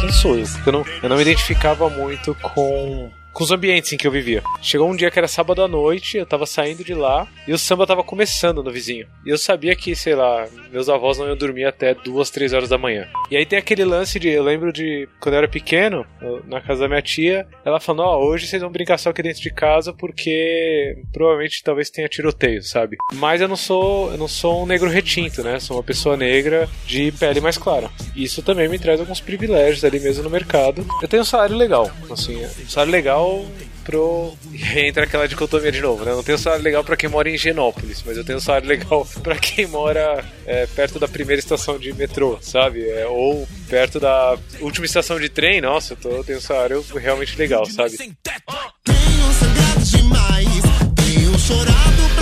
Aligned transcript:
Quem 0.00 0.12
sou 0.12 0.36
eu? 0.36 0.46
Porque 0.46 0.68
eu 0.68 0.72
não, 0.72 0.84
eu 1.02 1.08
não 1.08 1.16
me 1.16 1.22
identificava 1.22 1.88
muito 1.88 2.34
com 2.36 3.10
com 3.34 3.42
os 3.42 3.50
ambientes 3.50 3.92
em 3.92 3.96
que 3.96 4.06
eu 4.06 4.12
vivia. 4.12 4.42
Chegou 4.62 4.88
um 4.88 4.96
dia 4.96 5.10
que 5.10 5.18
era 5.18 5.26
sábado 5.26 5.60
à 5.60 5.68
noite, 5.68 6.16
eu 6.16 6.24
tava 6.24 6.46
saindo 6.46 6.84
de 6.84 6.94
lá 6.94 7.26
e 7.46 7.52
o 7.52 7.58
samba 7.58 7.86
tava 7.86 8.04
começando 8.04 8.62
no 8.62 8.70
vizinho. 8.70 9.06
E 9.26 9.30
eu 9.30 9.36
sabia 9.36 9.74
que, 9.74 9.94
sei 9.96 10.14
lá, 10.14 10.46
meus 10.70 10.88
avós 10.88 11.18
não 11.18 11.26
iam 11.26 11.36
dormir 11.36 11.64
até 11.64 11.94
duas, 11.94 12.30
três 12.30 12.52
horas 12.52 12.68
da 12.68 12.78
manhã. 12.78 13.08
E 13.30 13.36
aí 13.36 13.44
tem 13.44 13.58
aquele 13.58 13.84
lance 13.84 14.20
de, 14.20 14.28
eu 14.28 14.44
lembro 14.44 14.72
de 14.72 15.08
quando 15.20 15.34
eu 15.34 15.38
era 15.38 15.48
pequeno, 15.48 16.06
na 16.46 16.60
casa 16.60 16.82
da 16.82 16.88
minha 16.88 17.02
tia, 17.02 17.46
ela 17.64 17.80
falou: 17.80 18.06
Ó, 18.06 18.18
oh, 18.18 18.26
hoje 18.28 18.46
vocês 18.46 18.62
vão 18.62 18.70
brincar 18.70 18.98
só 18.98 19.10
aqui 19.10 19.22
dentro 19.22 19.42
de 19.42 19.50
casa 19.50 19.92
porque 19.92 20.96
provavelmente 21.12 21.62
talvez 21.62 21.90
tenha 21.90 22.08
tiroteio, 22.08 22.62
sabe? 22.62 22.96
Mas 23.14 23.40
eu 23.40 23.48
não 23.48 23.56
sou, 23.56 24.12
eu 24.12 24.18
não 24.18 24.28
sou 24.28 24.62
um 24.62 24.66
negro 24.66 24.88
retinto, 24.88 25.42
né? 25.42 25.58
Sou 25.58 25.76
uma 25.76 25.82
pessoa 25.82 26.16
negra 26.16 26.68
de 26.86 27.10
pele 27.12 27.40
mais 27.40 27.58
clara. 27.58 27.90
Isso 28.14 28.42
também 28.42 28.68
me 28.68 28.78
traz 28.78 29.00
alguns 29.00 29.20
privilégios 29.20 29.84
ali 29.84 29.98
mesmo 29.98 30.22
no 30.22 30.30
mercado. 30.30 30.86
Eu 31.02 31.08
tenho 31.08 31.22
um 31.22 31.26
salário 31.26 31.56
legal, 31.56 31.90
assim, 32.10 32.44
um 32.44 32.68
salário 32.68 32.92
legal 32.92 33.23
legal 33.24 33.46
pro. 33.84 34.34
Entra 34.76 35.04
aquela 35.04 35.28
dicotomia 35.28 35.72
de 35.72 35.80
novo, 35.80 36.04
né? 36.04 36.12
Eu 36.12 36.16
não 36.16 36.22
tenho 36.22 36.38
salário 36.38 36.64
legal 36.64 36.84
para 36.84 36.96
quem 36.96 37.08
mora 37.08 37.28
em 37.28 37.36
Genópolis, 37.36 38.02
mas 38.04 38.16
eu 38.16 38.24
tenho 38.24 38.40
salário 38.40 38.68
legal 38.68 39.06
para 39.22 39.36
quem 39.36 39.66
mora 39.66 40.24
é, 40.46 40.66
perto 40.66 40.98
da 40.98 41.08
primeira 41.08 41.40
estação 41.40 41.78
de 41.78 41.92
metrô, 41.92 42.38
sabe? 42.40 42.88
É, 42.88 43.06
ou 43.06 43.46
perto 43.68 44.00
da 44.00 44.36
última 44.60 44.86
estação 44.86 45.18
de 45.18 45.28
trem, 45.28 45.60
nossa, 45.60 45.94
eu, 45.94 45.96
tô, 45.96 46.08
eu 46.10 46.24
tenho 46.24 46.38
um 46.38 46.42
salário 46.42 46.84
realmente 46.94 47.36
legal, 47.38 47.64
sabe? 47.66 47.96
Tenho 47.96 49.32
sangrado 49.32 49.84
demais, 49.84 50.62
tenho 50.96 51.38
chorado 51.38 52.13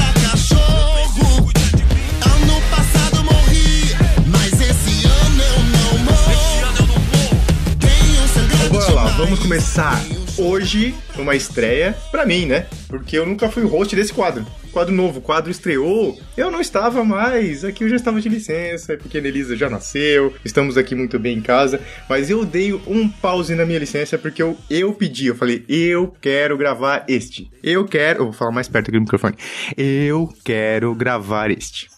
Bora 8.73 8.91
lá, 8.93 9.05
vamos 9.19 9.39
começar 9.39 10.01
hoje 10.39 10.95
uma 11.19 11.37
estreia 11.37 11.95
para 12.11 12.25
mim, 12.25 12.47
né? 12.47 12.67
Porque 12.89 13.19
eu 13.19 13.27
nunca 13.27 13.51
fui 13.51 13.63
o 13.65 13.69
host 13.69 13.95
desse 13.95 14.15
quadro. 14.15 14.47
Quadro 14.73 14.95
novo, 14.95 15.21
quadro 15.21 15.51
estreou. 15.51 16.19
Eu 16.35 16.51
não 16.51 16.59
estava 16.59 17.05
mais, 17.05 17.67
aqui 17.67 17.85
eu 17.85 17.91
já 17.91 17.97
estava 17.97 18.19
de 18.19 18.31
licença, 18.31 18.95
a 18.95 18.97
pequena 18.97 19.29
Elisa 19.29 19.55
já 19.55 19.69
nasceu, 19.69 20.33
estamos 20.43 20.79
aqui 20.79 20.95
muito 20.95 21.19
bem 21.19 21.37
em 21.37 21.43
casa, 21.43 21.83
mas 22.09 22.31
eu 22.31 22.47
dei 22.47 22.73
um 22.73 23.11
pause 23.11 23.55
na 23.55 23.67
minha 23.67 23.79
licença 23.79 24.17
porque 24.17 24.43
eu, 24.43 24.57
eu 24.71 24.95
pedi, 24.95 25.27
eu 25.27 25.35
falei, 25.35 25.67
eu 25.69 26.17
quero 26.19 26.57
gravar 26.57 27.05
este. 27.07 27.51
Eu 27.63 27.85
quero, 27.85 28.21
eu 28.21 28.25
vou 28.25 28.33
falar 28.33 28.53
mais 28.53 28.69
perto 28.69 28.89
aqui 28.89 28.97
do 28.97 29.03
microfone. 29.03 29.37
Eu 29.77 30.33
quero 30.43 30.95
gravar 30.95 31.51
este. 31.51 31.92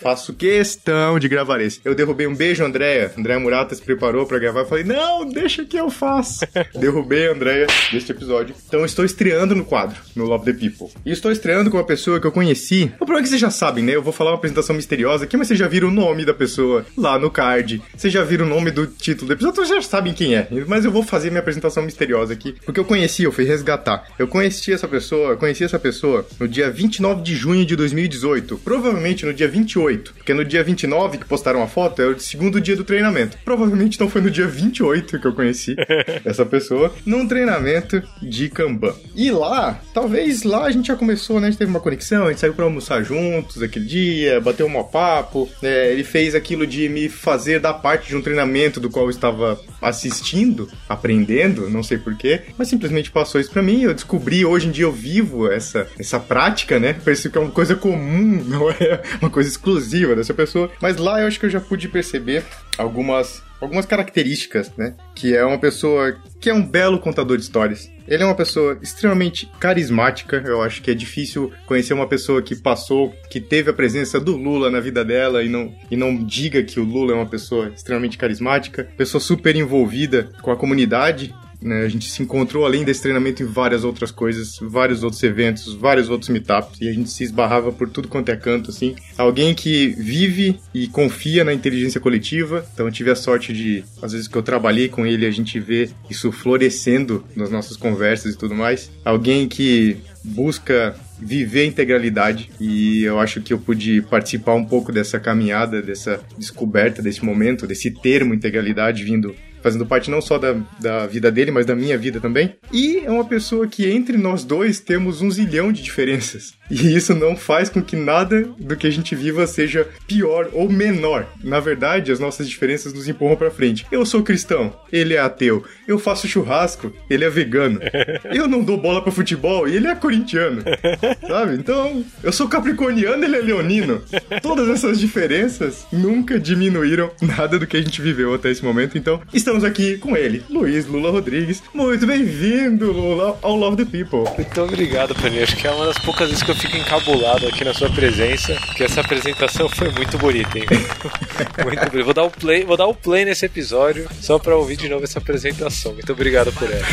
Faço 0.00 0.34
questão 0.34 1.18
de 1.18 1.28
gravar 1.28 1.60
esse. 1.60 1.80
Eu 1.84 1.94
derrubei 1.94 2.26
um 2.26 2.34
beijo, 2.34 2.64
Andréia. 2.64 3.12
Andréia 3.16 3.40
Murata 3.40 3.74
se 3.74 3.82
preparou 3.82 4.26
para 4.26 4.38
gravar. 4.38 4.60
Eu 4.60 4.66
falei, 4.66 4.84
não, 4.84 5.28
deixa 5.28 5.64
que 5.64 5.76
eu 5.76 5.90
faço. 5.90 6.46
derrubei 6.78 7.28
a 7.28 7.32
Andréia 7.32 7.66
deste 7.92 8.12
episódio. 8.12 8.54
Então 8.66 8.84
estou 8.84 9.04
estreando 9.04 9.54
no 9.54 9.64
quadro, 9.64 10.00
no 10.14 10.24
Love 10.24 10.44
the 10.44 10.52
People. 10.52 10.88
E 11.04 11.10
estou 11.10 11.30
estreando 11.30 11.70
com 11.70 11.76
uma 11.76 11.84
pessoa 11.84 12.20
que 12.20 12.26
eu 12.26 12.32
conheci. 12.32 12.90
O 12.94 12.98
problema 12.98 13.20
é 13.20 13.22
que 13.22 13.28
vocês 13.28 13.40
já 13.40 13.50
sabem, 13.50 13.84
né? 13.84 13.94
Eu 13.94 14.02
vou 14.02 14.12
falar 14.12 14.30
uma 14.30 14.36
apresentação 14.36 14.74
misteriosa 14.74 15.24
aqui, 15.24 15.36
mas 15.36 15.48
vocês 15.48 15.58
já 15.58 15.68
viram 15.68 15.88
o 15.88 15.92
nome 15.92 16.24
da 16.24 16.34
pessoa 16.34 16.84
lá 16.96 17.18
no 17.18 17.30
card. 17.30 17.82
Vocês 17.96 18.12
já 18.12 18.22
viram 18.22 18.46
o 18.46 18.48
nome 18.48 18.70
do 18.70 18.86
título 18.86 19.28
do 19.28 19.32
episódio, 19.32 19.56
vocês 19.56 19.68
já 19.68 19.88
sabem 19.88 20.12
quem 20.12 20.34
é. 20.34 20.48
Mas 20.66 20.84
eu 20.84 20.90
vou 20.90 21.02
fazer 21.02 21.30
minha 21.30 21.40
apresentação 21.40 21.82
misteriosa 21.82 22.32
aqui, 22.32 22.54
porque 22.64 22.80
eu 22.80 22.84
conheci, 22.84 23.22
eu 23.22 23.32
fui 23.32 23.44
resgatar. 23.44 24.06
Eu 24.18 24.28
conheci 24.28 24.72
essa 24.72 24.88
pessoa, 24.88 25.36
conheci 25.36 25.64
essa 25.64 25.78
pessoa 25.78 26.26
no 26.38 26.48
dia 26.48 26.70
29 26.70 27.22
de 27.22 27.34
junho 27.34 27.64
de 27.64 27.76
2018. 27.76 28.58
Provavelmente 28.58 29.24
no 29.24 29.32
dia 29.32 29.48
28, 29.56 30.14
porque 30.14 30.34
no 30.34 30.44
dia 30.44 30.62
29 30.62 31.18
que 31.18 31.24
postaram 31.24 31.62
a 31.62 31.66
foto 31.66 32.02
é 32.02 32.06
o 32.06 32.18
segundo 32.18 32.60
dia 32.60 32.76
do 32.76 32.84
treinamento. 32.84 33.38
Provavelmente 33.44 33.98
não 33.98 34.08
foi 34.08 34.20
no 34.20 34.30
dia 34.30 34.46
28 34.46 35.18
que 35.18 35.26
eu 35.26 35.32
conheci 35.32 35.76
essa 36.24 36.44
pessoa, 36.44 36.94
num 37.04 37.26
treinamento 37.26 38.02
de 38.20 38.48
Kanban. 38.48 38.94
E 39.14 39.30
lá, 39.30 39.80
talvez 39.94 40.42
lá 40.42 40.64
a 40.64 40.70
gente 40.70 40.88
já 40.88 40.96
começou, 40.96 41.40
né? 41.40 41.48
A 41.48 41.50
gente 41.50 41.58
teve 41.58 41.70
uma 41.70 41.80
conexão, 41.80 42.26
a 42.26 42.30
gente 42.30 42.40
saiu 42.40 42.54
pra 42.54 42.64
almoçar 42.64 43.02
juntos 43.02 43.62
aquele 43.62 43.86
dia, 43.86 44.40
bateu 44.40 44.66
um 44.66 44.82
papo. 44.84 45.48
É, 45.62 45.92
ele 45.92 46.04
fez 46.04 46.34
aquilo 46.34 46.66
de 46.66 46.88
me 46.88 47.08
fazer 47.08 47.60
dar 47.60 47.74
parte 47.74 48.08
de 48.08 48.16
um 48.16 48.22
treinamento 48.22 48.78
do 48.78 48.90
qual 48.90 49.06
eu 49.06 49.10
estava 49.10 49.58
assistindo, 49.80 50.68
aprendendo, 50.88 51.70
não 51.70 51.82
sei 51.82 51.98
porquê, 51.98 52.42
mas 52.58 52.68
simplesmente 52.68 53.10
passou 53.10 53.40
isso 53.40 53.50
pra 53.50 53.62
mim. 53.62 53.82
Eu 53.82 53.94
descobri, 53.94 54.44
hoje 54.44 54.68
em 54.68 54.70
dia 54.70 54.84
eu 54.84 54.92
vivo 54.92 55.50
essa, 55.50 55.86
essa 55.98 56.20
prática, 56.20 56.78
né? 56.78 56.94
Parece 57.04 57.30
que 57.30 57.38
é 57.38 57.40
uma 57.40 57.50
coisa 57.50 57.74
comum, 57.74 58.42
não 58.46 58.70
é 58.70 59.00
uma 59.20 59.30
coisa 59.30 59.45
exclusiva 59.46 60.14
dessa 60.14 60.34
pessoa. 60.34 60.70
Mas 60.80 60.96
lá 60.96 61.20
eu 61.20 61.26
acho 61.26 61.40
que 61.40 61.46
eu 61.46 61.50
já 61.50 61.60
pude 61.60 61.88
perceber 61.88 62.44
algumas 62.76 63.44
algumas 63.60 63.86
características, 63.86 64.70
né? 64.76 64.94
Que 65.14 65.34
é 65.34 65.44
uma 65.44 65.58
pessoa 65.58 66.16
que 66.40 66.50
é 66.50 66.54
um 66.54 66.62
belo 66.62 66.98
contador 66.98 67.36
de 67.36 67.42
histórias. 67.42 67.90
Ele 68.06 68.22
é 68.22 68.26
uma 68.26 68.34
pessoa 68.34 68.78
extremamente 68.82 69.50
carismática. 69.58 70.42
Eu 70.46 70.62
acho 70.62 70.80
que 70.82 70.90
é 70.90 70.94
difícil 70.94 71.50
conhecer 71.66 71.92
uma 71.92 72.06
pessoa 72.06 72.40
que 72.42 72.54
passou, 72.54 73.12
que 73.30 73.40
teve 73.40 73.70
a 73.70 73.74
presença 73.74 74.20
do 74.20 74.36
Lula 74.36 74.70
na 74.70 74.78
vida 74.78 75.04
dela 75.04 75.42
e 75.42 75.48
não, 75.48 75.74
e 75.90 75.96
não 75.96 76.16
diga 76.22 76.62
que 76.62 76.78
o 76.78 76.84
Lula 76.84 77.12
é 77.12 77.14
uma 77.16 77.26
pessoa 77.26 77.68
extremamente 77.74 78.16
carismática, 78.16 78.88
pessoa 78.96 79.20
super 79.20 79.56
envolvida 79.56 80.30
com 80.40 80.50
a 80.50 80.56
comunidade 80.56 81.34
né? 81.66 81.84
A 81.84 81.88
gente 81.88 82.08
se 82.08 82.22
encontrou 82.22 82.64
além 82.64 82.84
desse 82.84 83.02
treinamento 83.02 83.42
em 83.42 83.46
várias 83.46 83.84
outras 83.84 84.10
coisas, 84.10 84.58
vários 84.60 85.02
outros 85.02 85.22
eventos, 85.22 85.74
vários 85.74 86.08
outros 86.08 86.28
meetups, 86.30 86.80
e 86.80 86.88
a 86.88 86.92
gente 86.92 87.10
se 87.10 87.24
esbarrava 87.24 87.72
por 87.72 87.88
tudo 87.88 88.08
quanto 88.08 88.30
é 88.30 88.36
canto, 88.36 88.70
assim. 88.70 88.94
Alguém 89.18 89.54
que 89.54 89.88
vive 89.98 90.58
e 90.72 90.86
confia 90.86 91.44
na 91.44 91.52
inteligência 91.52 92.00
coletiva, 92.00 92.64
então 92.72 92.86
eu 92.86 92.92
tive 92.92 93.10
a 93.10 93.16
sorte 93.16 93.52
de, 93.52 93.84
às 94.00 94.12
vezes 94.12 94.28
que 94.28 94.36
eu 94.36 94.42
trabalhei 94.42 94.88
com 94.88 95.06
ele, 95.06 95.26
a 95.26 95.30
gente 95.30 95.58
vê 95.58 95.90
isso 96.08 96.30
florescendo 96.30 97.24
nas 97.34 97.50
nossas 97.50 97.76
conversas 97.76 98.34
e 98.34 98.38
tudo 98.38 98.54
mais. 98.54 98.90
Alguém 99.04 99.48
que 99.48 99.96
busca 100.22 100.94
viver 101.18 101.60
a 101.60 101.66
integralidade 101.66 102.50
e 102.60 103.04
eu 103.04 103.18
acho 103.18 103.40
que 103.40 103.52
eu 103.52 103.58
pude 103.58 104.02
participar 104.02 104.54
um 104.54 104.64
pouco 104.64 104.92
dessa 104.92 105.18
caminhada, 105.18 105.80
dessa 105.80 106.20
descoberta, 106.36 107.00
desse 107.00 107.24
momento, 107.24 107.66
desse 107.66 107.90
termo 107.90 108.34
integralidade 108.34 109.02
vindo 109.02 109.34
fazendo 109.66 109.84
parte 109.84 110.08
não 110.08 110.20
só 110.20 110.38
da, 110.38 110.54
da 110.78 111.08
vida 111.08 111.28
dele, 111.28 111.50
mas 111.50 111.66
da 111.66 111.74
minha 111.74 111.98
vida 111.98 112.20
também. 112.20 112.54
E 112.72 112.98
é 112.98 113.10
uma 113.10 113.24
pessoa 113.24 113.66
que 113.66 113.90
entre 113.90 114.16
nós 114.16 114.44
dois 114.44 114.78
temos 114.78 115.20
um 115.20 115.28
zilhão 115.28 115.72
de 115.72 115.82
diferenças. 115.82 116.54
E 116.70 116.94
isso 116.94 117.14
não 117.14 117.36
faz 117.36 117.68
com 117.68 117.82
que 117.82 117.96
nada 117.96 118.48
do 118.58 118.76
que 118.76 118.86
a 118.86 118.90
gente 118.90 119.14
viva 119.16 119.44
seja 119.46 119.88
pior 120.06 120.48
ou 120.52 120.70
menor. 120.70 121.26
Na 121.42 121.58
verdade, 121.58 122.12
as 122.12 122.20
nossas 122.20 122.48
diferenças 122.48 122.92
nos 122.92 123.08
empurram 123.08 123.34
para 123.34 123.50
frente. 123.50 123.84
Eu 123.90 124.06
sou 124.06 124.22
cristão, 124.22 124.72
ele 124.92 125.14
é 125.14 125.18
ateu. 125.18 125.64
Eu 125.86 125.98
faço 125.98 126.28
churrasco, 126.28 126.92
ele 127.10 127.24
é 127.24 127.30
vegano. 127.30 127.80
Eu 128.32 128.46
não 128.46 128.62
dou 128.62 128.76
bola 128.76 129.02
para 129.02 129.12
futebol 129.12 129.68
e 129.68 129.76
ele 129.76 129.86
é 129.86 129.94
corintiano. 129.94 130.62
Sabe? 131.26 131.54
Então, 131.54 132.04
eu 132.22 132.32
sou 132.32 132.48
capricorniano, 132.48 133.24
ele 133.24 133.36
é 133.36 133.40
leonino. 133.40 134.02
Todas 134.42 134.68
essas 134.68 134.98
diferenças 134.98 135.86
nunca 135.92 136.38
diminuíram 136.38 137.10
nada 137.22 137.58
do 137.58 137.66
que 137.66 137.76
a 137.76 137.82
gente 137.82 138.02
viveu 138.02 138.34
até 138.34 138.50
esse 138.50 138.64
momento. 138.64 138.98
Então, 138.98 139.20
estamos 139.32 139.55
aqui 139.64 139.98
com 139.98 140.16
ele, 140.16 140.44
Luiz 140.48 140.86
Lula 140.86 141.10
Rodrigues. 141.10 141.62
Muito 141.72 142.06
bem-vindo, 142.06 142.92
Lula, 142.92 143.38
ao 143.42 143.56
Love 143.56 143.76
the 143.76 143.84
People. 143.84 144.30
Muito 144.36 144.62
obrigado, 144.62 145.14
Penny. 145.14 145.42
Acho 145.42 145.56
que 145.56 145.66
é 145.66 145.70
uma 145.70 145.86
das 145.86 145.98
poucas 145.98 146.28
vezes 146.28 146.42
que 146.42 146.50
eu 146.50 146.54
fico 146.54 146.76
encabulado 146.76 147.46
aqui 147.46 147.64
na 147.64 147.74
sua 147.74 147.90
presença, 147.90 148.56
que 148.76 148.84
essa 148.84 149.00
apresentação 149.00 149.68
foi 149.68 149.90
muito 149.90 150.18
bonita, 150.18 150.58
hein? 150.58 150.66
muito 151.64 151.90
bonita. 151.90 152.04
Vou 152.04 152.14
dar 152.14 152.24
o 152.24 152.30
play, 152.30 152.64
vou 152.64 152.76
dar 152.76 152.86
o 152.86 152.94
play 152.94 153.24
nesse 153.24 153.46
episódio 153.46 154.08
só 154.20 154.38
pra 154.38 154.56
ouvir 154.56 154.76
de 154.76 154.88
novo 154.88 155.04
essa 155.04 155.18
apresentação. 155.18 155.92
Muito 155.92 156.12
obrigado 156.12 156.52
por 156.52 156.70
ela. 156.70 156.86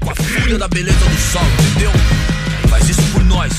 Com 0.00 0.10
a 0.10 0.14
fúria 0.14 0.58
da 0.58 0.68
beleza 0.68 0.98
do 0.98 1.16
sol, 1.18 1.42
entendeu? 1.70 1.90
Faz 2.68 2.88
isso 2.88 3.02
por 3.12 3.24
nós. 3.24 3.52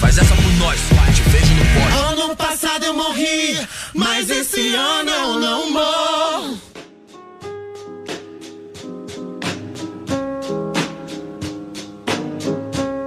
Faz 0.00 0.18
essa 0.18 0.34
por 0.34 0.52
nós, 0.58 0.80
te 1.14 1.22
vejo 1.30 1.54
no 1.54 1.64
pódio. 1.64 2.24
Ano 2.24 2.36
passado 2.36 2.84
eu 2.84 2.94
morri, 2.94 3.58
mas 3.94 4.28
esse 4.28 4.74
ano 4.74 5.10
eu 5.10 5.40
não 5.40 5.70
morro. 5.70 6.73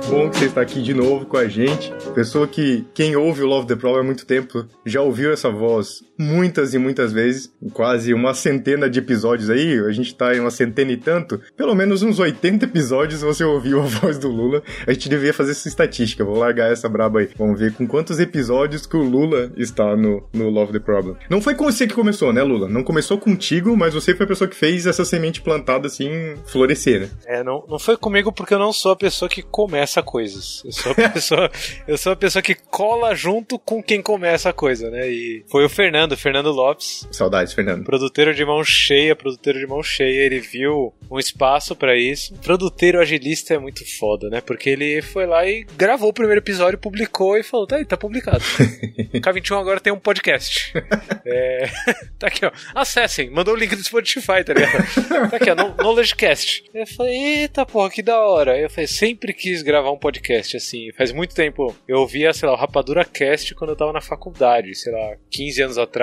Bom 0.10 0.30
que 0.30 0.38
você 0.38 0.46
está 0.46 0.62
aqui 0.62 0.82
de 0.82 0.94
novo 0.94 1.26
com 1.26 1.36
a 1.36 1.50
gente. 1.50 1.92
Pessoa 2.16 2.48
que 2.48 2.86
quem 2.94 3.18
ouve 3.18 3.44
o 3.44 3.46
Love 3.46 3.68
the 3.68 3.76
Problem 3.76 4.02
há 4.02 4.06
muito 4.06 4.26
tempo 4.26 4.66
já 4.86 5.02
ouviu 5.02 5.34
essa 5.34 5.50
voz 5.52 6.02
muitas 6.18 6.74
e 6.74 6.78
muitas 6.78 7.14
vezes, 7.14 7.52
quase 7.74 8.14
uma 8.14 8.34
centena 8.34 8.90
de 8.90 9.00
episódios 9.00 9.50
aí, 9.50 9.80
a 9.80 9.92
gente 9.92 10.16
tá 10.16 10.36
em 10.36 10.40
uma 10.40 10.52
centena 10.52 10.92
e 10.92 10.98
tanto, 10.98 11.40
pelo 11.56 11.76
menos 11.76 12.02
uns 12.04 12.20
80 12.20 12.66
episódios 12.66 13.22
você 13.22 13.44
ouviu 13.44 13.82
a 13.82 13.86
voz 13.88 14.18
do 14.18 14.30
Lula. 14.30 14.64
A 14.86 14.94
gente 14.94 15.10
devia 15.10 15.34
fazer 15.34 15.52
essa 15.52 15.68
estatística, 15.68 16.24
vou 16.24 16.38
largar 16.38 16.72
essa 16.72 16.90
braba 16.90 17.20
aí. 17.20 17.30
Vamos 17.38 17.60
ver 17.60 17.74
com 17.74 17.88
quantos 17.88 18.20
episódios 18.20 18.86
que 18.86 18.98
o 18.98 19.04
Lula 19.04 19.52
está 19.58 19.96
no, 19.96 20.28
no 20.34 20.50
Love 20.50 20.74
the 20.74 20.80
Problem. 20.80 21.16
Não 21.30 21.42
foi 21.42 21.56
com 21.56 21.66
você 21.66 21.88
que 21.88 21.94
começou, 21.94 22.32
né, 22.32 22.42
Lula? 22.42 22.68
Não 22.68 22.84
começou 22.84 23.18
contigo, 23.18 23.76
mas 23.76 23.94
você 23.94 24.16
foi 24.16 24.26
a 24.26 24.30
pessoa 24.30 24.48
que 24.48 24.56
fez 24.56 24.86
essa 24.86 25.06
semente 25.06 25.42
plantada 25.42 25.88
assim 25.88 26.36
florescer, 26.46 27.02
né? 27.02 27.10
É, 27.26 27.44
não, 27.44 27.66
não 27.68 27.80
foi 27.80 27.98
comigo 27.98 28.32
porque 28.32 28.54
eu 28.54 28.60
não 28.60 28.74
sou 28.74 28.92
a 28.92 28.96
pessoa 28.96 29.28
que 29.30 29.42
começa 29.42 30.02
coisas. 30.02 30.62
Eu 30.66 30.72
sou 30.72 30.92
a 30.92 30.96
pessoa, 31.10 31.52
eu 31.88 31.98
sou 31.98 32.12
a 32.14 32.16
pessoa 32.16 32.42
que 32.42 32.56
cola 32.56 33.14
junto 33.16 33.60
com 33.60 33.82
quem 33.82 34.02
começa 34.02 34.50
a 34.50 34.54
coisa, 34.54 34.90
né? 34.90 35.10
E 35.10 35.44
foi 35.50 35.66
o 35.66 35.70
Fernando, 35.70 36.07
Fernando 36.16 36.52
Lopes. 36.52 37.08
Saudades, 37.12 37.54
Fernando. 37.54 37.84
Produteiro 37.84 38.34
de 38.34 38.46
mão 38.46 38.64
cheia, 38.64 39.16
produteiro 39.16 39.60
de 39.60 39.68
mão 39.68 39.82
cheia, 39.84 40.22
ele 40.22 40.40
viu 40.40 40.94
um 41.10 41.20
espaço 41.20 41.76
para 41.76 41.98
isso. 41.98 42.34
Produteiro 42.36 43.02
agilista 43.02 43.56
é 43.56 43.58
muito 43.58 43.84
foda, 43.98 44.30
né? 44.30 44.42
Porque 44.42 44.70
ele 44.70 45.02
foi 45.02 45.26
lá 45.26 45.46
e 45.46 45.66
gravou 45.76 46.10
o 46.10 46.14
primeiro 46.14 46.40
episódio, 46.40 46.80
publicou 46.80 47.38
e 47.38 47.44
falou: 47.44 47.68
tá 47.68 47.78
aí, 47.78 47.86
tá 47.86 47.98
publicado. 47.98 48.44
K21 49.14 49.60
agora 49.60 49.80
tem 49.80 49.92
um 49.92 50.00
podcast. 50.00 50.74
é... 51.26 51.68
Tá 52.18 52.28
aqui, 52.28 52.46
ó. 52.46 52.52
Acessem, 52.74 53.30
mandou 53.30 53.54
o 53.54 53.58
link 53.58 53.76
do 53.76 53.84
Spotify, 53.84 54.44
tá 54.44 54.54
ligado? 54.54 55.30
Tá 55.30 55.38
aqui, 55.38 55.52
ó, 55.52 55.56
KnowledgeCast. 55.56 56.64
Eu 56.74 56.88
falei, 56.88 57.16
eita 57.42 57.66
porra, 57.66 57.90
que 57.90 58.02
da 58.02 58.20
hora. 58.20 58.58
Eu 58.58 58.70
falei, 58.70 58.88
sempre 58.88 59.34
quis 59.34 59.62
gravar 59.62 59.92
um 59.92 59.98
podcast 59.98 60.58
assim. 60.58 60.92
Faz 60.94 61.12
muito 61.12 61.36
tempo. 61.36 61.76
Eu 61.88 62.00
ouvia, 62.00 62.34
sei 62.34 62.48
lá, 62.48 62.56
o 62.56 62.58
Rapadura 62.58 63.06
Cast 63.06 63.54
quando 63.56 63.72
eu 63.72 63.76
tava 63.76 63.94
na 63.94 64.02
faculdade, 64.02 64.74
sei 64.76 64.92
lá, 64.92 65.16
15 65.30 65.62
anos 65.62 65.78
atrás. 65.78 65.97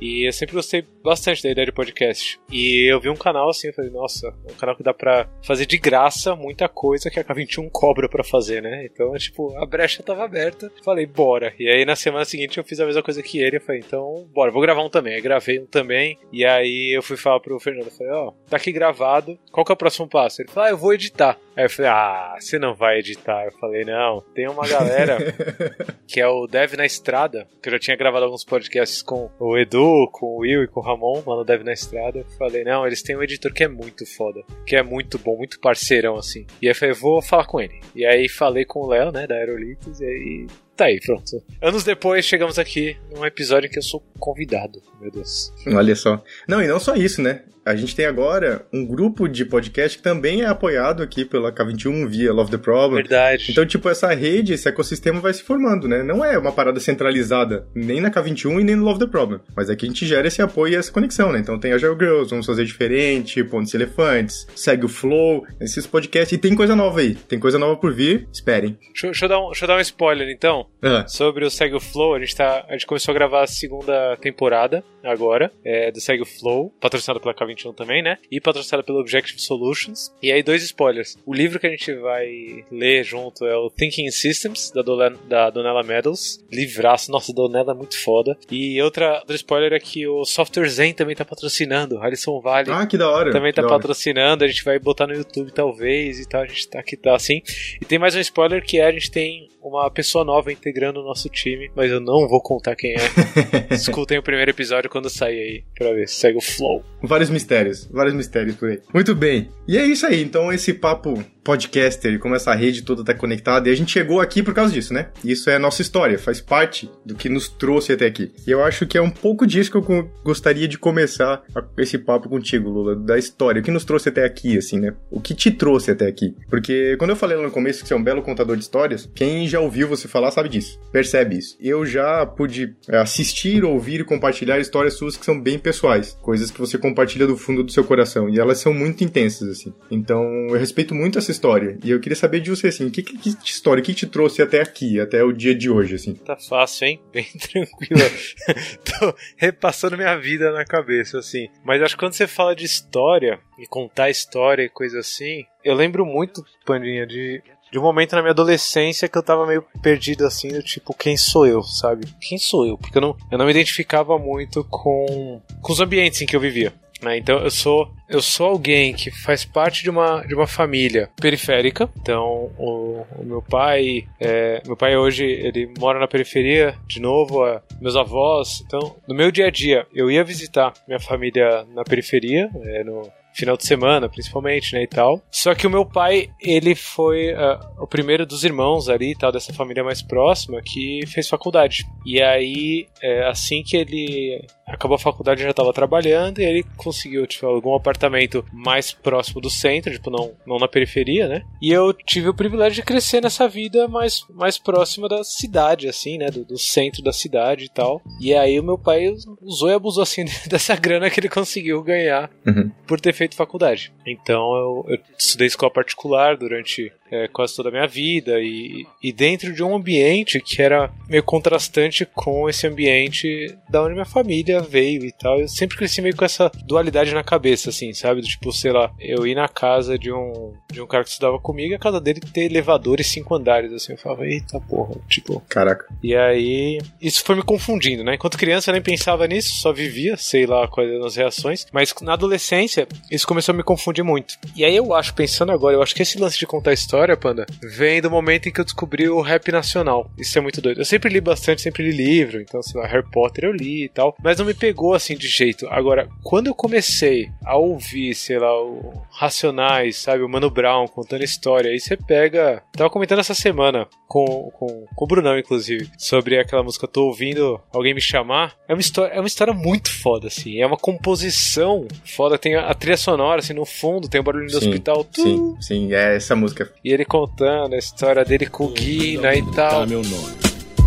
E 0.00 0.26
eu 0.26 0.32
sempre 0.32 0.54
gostei 0.54 0.84
bastante 1.02 1.42
da 1.42 1.50
ideia 1.50 1.66
de 1.66 1.72
podcast. 1.72 2.40
E 2.50 2.90
eu 2.90 3.00
vi 3.00 3.08
um 3.08 3.16
canal 3.16 3.50
assim, 3.50 3.68
eu 3.68 3.74
falei, 3.74 3.90
nossa, 3.90 4.34
um 4.50 4.54
canal 4.54 4.76
que 4.76 4.82
dá 4.82 4.94
pra 4.94 5.28
fazer 5.42 5.66
de 5.66 5.76
graça 5.76 6.34
muita 6.34 6.68
coisa 6.68 7.10
que 7.10 7.20
a 7.20 7.24
K21 7.24 7.68
cobra 7.70 8.08
pra 8.08 8.24
fazer, 8.24 8.62
né? 8.62 8.86
Então, 8.86 9.12
tipo, 9.14 9.56
a 9.58 9.66
brecha 9.66 10.02
tava 10.02 10.24
aberta. 10.24 10.72
Falei, 10.84 11.06
bora. 11.06 11.52
E 11.58 11.68
aí 11.68 11.84
na 11.84 11.96
semana 11.96 12.24
seguinte 12.24 12.58
eu 12.58 12.64
fiz 12.64 12.80
a 12.80 12.86
mesma 12.86 13.02
coisa 13.02 13.22
que 13.22 13.38
ele. 13.38 13.56
Eu 13.56 13.60
falei, 13.60 13.82
então, 13.86 14.26
bora, 14.32 14.50
vou 14.50 14.62
gravar 14.62 14.82
um 14.82 14.90
também. 14.90 15.14
Aí 15.14 15.20
gravei 15.20 15.60
um 15.60 15.66
também. 15.66 16.18
E 16.32 16.44
aí 16.44 16.96
eu 16.96 17.02
fui 17.02 17.16
falar 17.16 17.40
pro 17.40 17.60
Fernando, 17.60 17.86
eu 17.86 17.92
falei, 17.92 18.12
ó, 18.12 18.28
oh, 18.28 18.32
tá 18.48 18.56
aqui 18.56 18.72
gravado. 18.72 19.38
Qual 19.52 19.64
que 19.64 19.72
é 19.72 19.74
o 19.74 19.76
próximo 19.76 20.08
passo? 20.08 20.42
Ele 20.42 20.50
falou, 20.50 20.68
ah, 20.68 20.70
eu 20.70 20.78
vou 20.78 20.94
editar. 20.94 21.38
Aí 21.56 21.64
eu 21.64 21.70
falei, 21.70 21.90
ah, 21.90 22.36
você 22.38 22.58
não 22.58 22.74
vai 22.74 22.98
editar. 22.98 23.44
Eu 23.44 23.52
falei, 23.52 23.84
não, 23.84 24.20
tem 24.34 24.48
uma 24.48 24.66
galera 24.66 25.18
que 26.06 26.20
é 26.20 26.26
o 26.26 26.46
Dev 26.46 26.74
na 26.74 26.86
Estrada, 26.86 27.46
que 27.62 27.68
eu 27.68 27.72
já 27.72 27.78
tinha 27.78 27.96
gravado 27.96 28.24
alguns 28.24 28.44
podcasts 28.44 29.02
com 29.02 29.30
o 29.38 29.58
Edu, 29.58 30.08
com 30.12 30.26
o 30.26 30.38
Will 30.38 30.64
e 30.64 30.68
com 30.68 30.80
o 30.80 30.82
Ramon, 30.82 31.22
lá 31.26 31.36
no 31.36 31.44
Dev 31.44 31.62
na 31.62 31.72
Estrada. 31.72 32.24
Falei, 32.38 32.64
não, 32.64 32.86
eles 32.86 33.02
têm 33.02 33.16
um 33.16 33.22
editor 33.22 33.52
que 33.52 33.64
é 33.64 33.68
muito 33.68 34.06
foda, 34.06 34.42
que 34.66 34.76
é 34.76 34.82
muito 34.82 35.18
bom, 35.18 35.36
muito 35.36 35.60
parceirão, 35.60 36.16
assim. 36.16 36.46
E 36.60 36.66
aí 36.66 36.72
eu 36.72 36.74
falei, 36.74 36.94
vou 36.94 37.22
falar 37.22 37.46
com 37.46 37.60
ele. 37.60 37.80
E 37.94 38.04
aí 38.04 38.28
falei 38.28 38.64
com 38.64 38.80
o 38.80 38.88
Léo, 38.88 39.12
né, 39.12 39.26
da 39.26 39.34
Aerolitos, 39.34 40.00
e 40.00 40.04
aí 40.04 40.46
Tá 40.76 40.86
aí, 40.86 40.98
pronto. 40.98 41.40
Anos 41.62 41.84
depois, 41.84 42.24
chegamos 42.24 42.58
aqui 42.58 42.96
num 43.14 43.24
episódio 43.24 43.68
em 43.68 43.70
que 43.70 43.78
eu 43.78 43.82
sou 43.82 44.02
convidado. 44.18 44.82
Meu 45.00 45.08
Deus. 45.08 45.52
Olha 45.68 45.94
só. 45.94 46.20
Não, 46.48 46.60
e 46.60 46.66
não 46.66 46.80
só 46.80 46.96
isso, 46.96 47.22
né? 47.22 47.44
A 47.64 47.74
gente 47.74 47.96
tem 47.96 48.04
agora 48.04 48.66
um 48.70 48.84
grupo 48.84 49.26
de 49.26 49.42
podcast 49.42 49.96
que 49.96 50.04
também 50.04 50.42
é 50.42 50.46
apoiado 50.46 51.02
aqui 51.02 51.24
pela 51.24 51.50
K21 51.50 52.06
via 52.06 52.30
Love 52.30 52.50
the 52.50 52.58
Problem. 52.58 53.00
Verdade. 53.00 53.46
Então, 53.50 53.64
tipo, 53.64 53.88
essa 53.88 54.12
rede, 54.12 54.52
esse 54.52 54.68
ecossistema 54.68 55.18
vai 55.18 55.32
se 55.32 55.42
formando, 55.42 55.88
né? 55.88 56.02
Não 56.02 56.22
é 56.22 56.36
uma 56.36 56.52
parada 56.52 56.78
centralizada 56.78 57.66
nem 57.74 58.02
na 58.02 58.10
K21 58.10 58.60
e 58.60 58.64
nem 58.64 58.76
no 58.76 58.84
Love 58.84 58.98
the 58.98 59.06
Problem. 59.06 59.40
Mas 59.56 59.70
aqui 59.70 59.86
a 59.86 59.88
gente 59.88 60.04
gera 60.04 60.28
esse 60.28 60.42
apoio 60.42 60.74
e 60.74 60.76
essa 60.76 60.92
conexão, 60.92 61.32
né? 61.32 61.38
Então 61.38 61.58
tem 61.58 61.72
a 61.72 61.78
Geo 61.78 61.96
Girls, 61.98 62.28
vamos 62.28 62.44
fazer 62.44 62.66
diferente, 62.66 63.42
Pontes 63.42 63.72
Elefantes, 63.72 64.46
segue 64.54 64.84
o 64.84 64.88
Flow, 64.88 65.46
esses 65.58 65.86
podcasts. 65.86 66.32
E 66.32 66.38
tem 66.38 66.54
coisa 66.54 66.76
nova 66.76 67.00
aí. 67.00 67.14
Tem 67.14 67.38
coisa 67.38 67.58
nova 67.58 67.76
por 67.76 67.94
vir. 67.94 68.28
Esperem. 68.30 68.78
Deixa, 68.88 69.06
deixa 69.06 69.24
eu, 69.24 69.28
dar 69.30 69.40
um, 69.40 69.46
deixa 69.46 69.64
eu 69.64 69.68
dar 69.68 69.76
um 69.78 69.80
spoiler, 69.80 70.28
então. 70.28 70.66
Ah. 70.82 71.06
Sobre 71.08 71.46
o 71.46 71.50
Segue 71.50 71.76
o 71.76 71.80
Flow. 71.80 72.14
A 72.14 72.18
gente, 72.18 72.36
tá, 72.36 72.66
a 72.68 72.72
gente 72.72 72.86
começou 72.86 73.12
a 73.12 73.14
gravar 73.14 73.42
a 73.42 73.46
segunda 73.46 74.18
temporada 74.18 74.84
agora, 75.02 75.50
é, 75.64 75.90
do 75.90 76.00
Segue 76.00 76.22
o 76.22 76.26
Flow, 76.26 76.70
patrocinado 76.80 77.20
pela 77.20 77.34
K21 77.34 77.53
também, 77.72 78.02
né? 78.02 78.18
E 78.30 78.40
patrocinado 78.40 78.84
pelo 78.84 79.00
Objective 79.00 79.40
Solutions. 79.40 80.12
E 80.22 80.32
aí, 80.32 80.42
dois 80.42 80.62
spoilers. 80.62 81.16
O 81.24 81.34
livro 81.34 81.58
que 81.58 81.66
a 81.66 81.70
gente 81.70 81.92
vai 81.94 82.64
ler 82.70 83.04
junto 83.04 83.44
é 83.44 83.56
o 83.56 83.70
Thinking 83.70 84.10
Systems, 84.10 84.70
da, 84.70 84.82
Dole, 84.82 85.16
da 85.28 85.50
Donella 85.50 85.82
Medals. 85.82 86.44
Livraço, 86.50 87.10
nossa, 87.10 87.32
Donella 87.32 87.72
é 87.72 87.74
muito 87.74 87.98
foda. 87.98 88.36
E 88.50 88.80
outra, 88.82 89.18
outro 89.20 89.34
spoiler 89.36 89.72
é 89.72 89.80
que 89.80 90.06
o 90.06 90.24
Software 90.24 90.68
Zen 90.68 90.94
também 90.94 91.16
tá 91.16 91.24
patrocinando. 91.24 91.98
Alisson 92.00 92.40
Vale 92.40 92.70
ah, 92.70 92.86
que 92.86 92.98
da 92.98 93.10
hora. 93.10 93.30
também 93.30 93.52
tá 93.52 93.62
patrocinando. 93.62 94.44
A 94.44 94.48
gente 94.48 94.64
vai 94.64 94.78
botar 94.78 95.06
no 95.06 95.14
YouTube 95.14 95.50
talvez 95.52 96.20
e 96.20 96.28
tal. 96.28 96.42
A 96.42 96.46
gente 96.46 96.68
tá 96.68 96.80
aqui, 96.80 96.96
tá 96.96 97.14
assim. 97.14 97.42
E 97.80 97.84
tem 97.84 97.98
mais 97.98 98.14
um 98.14 98.20
spoiler 98.20 98.64
que 98.64 98.78
é 98.78 98.86
a 98.86 98.92
gente 98.92 99.10
tem 99.10 99.48
uma 99.68 99.90
pessoa 99.90 100.24
nova 100.24 100.52
integrando 100.52 101.00
o 101.00 101.04
nosso 101.04 101.28
time, 101.28 101.70
mas 101.74 101.90
eu 101.90 102.00
não 102.00 102.28
vou 102.28 102.40
contar 102.40 102.76
quem 102.76 102.94
é. 102.94 102.98
Escutem 103.74 104.18
o 104.18 104.22
primeiro 104.22 104.50
episódio 104.50 104.90
quando 104.90 105.08
sair 105.08 105.38
aí, 105.38 105.64
pra 105.76 105.92
ver 105.92 106.08
se 106.08 106.16
segue 106.16 106.38
o 106.38 106.42
flow. 106.42 106.84
Vários 107.02 107.30
mistérios, 107.30 107.88
vários 107.90 108.14
mistérios 108.14 108.56
por 108.56 108.68
aí. 108.68 108.80
Muito 108.92 109.14
bem. 109.14 109.48
E 109.66 109.78
é 109.78 109.84
isso 109.84 110.06
aí, 110.06 110.22
então 110.22 110.52
esse 110.52 110.74
papo 110.74 111.22
podcaster, 111.44 112.18
como 112.18 112.34
essa 112.34 112.54
rede 112.54 112.82
toda 112.82 113.04
tá 113.04 113.14
conectada, 113.14 113.68
e 113.68 113.72
a 113.72 113.76
gente 113.76 113.92
chegou 113.92 114.20
aqui 114.20 114.42
por 114.42 114.54
causa 114.54 114.72
disso, 114.72 114.94
né? 114.94 115.10
Isso 115.22 115.50
é 115.50 115.56
a 115.56 115.58
nossa 115.58 115.82
história, 115.82 116.18
faz 116.18 116.40
parte 116.40 116.90
do 117.04 117.14
que 117.14 117.28
nos 117.28 117.48
trouxe 117.48 117.92
até 117.92 118.06
aqui. 118.06 118.32
E 118.46 118.50
eu 118.50 118.64
acho 118.64 118.86
que 118.86 118.96
é 118.96 119.02
um 119.02 119.10
pouco 119.10 119.46
disso 119.46 119.70
que 119.70 119.76
eu 119.76 120.10
gostaria 120.24 120.66
de 120.66 120.78
começar 120.78 121.42
esse 121.76 121.98
papo 121.98 122.30
contigo, 122.30 122.70
Lula, 122.70 122.96
da 122.96 123.18
história, 123.18 123.60
o 123.60 123.64
que 123.64 123.70
nos 123.70 123.84
trouxe 123.84 124.08
até 124.08 124.24
aqui, 124.24 124.56
assim, 124.56 124.80
né? 124.80 124.94
O 125.10 125.20
que 125.20 125.34
te 125.34 125.50
trouxe 125.50 125.90
até 125.90 126.06
aqui. 126.06 126.34
Porque 126.48 126.96
quando 126.96 127.10
eu 127.10 127.16
falei 127.16 127.36
lá 127.36 127.42
no 127.42 127.50
começo 127.50 127.82
que 127.82 127.88
você 127.88 127.94
é 127.94 127.96
um 127.96 128.02
belo 128.02 128.22
contador 128.22 128.56
de 128.56 128.62
histórias, 128.62 129.08
quem 129.14 129.46
já 129.46 129.53
ouviu 129.60 129.88
você 129.88 130.08
falar 130.08 130.30
sabe 130.30 130.48
disso, 130.48 130.80
percebe 130.92 131.38
isso. 131.38 131.56
Eu 131.60 131.84
já 131.84 132.24
pude 132.26 132.74
é, 132.88 132.98
assistir, 132.98 133.64
ouvir 133.64 134.00
e 134.00 134.04
compartilhar 134.04 134.58
histórias 134.58 134.94
suas 134.94 135.16
que 135.16 135.24
são 135.24 135.40
bem 135.40 135.58
pessoais, 135.58 136.16
coisas 136.22 136.50
que 136.50 136.60
você 136.60 136.78
compartilha 136.78 137.26
do 137.26 137.36
fundo 137.36 137.62
do 137.62 137.72
seu 137.72 137.84
coração, 137.84 138.28
e 138.28 138.38
elas 138.38 138.58
são 138.58 138.72
muito 138.72 139.04
intensas, 139.04 139.48
assim. 139.48 139.74
Então, 139.90 140.22
eu 140.48 140.58
respeito 140.58 140.94
muito 140.94 141.18
essa 141.18 141.30
história. 141.30 141.78
E 141.84 141.90
eu 141.90 142.00
queria 142.00 142.16
saber 142.16 142.40
de 142.40 142.50
você, 142.50 142.68
assim, 142.68 142.90
que, 142.90 143.02
que, 143.02 143.16
que 143.16 143.36
história, 143.44 143.82
que 143.82 143.94
te 143.94 144.06
trouxe 144.06 144.42
até 144.42 144.60
aqui, 144.60 145.00
até 145.00 145.22
o 145.22 145.32
dia 145.32 145.54
de 145.54 145.70
hoje, 145.70 145.94
assim? 145.94 146.14
Tá 146.14 146.36
fácil, 146.36 146.86
hein? 146.86 147.00
Bem 147.12 147.26
tranquilo. 147.38 148.10
Tô 148.84 149.14
repassando 149.36 149.96
minha 149.96 150.16
vida 150.16 150.52
na 150.52 150.64
cabeça, 150.64 151.18
assim. 151.18 151.48
Mas 151.64 151.82
acho 151.82 151.94
que 151.94 152.00
quando 152.00 152.14
você 152.14 152.26
fala 152.26 152.54
de 152.54 152.64
história, 152.64 153.40
e 153.58 153.66
contar 153.66 154.10
história 154.10 154.64
e 154.64 154.68
coisa 154.68 154.98
assim, 154.98 155.44
eu 155.64 155.74
lembro 155.74 156.04
muito, 156.04 156.44
Pandinha, 156.64 157.06
de 157.06 157.42
de 157.74 157.78
um 157.80 157.82
momento 157.82 158.14
na 158.14 158.22
minha 158.22 158.30
adolescência 158.30 159.08
que 159.08 159.18
eu 159.18 159.22
tava 159.22 159.44
meio 159.48 159.60
perdido 159.82 160.24
assim, 160.24 160.46
do 160.46 160.62
tipo, 160.62 160.94
quem 160.94 161.16
sou 161.16 161.44
eu, 161.44 161.60
sabe? 161.60 162.06
Quem 162.20 162.38
sou 162.38 162.64
eu? 162.64 162.78
Porque 162.78 162.96
eu 162.98 163.02
não, 163.02 163.16
eu 163.32 163.36
não 163.36 163.46
me 163.46 163.50
identificava 163.50 164.16
muito 164.16 164.62
com, 164.70 165.42
com 165.60 165.72
os 165.72 165.80
ambientes 165.80 166.22
em 166.22 166.26
que 166.26 166.36
eu 166.36 166.40
vivia. 166.40 166.72
Né? 167.02 167.18
Então 167.18 167.40
eu 167.40 167.50
sou 167.50 167.92
eu 168.08 168.22
sou 168.22 168.46
alguém 168.46 168.94
que 168.94 169.10
faz 169.10 169.44
parte 169.44 169.82
de 169.82 169.90
uma, 169.90 170.24
de 170.24 170.36
uma 170.36 170.46
família 170.46 171.10
periférica. 171.20 171.90
Então 172.00 172.52
o, 172.56 173.04
o 173.18 173.24
meu 173.24 173.42
pai 173.42 174.06
é, 174.20 174.62
meu 174.64 174.76
pai 174.76 174.96
hoje 174.96 175.24
ele 175.24 175.68
mora 175.76 175.98
na 175.98 176.06
periferia 176.06 176.76
de 176.86 177.00
novo. 177.00 177.40
meus 177.80 177.96
avós. 177.96 178.62
Então 178.64 178.94
no 179.08 179.16
meu 179.16 179.32
dia 179.32 179.48
a 179.48 179.50
dia 179.50 179.84
eu 179.92 180.08
ia 180.08 180.22
visitar 180.22 180.72
minha 180.86 181.00
família 181.00 181.66
na 181.74 181.82
periferia, 181.82 182.48
é, 182.62 182.84
no 182.84 183.10
final 183.34 183.56
de 183.56 183.66
semana, 183.66 184.08
principalmente, 184.08 184.72
né, 184.72 184.82
e 184.84 184.86
tal. 184.86 185.20
Só 185.30 185.54
que 185.54 185.66
o 185.66 185.70
meu 185.70 185.84
pai, 185.84 186.30
ele 186.40 186.74
foi 186.74 187.32
uh, 187.34 187.82
o 187.82 187.86
primeiro 187.86 188.24
dos 188.24 188.44
irmãos 188.44 188.88
ali 188.88 189.10
e 189.10 189.16
tal, 189.16 189.32
dessa 189.32 189.52
família 189.52 189.82
mais 189.82 190.00
próxima, 190.00 190.62
que 190.64 191.00
fez 191.06 191.28
faculdade. 191.28 191.84
E 192.06 192.22
aí, 192.22 192.86
é, 193.02 193.26
assim 193.26 193.62
que 193.62 193.76
ele 193.76 194.46
acabou 194.74 194.96
a 194.96 194.98
faculdade, 194.98 195.42
já 195.42 195.50
estava 195.50 195.72
trabalhando, 195.72 196.40
e 196.40 196.44
ele 196.44 196.64
conseguiu, 196.76 197.26
tipo, 197.26 197.46
algum 197.46 197.74
apartamento 197.74 198.44
mais 198.52 198.92
próximo 198.92 199.40
do 199.40 199.50
centro, 199.50 199.92
tipo, 199.92 200.10
não, 200.10 200.32
não 200.46 200.58
na 200.58 200.68
periferia, 200.68 201.28
né? 201.28 201.42
E 201.60 201.70
eu 201.72 201.92
tive 201.92 202.28
o 202.28 202.34
privilégio 202.34 202.76
de 202.76 202.82
crescer 202.82 203.22
nessa 203.22 203.48
vida 203.48 203.88
mais, 203.88 204.24
mais 204.30 204.58
próxima 204.58 205.08
da 205.08 205.24
cidade, 205.24 205.88
assim, 205.88 206.18
né, 206.18 206.26
do, 206.26 206.44
do 206.44 206.58
centro 206.58 207.02
da 207.02 207.12
cidade 207.12 207.64
e 207.64 207.68
tal. 207.68 208.02
E 208.20 208.34
aí 208.34 208.58
o 208.58 208.64
meu 208.64 208.78
pai 208.78 209.14
usou 209.40 209.70
e 209.70 209.74
abusou, 209.74 210.02
assim, 210.02 210.24
dessa 210.48 210.76
grana 210.76 211.10
que 211.10 211.20
ele 211.20 211.28
conseguiu 211.28 211.82
ganhar 211.82 212.30
uhum. 212.46 212.70
por 212.86 213.00
ter 213.00 213.12
feito 213.12 213.36
faculdade. 213.36 213.92
Então 214.06 214.54
eu, 214.54 214.84
eu 214.88 214.98
estudei 215.18 215.46
escola 215.46 215.72
particular 215.72 216.36
durante 216.36 216.92
é, 217.14 217.28
quase 217.28 217.54
toda 217.54 217.68
a 217.68 217.72
minha 217.72 217.86
vida 217.86 218.40
e, 218.40 218.86
e 219.02 219.12
dentro 219.12 219.52
de 219.52 219.62
um 219.62 219.74
ambiente 219.74 220.40
que 220.40 220.60
era 220.60 220.90
meio 221.08 221.22
contrastante 221.22 222.04
com 222.04 222.48
esse 222.48 222.66
ambiente 222.66 223.56
da 223.68 223.82
onde 223.82 223.94
minha 223.94 224.04
família 224.04 224.60
veio 224.60 225.04
e 225.04 225.12
tal. 225.12 225.40
Eu 225.40 225.48
sempre 225.48 225.76
cresci 225.76 226.02
meio 226.02 226.16
com 226.16 226.24
essa 226.24 226.50
dualidade 226.64 227.14
na 227.14 227.22
cabeça, 227.22 227.70
assim, 227.70 227.92
sabe? 227.92 228.20
Do 228.20 228.26
tipo, 228.26 228.52
sei 228.52 228.72
lá, 228.72 228.90
eu 228.98 229.26
ir 229.26 229.34
na 229.34 229.48
casa 229.48 229.98
de 229.98 230.12
um, 230.12 230.52
de 230.72 230.80
um 230.80 230.86
cara 230.86 231.04
que 231.04 231.10
estudava 231.10 231.38
comigo 231.38 231.72
e 231.72 231.76
a 231.76 231.78
casa 231.78 232.00
dele 232.00 232.20
ter 232.20 232.42
elevador 232.42 233.00
e 233.00 233.04
cinco 233.04 233.34
andares, 233.34 233.72
assim. 233.72 233.92
Eu 233.92 233.98
falava, 233.98 234.26
eita 234.26 234.60
porra, 234.60 234.96
tipo. 235.08 235.40
Caraca. 235.48 235.86
E 236.02 236.16
aí, 236.16 236.80
isso 237.00 237.24
foi 237.24 237.36
me 237.36 237.42
confundindo, 237.42 238.02
né? 238.02 238.14
Enquanto 238.14 238.38
criança 238.38 238.70
eu 238.70 238.72
nem 238.72 238.82
pensava 238.82 239.26
nisso, 239.26 239.54
só 239.54 239.72
vivia, 239.72 240.16
sei 240.16 240.46
lá 240.46 240.66
quais 240.66 240.90
eram 240.90 241.06
as 241.06 241.16
reações. 241.16 241.66
Mas 241.72 241.94
na 242.02 242.14
adolescência, 242.14 242.88
isso 243.10 243.26
começou 243.26 243.52
a 243.52 243.56
me 243.56 243.62
confundir 243.62 244.02
muito. 244.04 244.36
E 244.56 244.64
aí 244.64 244.74
eu 244.74 244.92
acho, 244.92 245.14
pensando 245.14 245.52
agora, 245.52 245.76
eu 245.76 245.82
acho 245.82 245.94
que 245.94 246.02
esse 246.02 246.18
lance 246.18 246.38
de 246.38 246.46
contar 246.46 246.72
história, 246.72 247.03
Panda, 247.16 247.46
vem 247.62 248.00
do 248.00 248.10
momento 248.10 248.48
em 248.48 248.52
que 248.52 248.60
eu 248.60 248.64
descobri 248.64 249.08
o 249.08 249.20
rap 249.20 249.52
nacional. 249.52 250.10
Isso 250.18 250.38
é 250.38 250.40
muito 250.40 250.60
doido. 250.60 250.80
Eu 250.80 250.84
sempre 250.84 251.12
li 251.12 251.20
bastante, 251.20 251.62
sempre 251.62 251.82
li 251.82 251.94
livro, 251.94 252.40
então, 252.40 252.62
sei 252.62 252.80
lá, 252.80 252.86
Harry 252.86 253.08
Potter 253.10 253.44
eu 253.44 253.52
li 253.52 253.84
e 253.84 253.88
tal. 253.88 254.16
Mas 254.22 254.38
não 254.38 254.46
me 254.46 254.54
pegou 254.54 254.94
assim 254.94 255.16
de 255.16 255.28
jeito. 255.28 255.66
Agora, 255.68 256.08
quando 256.22 256.46
eu 256.46 256.54
comecei 256.54 257.28
a 257.44 257.56
ouvir, 257.56 258.14
sei 258.14 258.38
lá, 258.38 258.52
o 258.60 259.02
Racionais, 259.10 259.96
sabe, 259.96 260.22
o 260.22 260.28
Mano 260.28 260.50
Brown 260.50 260.86
contando 260.88 261.22
história, 261.22 261.70
aí 261.70 261.78
você 261.78 261.96
pega. 261.96 262.62
Tava 262.72 262.90
comentando 262.90 263.20
essa 263.20 263.34
semana 263.34 263.86
com, 264.08 264.50
com, 264.52 264.86
com 264.94 265.04
o 265.04 265.08
Brunão, 265.08 265.38
inclusive, 265.38 265.90
sobre 265.98 266.38
aquela 266.38 266.62
música 266.62 266.86
Tô 266.86 267.06
Ouvindo 267.06 267.60
Alguém 267.72 267.94
Me 267.94 268.00
Chamar. 268.00 268.56
É 268.68 268.74
uma 268.74 268.80
história, 268.80 269.12
é 269.12 269.18
uma 269.20 269.26
história 269.26 269.52
muito 269.52 269.90
foda, 269.90 270.28
assim. 270.28 270.60
É 270.60 270.66
uma 270.66 270.76
composição 270.76 271.86
foda. 272.04 272.38
Tem 272.38 272.54
a, 272.54 272.68
a 272.68 272.74
trilha 272.74 272.96
sonora, 272.96 273.40
assim, 273.40 273.52
no 273.52 273.64
fundo, 273.64 274.08
tem 274.08 274.20
o 274.20 274.24
barulho 274.24 274.46
do 274.46 274.52
Sim, 274.52 274.68
hospital. 274.68 275.06
Sim, 275.12 275.56
sim, 275.60 275.92
é 275.92 276.16
essa 276.16 276.36
música. 276.36 276.72
E 276.84 276.92
ele 276.92 277.06
contando 277.06 277.74
a 277.74 277.78
história 277.78 278.22
dele 278.26 278.44
com 278.44 278.66
o 278.66 278.68
Guina 278.68 279.34
e 279.34 279.42
tal. 279.52 279.80
Tá 279.80 279.86
meu 279.86 280.02
nome, 280.02 280.34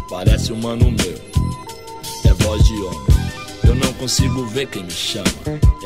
parece 0.07 0.53
um 0.53 0.57
mano 0.57 0.91
meu. 0.91 1.15
É 2.29 2.33
voz 2.43 2.63
de 2.65 2.73
homem. 2.75 3.07
Eu 3.67 3.73
não 3.73 3.91
consigo 3.93 4.45
ver 4.45 4.67
quem 4.67 4.83
me 4.83 4.91
chama. 4.91 5.25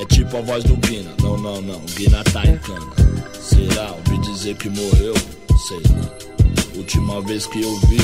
É 0.01 0.05
tipo 0.13 0.35
a 0.35 0.41
voz 0.41 0.65
do 0.65 0.75
Guina. 0.75 1.15
Não, 1.21 1.37
não, 1.37 1.61
não. 1.61 1.79
Guina 1.95 2.21
tá 2.25 2.43
em 2.45 2.57
cana. 2.57 2.91
Será? 3.39 3.93
Ouvi 3.93 4.17
dizer 4.19 4.55
que 4.57 4.67
morreu? 4.67 5.13
Sei 5.67 5.77
lá. 5.77 6.31
Última 6.75 7.21
vez 7.21 7.47
que 7.47 7.61
eu 7.61 7.73
vi, 7.87 7.97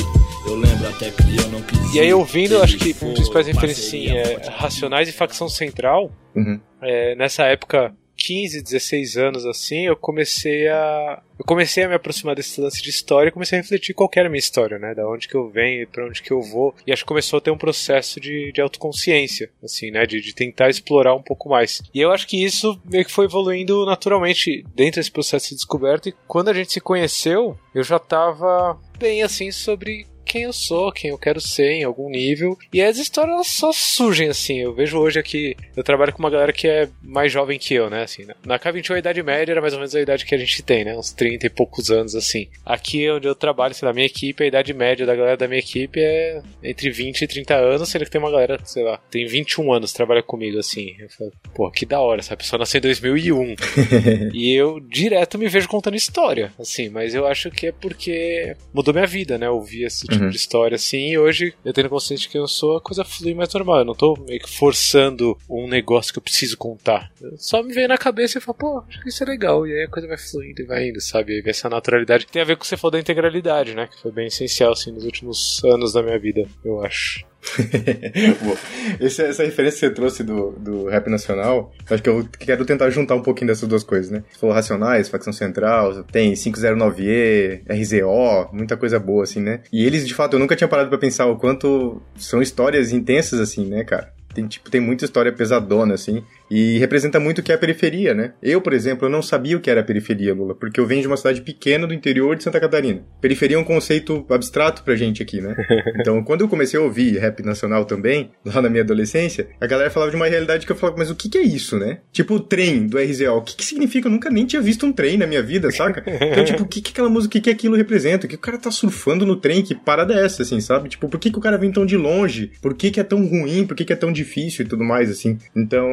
eu 0.46 0.56
lembro 0.56 0.88
até 0.88 1.10
que 1.10 1.36
eu 1.36 1.48
não 1.48 1.60
quis. 1.60 1.94
E 1.94 2.00
aí, 2.00 2.12
ouvindo, 2.14 2.54
Ele 2.54 2.62
acho 2.62 2.78
que 2.78 2.90
um 3.02 3.08
dos 3.08 3.28
principais 3.28 3.46
referências, 3.46 3.86
assim, 3.86 4.08
é 4.08 4.40
Racionais 4.56 5.08
e 5.10 5.12
Facção 5.12 5.48
Central. 5.48 6.10
Uhum. 6.34 6.58
É, 6.80 7.14
nessa 7.16 7.44
época, 7.44 7.94
15, 8.18 8.60
16 8.62 9.16
anos 9.16 9.46
assim, 9.46 9.86
eu 9.86 9.96
comecei 9.96 10.68
a. 10.68 11.22
Eu 11.38 11.44
comecei 11.44 11.84
a 11.84 11.88
me 11.88 11.94
aproximar 11.94 12.34
desse 12.34 12.60
lance 12.60 12.82
de 12.82 12.90
história 12.90 13.28
e 13.28 13.32
comecei 13.32 13.56
a 13.56 13.62
refletir 13.62 13.94
qual 13.94 14.10
era 14.16 14.26
a 14.26 14.30
minha 14.30 14.40
história, 14.40 14.76
né? 14.76 14.92
Da 14.92 15.08
onde 15.08 15.28
que 15.28 15.36
eu 15.36 15.48
venho 15.48 15.86
pra 15.86 16.04
onde 16.04 16.20
que 16.20 16.32
eu 16.32 16.42
vou. 16.42 16.74
E 16.84 16.92
acho 16.92 17.04
que 17.04 17.08
começou 17.08 17.38
a 17.38 17.40
ter 17.40 17.52
um 17.52 17.56
processo 17.56 18.20
de, 18.20 18.50
de 18.50 18.60
autoconsciência, 18.60 19.48
assim, 19.62 19.92
né? 19.92 20.04
De, 20.04 20.20
de 20.20 20.34
tentar 20.34 20.68
explorar 20.68 21.14
um 21.14 21.22
pouco 21.22 21.48
mais. 21.48 21.80
E 21.94 22.00
eu 22.00 22.10
acho 22.10 22.26
que 22.26 22.42
isso 22.44 22.80
meio 22.84 23.04
que 23.04 23.12
foi 23.12 23.26
evoluindo 23.26 23.86
naturalmente 23.86 24.64
dentro 24.74 25.00
desse 25.00 25.12
processo 25.12 25.50
de 25.50 25.54
descoberta. 25.54 26.08
E 26.08 26.14
quando 26.26 26.48
a 26.48 26.54
gente 26.54 26.72
se 26.72 26.80
conheceu, 26.80 27.56
eu 27.72 27.84
já 27.84 28.00
tava 28.00 28.76
bem 28.98 29.22
assim 29.22 29.52
sobre 29.52 30.06
quem 30.28 30.42
eu 30.42 30.52
sou, 30.52 30.92
quem 30.92 31.10
eu 31.10 31.18
quero 31.18 31.40
ser 31.40 31.70
em 31.72 31.84
algum 31.84 32.08
nível. 32.08 32.56
E 32.72 32.80
as 32.82 32.98
histórias 32.98 33.46
só 33.48 33.72
surgem 33.72 34.28
assim. 34.28 34.58
Eu 34.60 34.74
vejo 34.74 34.98
hoje 34.98 35.18
aqui, 35.18 35.56
eu 35.76 35.82
trabalho 35.82 36.12
com 36.12 36.18
uma 36.20 36.30
galera 36.30 36.52
que 36.52 36.68
é 36.68 36.88
mais 37.02 37.32
jovem 37.32 37.58
que 37.58 37.74
eu, 37.74 37.88
né? 37.90 38.02
Assim, 38.02 38.24
na- 38.24 38.36
na 38.44 38.58
K21 38.58 38.94
a 38.94 38.98
idade 38.98 39.22
média 39.22 39.52
era 39.52 39.60
mais 39.60 39.72
ou 39.72 39.78
menos 39.80 39.94
a 39.94 40.00
idade 40.00 40.24
que 40.24 40.34
a 40.34 40.38
gente 40.38 40.62
tem, 40.62 40.84
né? 40.84 40.96
Uns 40.96 41.12
30 41.12 41.46
e 41.46 41.50
poucos 41.50 41.90
anos 41.90 42.14
assim. 42.14 42.48
Aqui 42.64 43.10
onde 43.10 43.26
eu 43.26 43.34
trabalho, 43.34 43.74
sei 43.74 43.86
lá, 43.86 43.92
minha 43.94 44.06
equipe, 44.06 44.42
a 44.44 44.46
idade 44.46 44.72
média 44.74 45.06
da 45.06 45.16
galera 45.16 45.36
da 45.36 45.48
minha 45.48 45.58
equipe 45.60 45.98
é 46.00 46.42
entre 46.62 46.90
20 46.90 47.22
e 47.22 47.26
30 47.26 47.54
anos, 47.56 47.88
sendo 47.88 48.04
que 48.04 48.10
tem 48.10 48.20
uma 48.20 48.30
galera, 48.30 48.58
sei 48.64 48.82
lá, 48.84 48.98
tem 49.10 49.26
21 49.26 49.72
anos 49.72 49.92
trabalha 49.92 50.22
comigo 50.22 50.58
assim. 50.58 50.94
Eu 50.98 51.08
falo, 51.10 51.32
pô, 51.54 51.70
que 51.70 51.86
da 51.86 52.00
hora, 52.00 52.20
essa 52.20 52.36
pessoa 52.36 52.58
nasceu 52.58 52.78
em 52.78 52.82
2001. 52.82 53.54
E 54.34 54.54
eu 54.54 54.78
direto 54.80 55.38
me 55.38 55.48
vejo 55.48 55.68
contando 55.68 55.96
história, 55.96 56.52
assim, 56.58 56.88
mas 56.88 57.14
eu 57.14 57.26
acho 57.26 57.50
que 57.50 57.68
é 57.68 57.72
porque 57.72 58.54
mudou 58.72 58.92
minha 58.92 59.06
vida, 59.06 59.38
né? 59.38 59.48
Ouvir 59.48 59.84
esse 59.84 60.06
tipo 60.06 60.17
Uhum. 60.24 60.30
de 60.30 60.36
história 60.36 60.76
assim, 60.76 61.10
e 61.10 61.18
hoje 61.18 61.54
eu 61.64 61.72
tendo 61.72 61.88
consciência 61.88 62.28
que 62.28 62.38
eu 62.38 62.46
sou, 62.46 62.76
a 62.76 62.80
coisa 62.80 63.04
flui 63.04 63.34
mais 63.34 63.52
normal. 63.52 63.78
Eu 63.78 63.84
não 63.84 63.94
tô 63.94 64.16
meio 64.26 64.40
que 64.40 64.50
forçando 64.50 65.36
um 65.48 65.66
negócio 65.68 66.12
que 66.12 66.18
eu 66.18 66.22
preciso 66.22 66.56
contar. 66.56 67.10
Só 67.36 67.62
me 67.62 67.72
veio 67.72 67.88
na 67.88 67.98
cabeça 67.98 68.38
e 68.38 68.40
falo, 68.40 68.58
pô, 68.58 68.82
acho 68.88 69.02
que 69.02 69.08
isso 69.08 69.22
é 69.22 69.26
legal. 69.26 69.66
E 69.66 69.72
aí 69.72 69.84
a 69.84 69.88
coisa 69.88 70.08
vai 70.08 70.18
fluindo 70.18 70.62
e 70.62 70.66
vai 70.66 70.88
indo, 70.88 71.00
sabe? 71.00 71.40
E 71.40 71.48
essa 71.48 71.68
naturalidade 71.68 72.26
tem 72.26 72.42
a 72.42 72.44
ver 72.44 72.56
com 72.56 72.60
o 72.60 72.62
que 72.62 72.68
você 72.68 72.76
falou 72.76 72.92
da 72.92 73.00
integralidade, 73.00 73.74
né? 73.74 73.86
Que 73.86 74.00
foi 74.00 74.12
bem 74.12 74.26
essencial, 74.26 74.72
assim, 74.72 74.92
nos 74.92 75.04
últimos 75.04 75.62
anos 75.64 75.92
da 75.92 76.02
minha 76.02 76.18
vida, 76.18 76.46
eu 76.64 76.80
acho. 76.84 77.24
Esse- 79.00 79.22
essa 79.22 79.44
referência 79.44 79.78
que 79.78 79.86
você 79.86 79.90
trouxe 79.94 80.22
do, 80.24 80.50
do 80.52 80.86
rap 80.88 81.08
nacional, 81.08 81.72
acho 81.88 82.02
que 82.02 82.08
eu 82.08 82.28
quero 82.38 82.64
tentar 82.64 82.90
juntar 82.90 83.14
um 83.14 83.22
pouquinho 83.22 83.48
dessas 83.48 83.68
duas 83.68 83.82
coisas, 83.84 84.10
né? 84.10 84.22
Você 84.30 84.38
falou 84.38 84.54
Racionais, 84.54 85.08
Facção 85.08 85.32
Central, 85.32 86.02
tem 86.04 86.32
509E, 86.34 87.60
RZO, 87.68 88.48
muita 88.52 88.76
coisa 88.76 88.98
boa, 88.98 89.24
assim, 89.24 89.40
né? 89.40 89.60
E 89.72 89.84
eles, 89.84 90.06
de 90.06 90.14
fato, 90.14 90.34
eu 90.34 90.40
nunca 90.40 90.56
tinha 90.56 90.68
parado 90.68 90.88
pra 90.88 90.98
pensar 90.98 91.26
o 91.26 91.36
quanto 91.36 92.00
são 92.16 92.42
histórias 92.42 92.92
intensas, 92.92 93.40
assim, 93.40 93.66
né, 93.66 93.84
cara? 93.84 94.12
Tem, 94.34 94.46
tipo, 94.46 94.70
tem 94.70 94.80
muita 94.80 95.04
história 95.04 95.32
pesadona, 95.32 95.94
assim, 95.94 96.22
e 96.50 96.78
representa 96.78 97.20
muito 97.20 97.38
o 97.38 97.42
que 97.42 97.52
é 97.52 97.54
a 97.54 97.58
periferia, 97.58 98.14
né? 98.14 98.32
Eu, 98.42 98.60
por 98.60 98.72
exemplo, 98.72 99.06
eu 99.06 99.10
não 99.10 99.22
sabia 99.22 99.56
o 99.56 99.60
que 99.60 99.70
era 99.70 99.80
a 99.80 99.84
periferia, 99.84 100.34
Lula, 100.34 100.54
porque 100.54 100.80
eu 100.80 100.86
venho 100.86 101.02
de 101.02 101.06
uma 101.06 101.16
cidade 101.16 101.40
pequena 101.42 101.86
do 101.86 101.94
interior 101.94 102.36
de 102.36 102.44
Santa 102.44 102.60
Catarina. 102.60 103.02
Periferia 103.20 103.56
é 103.56 103.60
um 103.60 103.64
conceito 103.64 104.24
abstrato 104.30 104.82
pra 104.82 104.96
gente 104.96 105.22
aqui, 105.22 105.40
né? 105.40 105.54
Então, 105.98 106.22
quando 106.22 106.42
eu 106.42 106.48
comecei 106.48 106.78
a 106.78 106.82
ouvir 106.82 107.18
rap 107.18 107.42
nacional 107.42 107.84
também, 107.84 108.30
lá 108.44 108.62
na 108.62 108.68
minha 108.68 108.82
adolescência, 108.82 109.48
a 109.60 109.66
galera 109.66 109.90
falava 109.90 110.10
de 110.10 110.16
uma 110.16 110.26
realidade 110.26 110.64
que 110.64 110.70
eu 110.70 110.76
falava, 110.76 110.98
mas 110.98 111.10
o 111.10 111.16
que 111.16 111.28
que 111.28 111.38
é 111.38 111.42
isso, 111.42 111.76
né? 111.76 111.98
Tipo, 112.12 112.34
o 112.34 112.40
trem 112.40 112.86
do 112.86 112.98
RZO, 112.98 113.36
o 113.36 113.42
que 113.42 113.56
que 113.56 113.64
significa? 113.64 114.06
Eu 114.06 114.12
nunca 114.12 114.30
nem 114.30 114.46
tinha 114.46 114.62
visto 114.62 114.86
um 114.86 114.92
trem 114.92 115.16
na 115.16 115.26
minha 115.26 115.42
vida, 115.42 115.70
saca? 115.70 116.04
Então, 116.06 116.44
tipo, 116.44 116.62
o 116.62 116.66
que 116.66 116.80
que 116.80 116.92
aquela 116.92 117.08
música, 117.08 117.30
o 117.30 117.32
que 117.32 117.40
que 117.42 117.50
aquilo 117.50 117.76
representa? 117.76 118.26
O 118.26 118.28
que 118.28 118.36
o 118.36 118.38
cara 118.38 118.58
tá 118.58 118.70
surfando 118.70 119.26
no 119.26 119.36
trem? 119.36 119.62
Que 119.62 119.74
parada 119.74 120.14
é 120.14 120.24
essa, 120.24 120.42
assim, 120.42 120.60
sabe? 120.60 120.88
Tipo, 120.88 121.08
por 121.08 121.18
que 121.18 121.30
que 121.30 121.38
o 121.38 121.40
cara 121.40 121.58
vem 121.58 121.72
tão 121.72 121.84
de 121.84 121.96
longe? 121.96 122.52
Por 122.60 122.74
que 122.74 122.90
que 122.90 123.00
é 123.00 123.04
tão 123.04 123.26
ruim? 123.26 123.66
Por 123.66 123.76
que 123.76 123.84
que 123.84 123.92
é 123.92 123.96
tão 123.96 124.12
difícil 124.12 124.64
e 124.64 124.68
tudo 124.68 124.84
mais, 124.84 125.10
assim? 125.10 125.38
Então, 125.54 125.88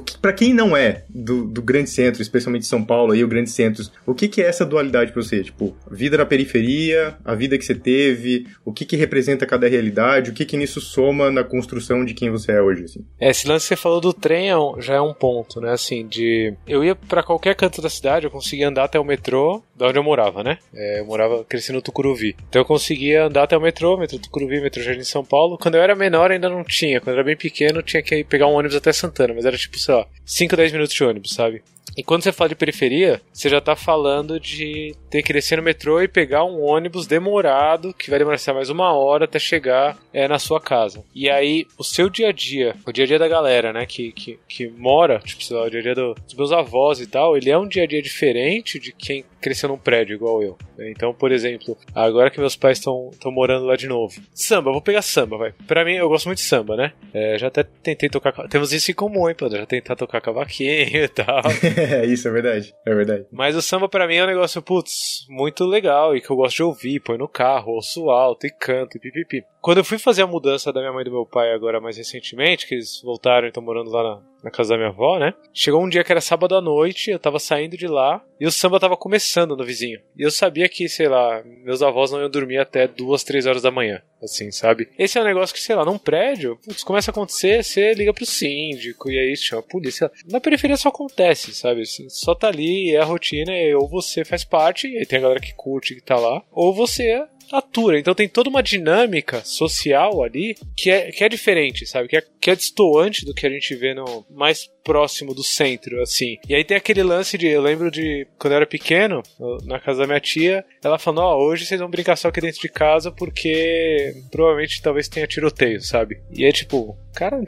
que, 0.00 0.18
pra 0.18 0.32
quem 0.32 0.54
não 0.54 0.76
é 0.76 1.04
do, 1.08 1.44
do 1.44 1.62
grande 1.62 1.90
centro, 1.90 2.22
especialmente 2.22 2.66
São 2.66 2.84
Paulo 2.84 3.12
aí, 3.12 3.22
o 3.22 3.28
grande 3.28 3.50
centro, 3.50 3.84
o 4.06 4.14
que 4.14 4.28
que 4.28 4.42
é 4.42 4.46
essa 4.46 4.64
dualidade 4.64 5.12
pra 5.12 5.22
você? 5.22 5.42
Tipo, 5.42 5.76
vida 5.90 6.16
na 6.16 6.26
periferia, 6.26 7.16
a 7.24 7.34
vida 7.34 7.58
que 7.58 7.64
você 7.64 7.74
teve, 7.74 8.46
o 8.64 8.72
que 8.72 8.84
que 8.84 8.96
representa 8.96 9.46
cada 9.46 9.68
realidade, 9.68 10.30
o 10.30 10.34
que 10.34 10.44
que 10.44 10.56
nisso 10.56 10.80
soma 10.80 11.30
na 11.30 11.44
construção 11.44 12.04
de 12.04 12.14
quem 12.14 12.30
você 12.30 12.52
é 12.52 12.62
hoje, 12.62 12.84
assim? 12.84 13.04
É, 13.20 13.30
esse 13.30 13.46
lance 13.46 13.64
que 13.64 13.68
você 13.68 13.76
falou 13.76 14.00
do 14.00 14.12
trem 14.12 14.50
é 14.50 14.54
já 14.78 14.94
é 14.94 15.00
um 15.00 15.14
ponto, 15.14 15.60
né? 15.60 15.72
Assim, 15.72 16.06
de. 16.06 16.54
Eu 16.66 16.84
ia 16.84 16.94
pra 16.94 17.22
qualquer 17.22 17.54
canto 17.54 17.82
da 17.82 17.90
cidade, 17.90 18.26
eu 18.26 18.30
conseguia 18.30 18.68
andar 18.68 18.84
até 18.84 18.98
o 18.98 19.04
metrô, 19.04 19.62
da 19.74 19.88
onde 19.88 19.98
eu 19.98 20.02
morava, 20.02 20.42
né? 20.44 20.58
É, 20.74 21.00
eu 21.00 21.06
morava, 21.06 21.44
cresci 21.44 21.72
no 21.72 21.82
Tucuruvi. 21.82 22.36
Então 22.48 22.62
eu 22.62 22.66
conseguia 22.66 23.24
andar 23.24 23.44
até 23.44 23.56
o 23.56 23.60
metrô, 23.60 23.96
metrô 23.96 24.18
Tucuruvi, 24.18 24.60
metrô 24.60 24.82
Jardim 24.82 25.02
São 25.02 25.24
Paulo. 25.24 25.58
Quando 25.58 25.74
eu 25.74 25.82
era 25.82 25.94
menor 25.94 26.30
ainda 26.30 26.48
não 26.48 26.62
tinha. 26.62 27.00
Quando 27.00 27.14
eu 27.14 27.14
era 27.14 27.24
bem 27.24 27.36
pequeno, 27.36 27.82
tinha 27.82 28.02
que 28.02 28.14
ir 28.14 28.24
pegar 28.24 28.46
um 28.46 28.52
ônibus 28.52 28.76
até 28.76 28.92
Santana, 28.92 29.34
mas 29.34 29.44
era 29.44 29.56
tipo, 29.56 29.76
sei 29.84 29.94
lá, 29.94 30.06
5, 30.24 30.56
10 30.56 30.72
minutos 30.72 30.94
de 30.94 31.04
ônibus, 31.04 31.34
sabe? 31.34 31.62
E 31.96 32.02
quando 32.02 32.22
você 32.22 32.32
fala 32.32 32.48
de 32.48 32.54
periferia, 32.54 33.20
você 33.32 33.48
já 33.50 33.60
tá 33.60 33.76
falando 33.76 34.40
de 34.40 34.94
ter 35.10 35.22
que 35.22 35.32
descer 35.32 35.56
no 35.58 35.62
metrô 35.62 36.00
e 36.00 36.08
pegar 36.08 36.42
um 36.44 36.62
ônibus 36.62 37.06
demorado, 37.06 37.92
que 37.92 38.08
vai 38.08 38.18
demorar 38.18 38.38
mais 38.54 38.70
uma 38.70 38.92
hora 38.94 39.26
até 39.26 39.38
chegar 39.38 39.98
é, 40.12 40.26
na 40.26 40.38
sua 40.38 40.58
casa. 40.60 41.04
E 41.14 41.28
aí, 41.28 41.66
o 41.76 41.84
seu 41.84 42.08
dia 42.08 42.28
a 42.28 42.32
dia, 42.32 42.74
o 42.86 42.92
dia 42.92 43.04
a 43.04 43.06
dia 43.06 43.18
da 43.18 43.28
galera, 43.28 43.72
né, 43.74 43.84
que, 43.84 44.10
que, 44.12 44.38
que 44.48 44.68
mora, 44.68 45.18
tipo, 45.18 45.42
sei 45.44 45.54
lá, 45.56 45.64
o 45.64 45.70
dia 45.70 45.80
a 45.80 45.82
dia 45.82 45.94
do- 45.94 46.14
dos 46.14 46.34
meus 46.34 46.52
avós 46.52 46.98
e 46.98 47.06
tal, 47.06 47.36
ele 47.36 47.50
é 47.50 47.58
um 47.58 47.68
dia 47.68 47.82
a 47.82 47.86
dia 47.86 48.00
diferente 48.00 48.78
de 48.78 48.92
quem 48.92 49.24
cresceu 49.40 49.68
num 49.68 49.76
prédio 49.76 50.14
igual 50.14 50.42
eu. 50.42 50.56
Então, 50.78 51.12
por 51.12 51.30
exemplo, 51.32 51.76
agora 51.94 52.30
que 52.30 52.38
meus 52.40 52.56
pais 52.56 52.78
estão 52.78 53.10
morando 53.26 53.66
lá 53.66 53.76
de 53.76 53.86
novo. 53.88 54.14
Samba, 54.32 54.70
vou 54.72 54.80
pegar 54.80 55.02
samba, 55.02 55.36
vai. 55.36 55.52
Pra 55.66 55.84
mim, 55.84 55.94
eu 55.94 56.08
gosto 56.08 56.26
muito 56.26 56.38
de 56.38 56.44
samba, 56.44 56.76
né? 56.76 56.92
É, 57.12 57.36
já 57.38 57.48
até 57.48 57.62
tentei 57.64 58.08
tocar. 58.08 58.32
Temos 58.48 58.72
isso 58.72 58.90
em 58.90 58.94
comum, 58.94 59.28
hein, 59.28 59.34
Pedro? 59.36 59.58
Já 59.58 59.66
tentar 59.66 59.96
tocar 59.96 60.20
cavaquinho 60.20 61.04
e 61.04 61.08
tal. 61.08 61.42
É, 61.76 62.04
isso 62.06 62.28
é 62.28 62.30
verdade, 62.30 62.74
é 62.86 62.94
verdade. 62.94 63.26
Mas 63.30 63.56
o 63.56 63.62
samba 63.62 63.88
pra 63.88 64.06
mim 64.06 64.16
é 64.16 64.24
um 64.24 64.28
negócio, 64.28 64.62
putz, 64.62 65.26
muito 65.28 65.64
legal 65.64 66.16
e 66.16 66.20
que 66.20 66.30
eu 66.30 66.36
gosto 66.36 66.56
de 66.56 66.62
ouvir, 66.62 67.00
põe 67.00 67.18
no 67.18 67.28
carro, 67.28 67.72
ouço 67.72 68.10
alto 68.10 68.46
e 68.46 68.50
canto 68.50 68.96
e 68.96 69.00
pipipi. 69.00 69.44
quando 69.60 69.78
eu 69.78 69.84
fui 69.84 69.98
fazer 69.98 70.22
a 70.22 70.26
mudança 70.26 70.72
da 70.72 70.80
minha 70.80 70.92
mãe 70.92 71.02
e 71.02 71.04
do 71.04 71.12
meu 71.12 71.26
pai 71.26 71.52
agora 71.52 71.80
mais 71.80 71.96
recentemente, 71.96 72.66
que 72.66 72.74
eles 72.74 73.00
voltaram 73.02 73.46
e 73.46 73.48
estão 73.48 73.62
morando 73.62 73.90
lá 73.90 74.02
na, 74.02 74.22
na, 74.42 74.50
casa 74.50 74.70
da 74.70 74.76
minha 74.76 74.88
avó, 74.88 75.18
né? 75.18 75.34
Chegou 75.52 75.82
um 75.82 75.88
dia 75.88 76.04
que 76.04 76.12
era 76.12 76.20
sábado 76.20 76.56
à 76.56 76.60
noite, 76.60 77.10
eu 77.10 77.18
tava 77.18 77.38
saindo 77.38 77.76
de 77.76 77.86
lá 77.86 78.22
e 78.40 78.46
o 78.46 78.52
samba 78.52 78.80
tava 78.80 78.96
começando 78.96 79.56
no 79.56 79.64
vizinho. 79.64 80.00
E 80.16 80.22
eu 80.22 80.30
sabia 80.30 80.68
que, 80.68 80.88
sei 80.88 81.08
lá, 81.08 81.42
meus 81.64 81.82
avós 81.82 82.10
não 82.10 82.20
iam 82.20 82.30
dormir 82.30 82.58
até 82.58 82.88
duas, 82.88 83.22
três 83.22 83.46
horas 83.46 83.62
da 83.62 83.70
manhã, 83.70 84.02
assim, 84.22 84.50
sabe? 84.50 84.88
Esse 84.98 85.18
é 85.18 85.20
um 85.20 85.24
negócio 85.24 85.54
que, 85.54 85.60
sei 85.60 85.76
lá, 85.76 85.84
num 85.84 85.98
prédio, 85.98 86.58
putz, 86.64 86.82
começa 86.82 87.10
a 87.10 87.12
acontecer, 87.12 87.62
você 87.62 87.94
liga 87.94 88.12
pro 88.12 88.26
síndico 88.26 89.10
e 89.10 89.18
aí 89.18 89.36
chama 89.36 89.60
a 89.60 89.70
polícia. 89.70 90.10
Na 90.28 90.40
periferia 90.40 90.76
só 90.76 90.88
acontece, 90.88 91.54
sabe? 91.54 91.82
Assim, 91.82 92.08
só 92.08 92.34
tá 92.34 92.48
ali, 92.48 92.94
é 92.94 92.98
a 92.98 93.04
rotina, 93.04 93.52
ou 93.78 93.88
você 93.88 94.24
faz 94.24 94.44
parte, 94.44 94.88
e 94.88 94.98
aí 94.98 95.06
tem 95.06 95.18
a 95.18 95.22
galera 95.22 95.40
que 95.40 95.54
curte 95.54 95.94
que 95.94 96.02
tá 96.02 96.16
lá, 96.16 96.42
ou 96.50 96.74
você 96.74 97.24
atura. 97.50 97.98
Então 97.98 98.14
tem 98.14 98.28
toda 98.28 98.50
uma 98.50 98.62
dinâmica 98.62 99.44
social 99.44 100.22
ali 100.22 100.54
que 100.76 100.90
é, 100.90 101.10
que 101.10 101.24
é 101.24 101.28
diferente, 101.28 101.86
sabe? 101.86 102.08
Que 102.08 102.16
é, 102.16 102.24
que 102.40 102.50
é 102.50 102.56
destoante 102.56 103.24
do 103.24 103.34
que 103.34 103.46
a 103.46 103.50
gente 103.50 103.74
vê 103.74 103.94
no 103.94 104.24
mais 104.30 104.70
próximo 104.82 105.34
do 105.34 105.42
centro, 105.42 106.00
assim. 106.02 106.36
E 106.48 106.54
aí 106.54 106.64
tem 106.64 106.76
aquele 106.76 107.02
lance 107.02 107.38
de. 107.38 107.46
Eu 107.46 107.62
lembro 107.62 107.90
de 107.90 108.26
quando 108.38 108.52
eu 108.52 108.56
era 108.56 108.66
pequeno, 108.66 109.22
na 109.64 109.78
casa 109.78 110.00
da 110.00 110.06
minha 110.06 110.20
tia, 110.20 110.64
ela 110.82 110.98
falou: 110.98 111.24
Ó, 111.24 111.36
oh, 111.36 111.48
hoje 111.48 111.64
vocês 111.66 111.80
vão 111.80 111.90
brincar 111.90 112.16
só 112.16 112.28
aqui 112.28 112.40
dentro 112.40 112.60
de 112.60 112.68
casa 112.68 113.10
porque 113.10 114.14
provavelmente 114.30 114.82
talvez 114.82 115.08
tenha 115.08 115.26
tiroteio, 115.26 115.80
sabe? 115.80 116.20
E 116.30 116.44
é 116.44 116.52
tipo, 116.52 116.96
cara, 117.14 117.36
um, 117.36 117.44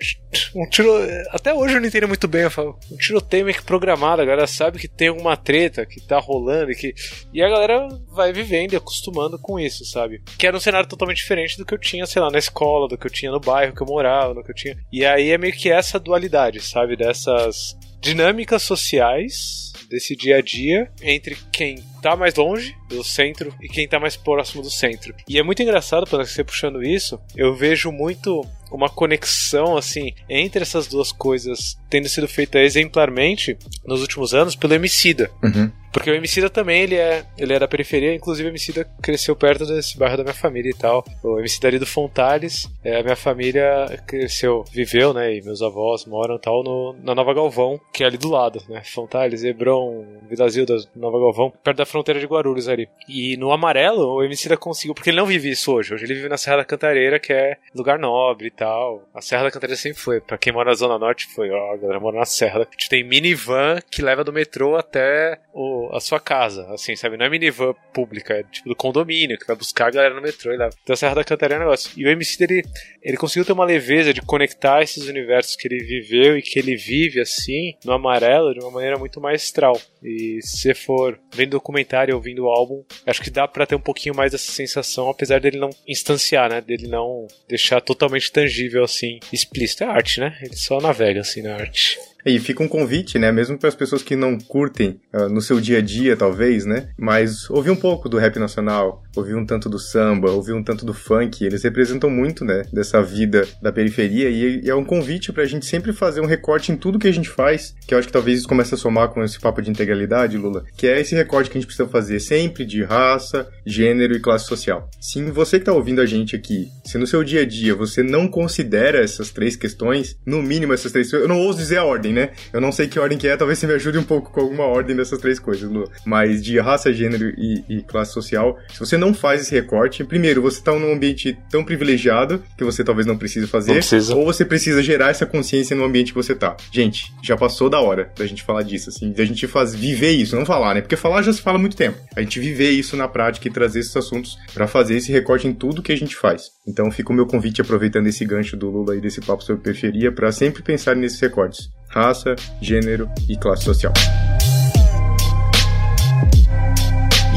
um 0.57 0.69
tiro. 0.69 0.91
Até 1.31 1.53
hoje 1.53 1.75
eu 1.75 1.81
não 1.81 1.89
entendo 1.89 2.09
muito 2.09 2.29
bem. 2.29 2.43
Eu 2.43 2.51
falo, 2.51 2.79
um 2.91 2.97
tiroteio 2.97 3.45
meio 3.45 3.57
que 3.57 3.65
programado, 3.65 4.23
a 4.23 4.25
galera 4.25 4.47
sabe 4.47 4.79
que 4.79 4.89
tem 4.89 5.09
alguma 5.09 5.37
treta 5.37 5.85
que 5.85 6.01
tá 6.01 6.19
rolando 6.19 6.71
e 6.71 6.77
que. 6.77 6.95
E 7.33 7.43
a 7.43 7.49
galera 7.49 7.89
vai 8.13 8.33
vivendo 8.33 8.73
e 8.73 8.77
acostumando 8.77 9.39
com 9.39 9.59
isso, 9.59 9.85
sabe? 9.95 10.23
Que 10.39 10.47
era 10.47 10.57
um 10.57 10.61
cenário 10.61 10.89
totalmente 10.89 11.19
diferente 11.19 11.57
do 11.57 11.65
que 11.65 11.75
eu 11.75 11.79
tinha, 11.79 12.07
sei 12.07 12.21
lá, 12.21 12.31
na 12.31 12.39
escola, 12.39 12.89
do 12.89 12.99
que 12.99 13.07
eu 13.07 13.11
tinha 13.11 13.31
no 13.31 13.41
bairro 13.41 13.75
que 13.75 13.83
eu 13.83 13.87
morava, 13.87 14.35
do 14.35 14.43
que 14.43 14.51
eu 14.51 14.55
tinha. 14.55 14.77
E 14.93 15.05
aí 15.05 15.31
é 15.31 15.39
meio 15.39 15.53
que 15.53 15.71
essa 15.71 15.99
dualidade, 15.99 16.61
sabe? 16.61 16.97
Dessa 16.97 17.35
essas 17.35 17.77
dinâmicas 18.01 18.63
sociais 18.63 19.73
desse 19.89 20.15
dia 20.15 20.37
a 20.37 20.41
dia 20.41 20.91
entre 21.03 21.37
quem 21.53 21.83
tá 22.03 22.17
mais 22.17 22.35
longe 22.35 22.77
do 22.89 23.03
centro 23.03 23.55
e 23.63 23.69
quem 23.69 23.89
tá 23.89 23.99
mais 23.99 24.17
próximo 24.17 24.63
do 24.63 24.71
centro. 24.71 25.15
E 25.29 25.39
é 25.39 25.43
muito 25.43 25.63
engraçado, 25.63 26.07
quando 26.07 26.27
você 26.27 26.45
puxando 26.45 26.83
isso, 26.83 27.19
eu 27.37 27.55
vejo 27.55 27.91
muito 27.91 28.43
uma 28.71 28.89
conexão 28.89 29.77
assim 29.77 30.13
entre 30.29 30.63
essas 30.63 30.87
duas 30.87 31.13
coisas 31.13 31.79
tendo 31.89 32.09
sido 32.09 32.27
feita 32.27 32.59
exemplarmente 32.59 33.57
nos 33.87 34.01
últimos 34.01 34.35
anos 34.35 34.57
pelo 34.57 34.75
Emicida. 34.75 35.31
Uhum. 35.43 35.71
Porque 35.95 36.11
o 36.11 36.15
Emicida 36.15 36.51
também, 36.51 36.83
ele 36.83 36.97
é, 36.97 37.25
ele 37.39 37.53
é 37.53 37.59
da 37.59 37.69
periferia, 37.69 38.13
inclusive 38.13 38.49
o 38.49 38.51
Emicida 38.51 38.85
cresceu 39.01 39.37
perto 39.37 39.65
desse 39.65 39.97
bairro 39.97 40.17
da 40.17 40.25
minha 40.25 40.35
família 40.35 40.71
e 40.71 40.75
tal. 40.75 41.05
O 41.23 41.39
Emicida 41.39 41.69
ali 41.69 41.79
do 41.79 41.87
Fontales, 41.87 42.69
é, 42.83 42.99
a 42.99 43.03
minha 43.03 43.15
família 43.15 43.87
cresceu, 44.05 44.65
viveu, 44.73 45.15
né, 45.15 45.37
e 45.37 45.41
meus 45.41 45.63
avós 45.63 46.05
moram 46.05 46.37
tal 46.37 46.65
no, 46.65 46.97
na 47.01 47.15
Nova 47.15 47.33
Galvão, 47.33 47.81
que 47.93 48.03
é 48.03 48.07
ali 48.07 48.19
do 48.19 48.29
lado, 48.29 48.61
né, 48.69 48.83
Fontales, 48.85 49.45
Hebron, 49.45 50.05
Vila 50.29 50.49
Zilda, 50.49 50.77
Nova 50.97 51.19
Galvão, 51.19 51.53
perto 51.63 51.79
da 51.79 51.87
fronteira 51.87 52.19
de 52.19 52.27
Guarulhos 52.27 52.69
ali. 52.69 52.89
E 53.09 53.37
no 53.37 53.53
amarelo, 53.53 54.15
o 54.15 54.25
Emicida 54.25 54.57
conseguiu, 54.57 54.95
porque 54.95 55.11
ele 55.11 55.17
não 55.17 55.27
vive 55.27 55.49
isso 55.49 55.73
hoje, 55.73 55.95
hoje 55.95 56.05
ele 56.05 56.15
vive 56.15 56.29
na 56.29 56.37
Serra 56.37 56.57
da 56.57 56.65
Cantareira, 56.65 57.21
que 57.21 57.33
é 57.33 57.57
lugar 57.73 58.01
nobre 58.01 58.49
e 58.49 58.51
tal. 58.51 59.05
A 59.15 59.21
Serra 59.21 59.45
da 59.45 59.51
Cantareira 59.53 59.81
sempre 59.81 60.01
foi, 60.01 60.21
pra 60.21 60.37
quem 60.37 60.53
mora 60.53 60.71
na 60.71 60.77
Zona 60.77 60.99
Norte, 60.99 61.27
foi, 61.27 61.51
ó, 61.51 61.73
a 61.73 61.77
galera 61.77 62.01
mora 62.01 62.19
na 62.19 62.25
Serra. 62.25 62.63
A 62.63 62.71
gente 62.73 62.89
tem 62.89 63.05
minivan 63.05 63.79
que 63.89 64.03
leva 64.03 64.25
do 64.25 64.33
metrô 64.33 64.77
até 64.77 65.39
o, 65.53 65.84
a 65.93 66.01
sua 66.01 66.21
casa, 66.21 66.67
assim, 66.73 66.97
sabe? 66.97 67.17
Não 67.17 67.27
é 67.27 67.31
minivan 67.31 67.75
pública, 67.93 68.35
é 68.35 68.43
tipo 68.45 68.69
do 68.69 68.77
condomínio, 68.77 69.39
que 69.39 69.47
vai 69.47 69.57
buscar 69.57 69.87
a 69.87 69.91
galera 69.91 70.15
no 70.15 70.23
metrô 70.23 70.53
e 70.53 70.57
leva. 70.57 70.75
Então 70.83 70.95
a 70.95 70.97
Serra 70.97 71.17
da 71.17 71.25
Cantareira 71.25 71.63
é 71.63 71.67
um 71.67 71.69
negócio. 71.69 71.91
E 71.97 72.05
o 72.05 72.09
MC 72.09 72.39
dele, 72.39 72.65
ele 73.03 73.17
conseguiu 73.17 73.45
ter 73.45 73.53
uma 73.53 73.65
leveza 73.65 74.13
de 74.13 74.23
conectar 74.23 74.83
esses 74.83 75.09
universos 75.09 75.57
que 75.57 75.69
ele 75.69 75.85
viveu 75.85 76.37
e 76.37 76.43
que 76.43 76.59
ele 76.59 76.77
vive, 76.77 77.21
assim, 77.21 77.75
no 77.85 77.93
amarelo, 77.93 78.55
de 78.55 78.61
uma 78.61 78.71
maneira 78.71 78.99
muito 78.99 79.21
maestral. 79.21 79.81
E 80.05 80.39
se 80.43 80.59
você 80.59 80.75
for 80.75 81.19
vendo 81.35 81.53
documentário, 81.53 82.15
ouvindo 82.15 82.45
o 82.45 82.49
álbum, 82.49 82.85
acho 83.07 83.23
que 83.23 83.31
dá 83.31 83.49
para 83.49 83.67
ter 83.67 83.75
um 83.75 83.81
pouquinho 83.81 84.15
mais 84.15 84.33
dessa 84.33 84.53
sensação, 84.53 85.09
apesar 85.09 85.41
dele 85.41 85.59
não 85.59 85.71
instanciar, 85.89 86.51
né? 86.51 86.61
Dele 86.61 86.87
não 86.87 87.27
deixar 87.49 87.81
totalmente 87.81 88.31
tangível, 88.31 88.85
assim, 88.85 89.19
explícito. 89.33 89.85
É 89.85 89.87
arte, 89.87 90.21
né? 90.21 90.37
Ele 90.43 90.57
só 90.57 90.79
navega, 90.81 91.21
assim, 91.21 91.41
na 91.41 91.55
arte. 91.55 91.99
E 92.27 92.39
fica 92.39 92.63
um 92.63 92.69
convite, 92.69 93.19
né? 93.19 93.31
Mesmo 93.31 93.59
para 93.59 93.69
as 93.69 93.75
pessoas 93.75 94.03
que 94.03 94.17
não 94.17 94.39
curtem 94.39 94.99
uh, 95.13 95.29
no 95.29 95.43
seu 95.43 95.61
dia 95.61 95.79
a 95.79 95.83
dia, 95.83 96.17
talvez, 96.17 96.65
né? 96.65 96.89
Mas 96.97 97.51
ouvir 97.51 97.71
um 97.71 97.77
pouco 97.77 98.09
do 98.09 98.17
rap 98.17 98.39
nacional, 98.39 99.03
ouvir 99.15 99.35
um 99.35 99.45
tanto 99.45 99.69
do 99.69 99.79
samba, 99.79 100.31
ouvir 100.31 100.55
um 100.55 100.63
tanto 100.63 100.87
do 100.87 100.95
funk, 100.95 101.45
eles 101.45 101.63
representam 101.63 102.09
muito, 102.09 102.45
né? 102.45 102.63
Dessa 102.73 103.03
vida 103.03 103.47
da 103.61 103.71
periferia 103.71 104.31
e, 104.31 104.65
e 104.65 104.71
é 104.71 104.75
um 104.75 104.85
convite 104.85 105.33
para 105.33 105.43
a 105.43 105.47
gente 105.47 105.67
sempre 105.67 105.93
fazer 105.93 106.23
um 106.23 106.27
recorte 106.27 106.73
em 106.73 106.77
tudo 106.77 106.99
que 106.99 107.09
a 107.09 107.13
gente 107.13 107.29
faz, 107.29 107.75
que 107.87 107.93
eu 107.93 107.99
acho 107.99 108.09
que 108.09 108.13
talvez 108.13 108.39
isso 108.39 108.49
comece 108.49 108.75
a 108.75 108.79
somar 108.79 109.09
com 109.09 109.23
esse 109.23 109.39
papo 109.39 109.61
de 109.61 109.71
integralidade, 109.95 110.37
Lula, 110.37 110.65
que 110.77 110.87
é 110.87 111.01
esse 111.01 111.15
recorte 111.15 111.49
que 111.49 111.57
a 111.57 111.61
gente 111.61 111.67
precisa 111.67 111.89
fazer 111.89 112.21
sempre 112.21 112.65
de 112.65 112.83
raça, 112.83 113.49
gênero 113.65 114.15
e 114.15 114.21
classe 114.21 114.47
social. 114.47 114.89
Se 115.01 115.23
você 115.25 115.59
que 115.59 115.65
tá 115.65 115.73
ouvindo 115.73 116.01
a 116.01 116.07
gente 116.07 116.35
aqui, 116.37 116.69
se 116.85 116.99
no 116.99 117.07
seu 117.07 117.23
dia 117.23 117.43
a 117.43 117.45
dia 117.45 117.75
você 117.75 118.03
não 118.03 118.29
considera 118.29 119.03
essas 119.03 119.31
três 119.31 119.57
questões, 119.57 120.17
no 120.27 120.43
mínimo 120.43 120.73
essas 120.73 120.93
três, 120.93 121.13
eu 121.13 121.29
não 121.29 121.41
ouso 121.41 121.59
dizer 121.59 121.79
a 121.79 121.85
ordem, 121.85 122.13
né? 122.13 122.31
Eu 122.53 122.61
não 122.61 122.73
sei 122.73 122.89
que 122.89 122.99
ordem 122.99 123.17
que 123.17 123.29
é, 123.29 123.37
talvez 123.37 123.59
você 123.59 123.67
me 123.67 123.75
ajude 123.75 123.99
um 123.99 124.03
pouco 124.03 124.31
com 124.31 124.41
alguma 124.41 124.65
ordem 124.65 124.97
dessas 124.97 125.19
três 125.21 125.39
coisas, 125.39 125.71
Lu. 125.71 125.91
Mas 126.05 126.43
de 126.43 126.59
raça, 126.59 126.93
gênero 126.93 127.33
e, 127.39 127.65
e 127.69 127.83
classe 127.83 128.13
social, 128.13 128.59
se 128.73 128.81
você 128.81 128.97
não 128.97 129.15
faz 129.15 129.43
esse 129.43 129.55
recorte, 129.55 130.05
primeiro, 130.05 130.43
você 130.43 130.61
tá 130.61 130.73
num 130.73 130.93
ambiente 130.93 131.37
tão 131.51 131.65
privilegiado 131.65 132.43
que 132.59 132.65
você 132.65 132.83
talvez 132.83 133.07
não 133.07 133.17
precise 133.17 133.47
fazer, 133.47 133.73
não 133.73 133.79
precisa. 133.79 134.15
ou 134.15 134.25
você 134.25 134.45
precisa 134.45 134.83
gerar 134.83 135.11
essa 135.11 135.27
consciência 135.27 135.77
no 135.77 135.85
ambiente 135.85 136.13
que 136.13 136.17
você 136.17 136.35
tá. 136.35 136.57
Gente, 136.73 137.13
já 137.23 137.37
passou 137.37 137.71
da 137.71 137.81
hora 137.81 138.11
da 138.17 138.27
gente 138.27 138.43
falar 138.43 138.63
disso, 138.63 138.91
assim, 138.91 139.13
da 139.13 139.25
gente 139.25 139.47
faz, 139.47 139.75
viver 139.85 140.13
isso, 140.13 140.35
não 140.35 140.47
falar, 140.47 140.75
né? 140.75 140.81
Porque 140.81 140.97
falar 140.97 141.21
já 141.21 141.31
se 141.31 141.43
fala 141.43 141.59
há 141.59 141.61
muito 141.61 141.77
tempo. 141.77 141.99
A 142.17 142.23
gente 142.23 142.41
viver 142.41 142.71
isso 142.71 142.97
na 142.97 143.07
prática 143.07 143.47
e 143.47 143.51
trazer 143.51 143.81
esses 143.81 143.95
assuntos 143.95 144.39
para 144.55 144.67
fazer 144.67 144.97
esse 144.97 145.13
recorte 145.13 145.47
em 145.47 145.53
tudo 145.53 145.83
que 145.83 145.93
a 145.93 145.97
gente 145.97 146.17
faz. 146.17 146.45
Então 146.67 146.91
fica 146.91 147.13
o 147.13 147.15
meu 147.15 147.27
convite 147.27 147.61
aproveitando 147.61 148.07
esse 148.07 148.25
gancho 148.25 148.57
do 148.57 148.71
Lula 148.71 148.97
e 148.97 149.01
desse 149.01 149.21
papo 149.21 149.43
sobre 149.43 149.63
periferia 149.63 150.11
para 150.11 150.33
sempre 150.33 150.63
pensar 150.63 150.97
nesses 150.97 151.21
recortes 151.21 151.69
raça, 151.91 152.35
gênero 152.61 153.09
e 153.29 153.37
classe 153.37 153.63
social. 153.65 153.93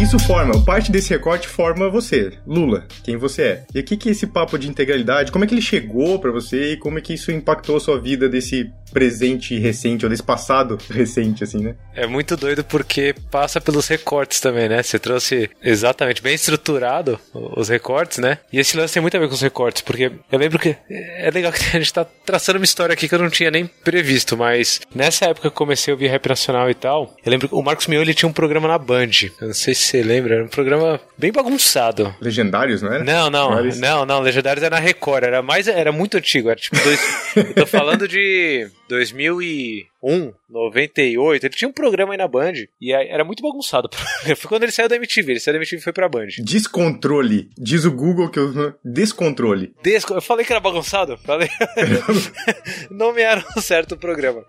Isso 0.01 0.19
forma, 0.19 0.63
parte 0.63 0.91
desse 0.91 1.09
recorte 1.09 1.47
forma 1.47 1.89
você, 1.89 2.31
Lula, 2.45 2.87
quem 3.03 3.17
você 3.17 3.41
é. 3.41 3.65
E 3.73 3.79
o 3.79 3.83
que 3.83 3.97
que 3.97 4.09
é 4.09 4.11
esse 4.11 4.27
papo 4.27 4.57
de 4.57 4.69
integralidade, 4.69 5.31
como 5.31 5.43
é 5.43 5.47
que 5.47 5.55
ele 5.55 5.61
chegou 5.61 6.19
para 6.19 6.31
você 6.31 6.73
e 6.73 6.77
como 6.77 6.99
é 6.99 7.01
que 7.01 7.15
isso 7.15 7.31
impactou 7.31 7.77
a 7.77 7.79
sua 7.79 7.99
vida 7.99 8.29
desse 8.29 8.71
presente 8.97 9.59
recente 9.59 10.03
ou 10.05 10.09
desse 10.09 10.23
passado 10.23 10.75
recente, 10.89 11.43
assim, 11.43 11.59
né? 11.59 11.75
É 11.93 12.07
muito 12.07 12.35
doido 12.35 12.63
porque 12.63 13.13
passa 13.29 13.61
pelos 13.61 13.87
recortes 13.87 14.39
também, 14.39 14.67
né? 14.67 14.81
Você 14.81 14.97
trouxe 14.97 15.51
exatamente 15.63 16.19
bem 16.19 16.33
estruturado 16.33 17.19
os 17.31 17.69
recortes, 17.69 18.17
né? 18.17 18.39
E 18.51 18.59
esse 18.59 18.75
lance 18.75 18.95
tem 18.95 19.01
muito 19.01 19.15
a 19.15 19.19
ver 19.19 19.27
com 19.27 19.35
os 19.35 19.41
recortes, 19.41 19.83
porque 19.83 20.11
eu 20.31 20.39
lembro 20.39 20.57
que 20.57 20.75
é 20.89 21.29
legal 21.31 21.51
que 21.51 21.59
a 21.77 21.79
gente 21.79 21.93
tá 21.93 22.03
traçando 22.25 22.57
uma 22.57 22.65
história 22.65 22.93
aqui 22.93 23.07
que 23.07 23.13
eu 23.13 23.19
não 23.19 23.29
tinha 23.29 23.51
nem 23.51 23.67
previsto, 23.67 24.35
mas 24.35 24.81
nessa 24.95 25.25
época 25.25 25.41
que 25.41 25.47
eu 25.47 25.51
comecei 25.51 25.91
a 25.91 25.95
ouvir 25.95 26.07
rap 26.07 26.27
nacional 26.27 26.67
e 26.67 26.73
tal, 26.73 27.15
eu 27.23 27.29
lembro 27.29 27.47
que 27.47 27.53
o 27.53 27.61
Marcos 27.61 27.85
Mion 27.85 28.01
ele 28.01 28.15
tinha 28.15 28.27
um 28.27 28.33
programa 28.33 28.67
na 28.67 28.79
Band. 28.79 29.11
Eu 29.39 29.47
não 29.47 29.53
sei 29.53 29.75
se 29.75 29.83
você 29.83 30.01
lembra, 30.01 30.35
era 30.35 30.43
um 30.43 30.49
programa 30.49 30.99
bem 31.15 31.31
bagunçado. 31.31 32.15
Legendários, 32.19 32.81
não 32.81 32.91
era? 32.91 33.03
Não, 33.03 33.29
não, 33.29 33.63
não, 33.63 34.05
não, 34.07 34.19
Legendários 34.21 34.63
era 34.63 34.75
na 34.75 34.81
Record, 34.81 35.23
era 35.23 35.43
mais, 35.43 35.67
era 35.67 35.91
muito 35.91 36.17
antigo, 36.17 36.49
era 36.49 36.59
tipo 36.59 36.77
dois, 36.83 36.99
eu 37.35 37.53
tô 37.53 37.67
falando 37.67 38.07
de 38.07 38.67
2000 38.87 39.41
e 39.41 39.87
2001, 40.07 40.33
98, 40.49 41.45
ele 41.45 41.53
tinha 41.53 41.67
um 41.67 41.73
programa 41.73 42.13
aí 42.13 42.17
na 42.17 42.27
Band 42.27 42.53
e 42.79 42.93
era 42.93 43.25
muito 43.25 43.43
bagunçado. 43.43 43.89
foi 44.23 44.49
quando 44.49 44.63
ele 44.63 44.71
saiu 44.71 44.87
da 44.87 44.95
MTV, 44.95 45.33
ele 45.33 45.39
saiu 45.39 45.53
da 45.53 45.59
MTV 45.59 45.77
e 45.77 45.83
foi 45.83 45.93
pra 45.93 46.07
Band. 46.07 46.27
Descontrole. 46.39 47.49
Diz 47.57 47.83
o 47.83 47.91
Google 47.91 48.29
que 48.29 48.39
eu... 48.39 48.73
Descontrole. 48.83 49.73
Desco... 49.83 50.13
Eu 50.13 50.21
falei 50.21 50.45
que 50.45 50.53
era 50.53 50.61
bagunçado? 50.61 51.17
Falei. 51.17 51.49
Nomearam 52.89 53.43
certo 53.61 53.97
programa. 53.97 54.45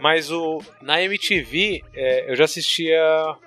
Mas 0.00 0.30
o... 0.30 0.60
na 0.82 1.02
MTV, 1.02 1.82
é, 1.94 2.30
eu 2.30 2.36
já 2.36 2.44
assistia 2.44 3.00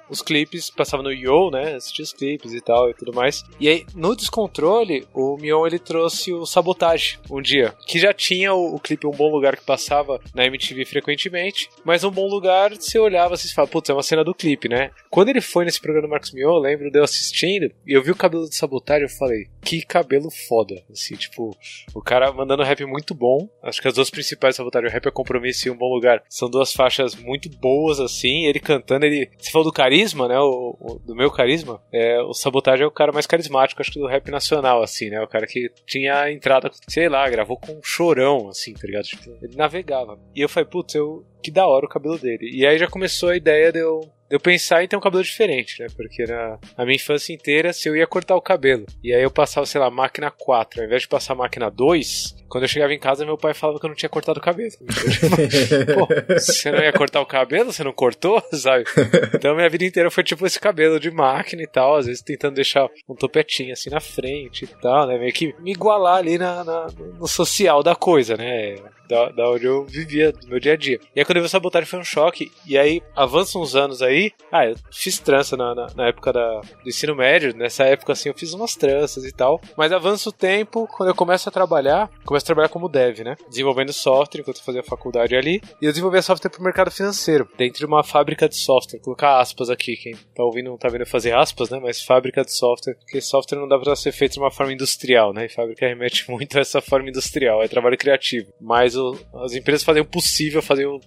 os 0.09 0.21
clipes, 0.21 0.69
passava 0.69 1.03
no 1.03 1.11
Yo, 1.11 1.49
né? 1.51 1.75
Assistia 1.75 2.03
os 2.03 2.13
clipes 2.13 2.53
e 2.53 2.61
tal 2.61 2.89
e 2.89 2.93
tudo 2.93 3.13
mais. 3.13 3.43
E 3.59 3.67
aí, 3.67 3.85
no 3.95 4.15
Descontrole, 4.15 5.07
o 5.13 5.37
Mion 5.37 5.65
ele 5.65 5.79
trouxe 5.79 6.33
o 6.33 6.45
Sabotage 6.45 7.19
um 7.29 7.41
dia, 7.41 7.73
que 7.87 7.99
já 7.99 8.13
tinha 8.13 8.53
o, 8.53 8.75
o 8.75 8.79
clipe 8.79 9.07
Um 9.07 9.11
Bom 9.11 9.31
Lugar 9.31 9.55
que 9.55 9.65
passava 9.65 10.19
na 10.33 10.45
MTV 10.45 10.85
frequentemente, 10.85 11.34
mas 11.83 12.03
Um 12.03 12.11
Bom 12.11 12.27
Lugar, 12.27 12.73
você 12.73 12.97
olhava 12.97 13.35
e 13.35 13.53
falava, 13.53 13.71
putz, 13.71 13.89
é 13.89 13.93
uma 13.93 14.03
cena 14.03 14.23
do 14.23 14.33
clipe, 14.33 14.69
né? 14.69 14.91
Quando 15.09 15.29
ele 15.29 15.41
foi 15.41 15.65
nesse 15.65 15.81
programa 15.81 16.07
do 16.07 16.11
Marcos 16.11 16.31
Mion, 16.31 16.55
eu 16.55 16.59
lembro 16.59 16.91
de 16.91 16.99
eu 16.99 17.03
assistindo 17.03 17.71
e 17.85 17.93
eu 17.93 18.03
vi 18.03 18.11
o 18.11 18.15
cabelo 18.15 18.47
do 18.47 18.53
Sabotage 18.53 19.03
eu 19.03 19.09
falei, 19.09 19.47
que 19.61 19.81
cabelo 19.81 20.29
foda. 20.29 20.75
Assim, 20.91 21.15
tipo, 21.15 21.55
o 21.93 22.01
cara 22.01 22.31
mandando 22.31 22.63
rap 22.63 22.83
muito 22.85 23.13
bom. 23.13 23.49
Acho 23.63 23.81
que 23.81 23.87
as 23.87 23.95
duas 23.95 24.09
principais 24.09 24.55
Sabotage, 24.55 24.87
o 24.87 24.91
rap 24.91 25.07
é 25.07 25.11
compromisso 25.11 25.67
e 25.67 25.71
Um 25.71 25.77
Bom 25.77 25.93
Lugar, 25.93 26.23
são 26.29 26.49
duas 26.49 26.73
faixas 26.73 27.15
muito 27.15 27.49
boas, 27.49 27.99
assim. 27.99 28.45
Ele 28.45 28.59
cantando, 28.59 29.05
ele. 29.05 29.29
Você 29.37 29.51
falou 29.51 29.65
do 29.65 29.73
carisma, 29.73 30.27
né? 30.27 30.39
O, 30.39 30.77
o, 30.79 30.99
do 30.99 31.15
meu 31.15 31.31
carisma, 31.31 31.81
é, 31.91 32.19
o 32.21 32.33
Sabotagem 32.33 32.83
é 32.83 32.87
o 32.87 32.91
cara 32.91 33.11
mais 33.11 33.25
carismático, 33.25 33.81
acho 33.81 33.91
que 33.91 33.99
do 33.99 34.07
rap 34.07 34.29
nacional, 34.29 34.81
assim, 34.81 35.09
né? 35.09 35.21
O 35.21 35.27
cara 35.27 35.47
que 35.47 35.71
tinha 35.85 36.31
entrada, 36.31 36.71
sei 36.87 37.09
lá, 37.09 37.27
gravou 37.29 37.57
com 37.57 37.73
um 37.73 37.83
chorão, 37.83 38.49
assim, 38.49 38.73
tá 38.73 38.85
ligado? 38.85 39.05
Tipo, 39.05 39.37
ele 39.41 39.55
navegava. 39.55 40.19
E 40.35 40.41
eu 40.41 40.49
falei, 40.49 40.69
putz, 40.69 40.95
eu, 40.95 41.14
que 41.43 41.51
da 41.51 41.67
hora 41.67 41.85
o 41.85 41.89
cabelo 41.89 42.17
dele. 42.17 42.49
E 42.51 42.65
aí 42.65 42.77
já 42.77 42.87
começou 42.87 43.29
a 43.29 43.37
ideia 43.37 43.71
de 43.71 43.79
eu 43.79 44.01
eu 44.29 44.39
pensar 44.39 44.83
em 44.83 44.87
ter 44.87 44.97
um 44.97 45.01
cabelo 45.01 45.23
diferente, 45.23 45.81
né? 45.81 45.87
Porque 45.95 46.23
na, 46.23 46.57
na 46.77 46.83
minha 46.83 46.95
infância 46.95 47.33
inteira, 47.33 47.71
se 47.71 47.87
eu 47.87 47.95
ia 47.95 48.07
cortar 48.07 48.35
o 48.35 48.41
cabelo, 48.41 48.85
e 49.03 49.13
aí 49.13 49.21
eu 49.21 49.29
passava, 49.29 49.65
sei 49.65 49.79
lá, 49.79 49.89
máquina 49.89 50.31
4, 50.31 50.81
ao 50.81 50.85
invés 50.87 51.03
de 51.03 51.07
passar 51.07 51.35
máquina 51.35 51.69
2, 51.69 52.35
quando 52.49 52.63
eu 52.63 52.67
chegava 52.67 52.93
em 52.93 52.99
casa, 52.99 53.25
meu 53.25 53.37
pai 53.37 53.53
falava 53.53 53.79
que 53.79 53.85
eu 53.85 53.89
não 53.89 53.95
tinha 53.95 54.09
cortado 54.09 54.39
o 54.39 54.43
cabelo. 54.43 54.71
Pô, 55.93 56.07
você 56.33 56.71
não 56.71 56.79
ia 56.79 56.91
cortar 56.91 57.21
o 57.21 57.25
cabelo? 57.25 57.71
Você 57.71 57.83
não 57.83 57.93
cortou? 57.93 58.41
Sabe? 58.51 58.85
Então 59.33 59.55
minha 59.55 59.69
vida 59.69 59.85
inteira 59.85 60.09
foi 60.09 60.23
tipo 60.23 60.45
esse 60.45 60.59
cabelo 60.59 60.99
de 60.99 61.11
máquina 61.11 61.61
e 61.61 61.67
tal, 61.67 61.95
às 61.95 62.07
vezes 62.07 62.21
tentando 62.21 62.55
deixar 62.55 62.89
um 63.07 63.15
topetinho 63.15 63.73
assim 63.73 63.89
na 63.89 63.99
frente 63.99 64.65
e 64.65 64.67
tal, 64.67 65.07
né? 65.07 65.19
Meio 65.19 65.33
que 65.33 65.53
me 65.59 65.71
igualar 65.71 66.17
ali 66.17 66.37
na, 66.37 66.63
na 66.63 66.87
no 67.19 67.27
social 67.27 67.83
da 67.83 67.95
coisa, 67.95 68.35
né? 68.35 68.75
Da, 69.07 69.29
da 69.29 69.49
onde 69.49 69.65
eu 69.65 69.85
vivia, 69.85 70.31
do 70.31 70.47
meu 70.47 70.59
dia 70.59 70.73
a 70.73 70.77
dia. 70.77 70.99
E 71.15 71.19
aí 71.19 71.25
quando 71.25 71.37
eu 71.37 71.43
vi 71.43 71.47
essa 71.47 71.59
botagem 71.59 71.87
foi 71.87 71.99
um 71.99 72.03
choque. 72.03 72.51
E 72.65 72.77
aí, 72.77 73.01
avança 73.15 73.59
uns 73.59 73.75
anos 73.75 74.01
aí. 74.01 74.31
Ah, 74.51 74.65
eu 74.65 74.75
fiz 74.91 75.19
trança 75.19 75.55
na, 75.55 75.75
na, 75.75 75.87
na, 75.95 76.07
época 76.07 76.33
da, 76.33 76.61
do 76.61 76.89
ensino 76.89 77.15
médio. 77.15 77.55
Nessa 77.55 77.83
época, 77.83 78.13
assim, 78.13 78.29
eu 78.29 78.35
fiz 78.35 78.53
umas 78.53 78.75
tranças 78.75 79.23
e 79.25 79.31
tal. 79.31 79.61
Mas 79.77 79.91
avança 79.91 80.29
o 80.29 80.31
tempo, 80.31 80.87
quando 80.87 81.09
eu 81.09 81.15
começo 81.15 81.47
a 81.47 81.51
trabalhar, 81.51 82.09
começo 82.25 82.45
a 82.45 82.47
trabalhar 82.47 82.69
como 82.69 82.89
dev, 82.89 83.19
né? 83.19 83.35
Desenvolvendo 83.49 83.93
software 83.93 84.41
enquanto 84.41 84.57
eu 84.57 84.63
fazia 84.63 84.83
faculdade 84.83 85.35
ali. 85.35 85.61
E 85.81 85.85
eu 85.85 85.91
desenvolvia 85.91 86.21
software 86.21 86.49
pro 86.49 86.63
mercado 86.63 86.91
financeiro, 86.91 87.47
dentro 87.57 87.79
de 87.79 87.85
uma 87.85 88.03
fábrica 88.03 88.47
de 88.49 88.55
software. 88.55 88.99
Vou 88.99 89.15
colocar 89.15 89.39
aspas 89.39 89.69
aqui, 89.69 89.95
quem 89.95 90.13
tá 90.35 90.43
ouvindo 90.43 90.69
não 90.69 90.77
tá 90.77 90.89
vendo 90.89 91.05
fazer 91.05 91.33
aspas, 91.33 91.69
né? 91.69 91.79
Mas 91.81 92.01
fábrica 92.03 92.43
de 92.43 92.51
software, 92.51 92.95
porque 92.95 93.21
software 93.21 93.59
não 93.59 93.67
dá 93.67 93.77
pra 93.77 93.95
ser 93.95 94.11
feito 94.11 94.33
de 94.33 94.39
uma 94.39 94.51
forma 94.51 94.73
industrial, 94.73 95.33
né? 95.33 95.45
E 95.45 95.49
fábrica 95.49 95.87
remete 95.87 96.29
muito 96.31 96.57
a 96.57 96.61
essa 96.61 96.81
forma 96.81 97.09
industrial, 97.09 97.63
é 97.63 97.67
trabalho 97.67 97.97
criativo. 97.97 98.51
Mas 98.59 98.94
o, 98.95 99.17
as 99.43 99.53
empresas 99.53 99.83
fazem 99.83 100.01
o 100.01 100.05
possível, 100.05 100.61
fazem 100.61 100.85
o. 100.85 100.99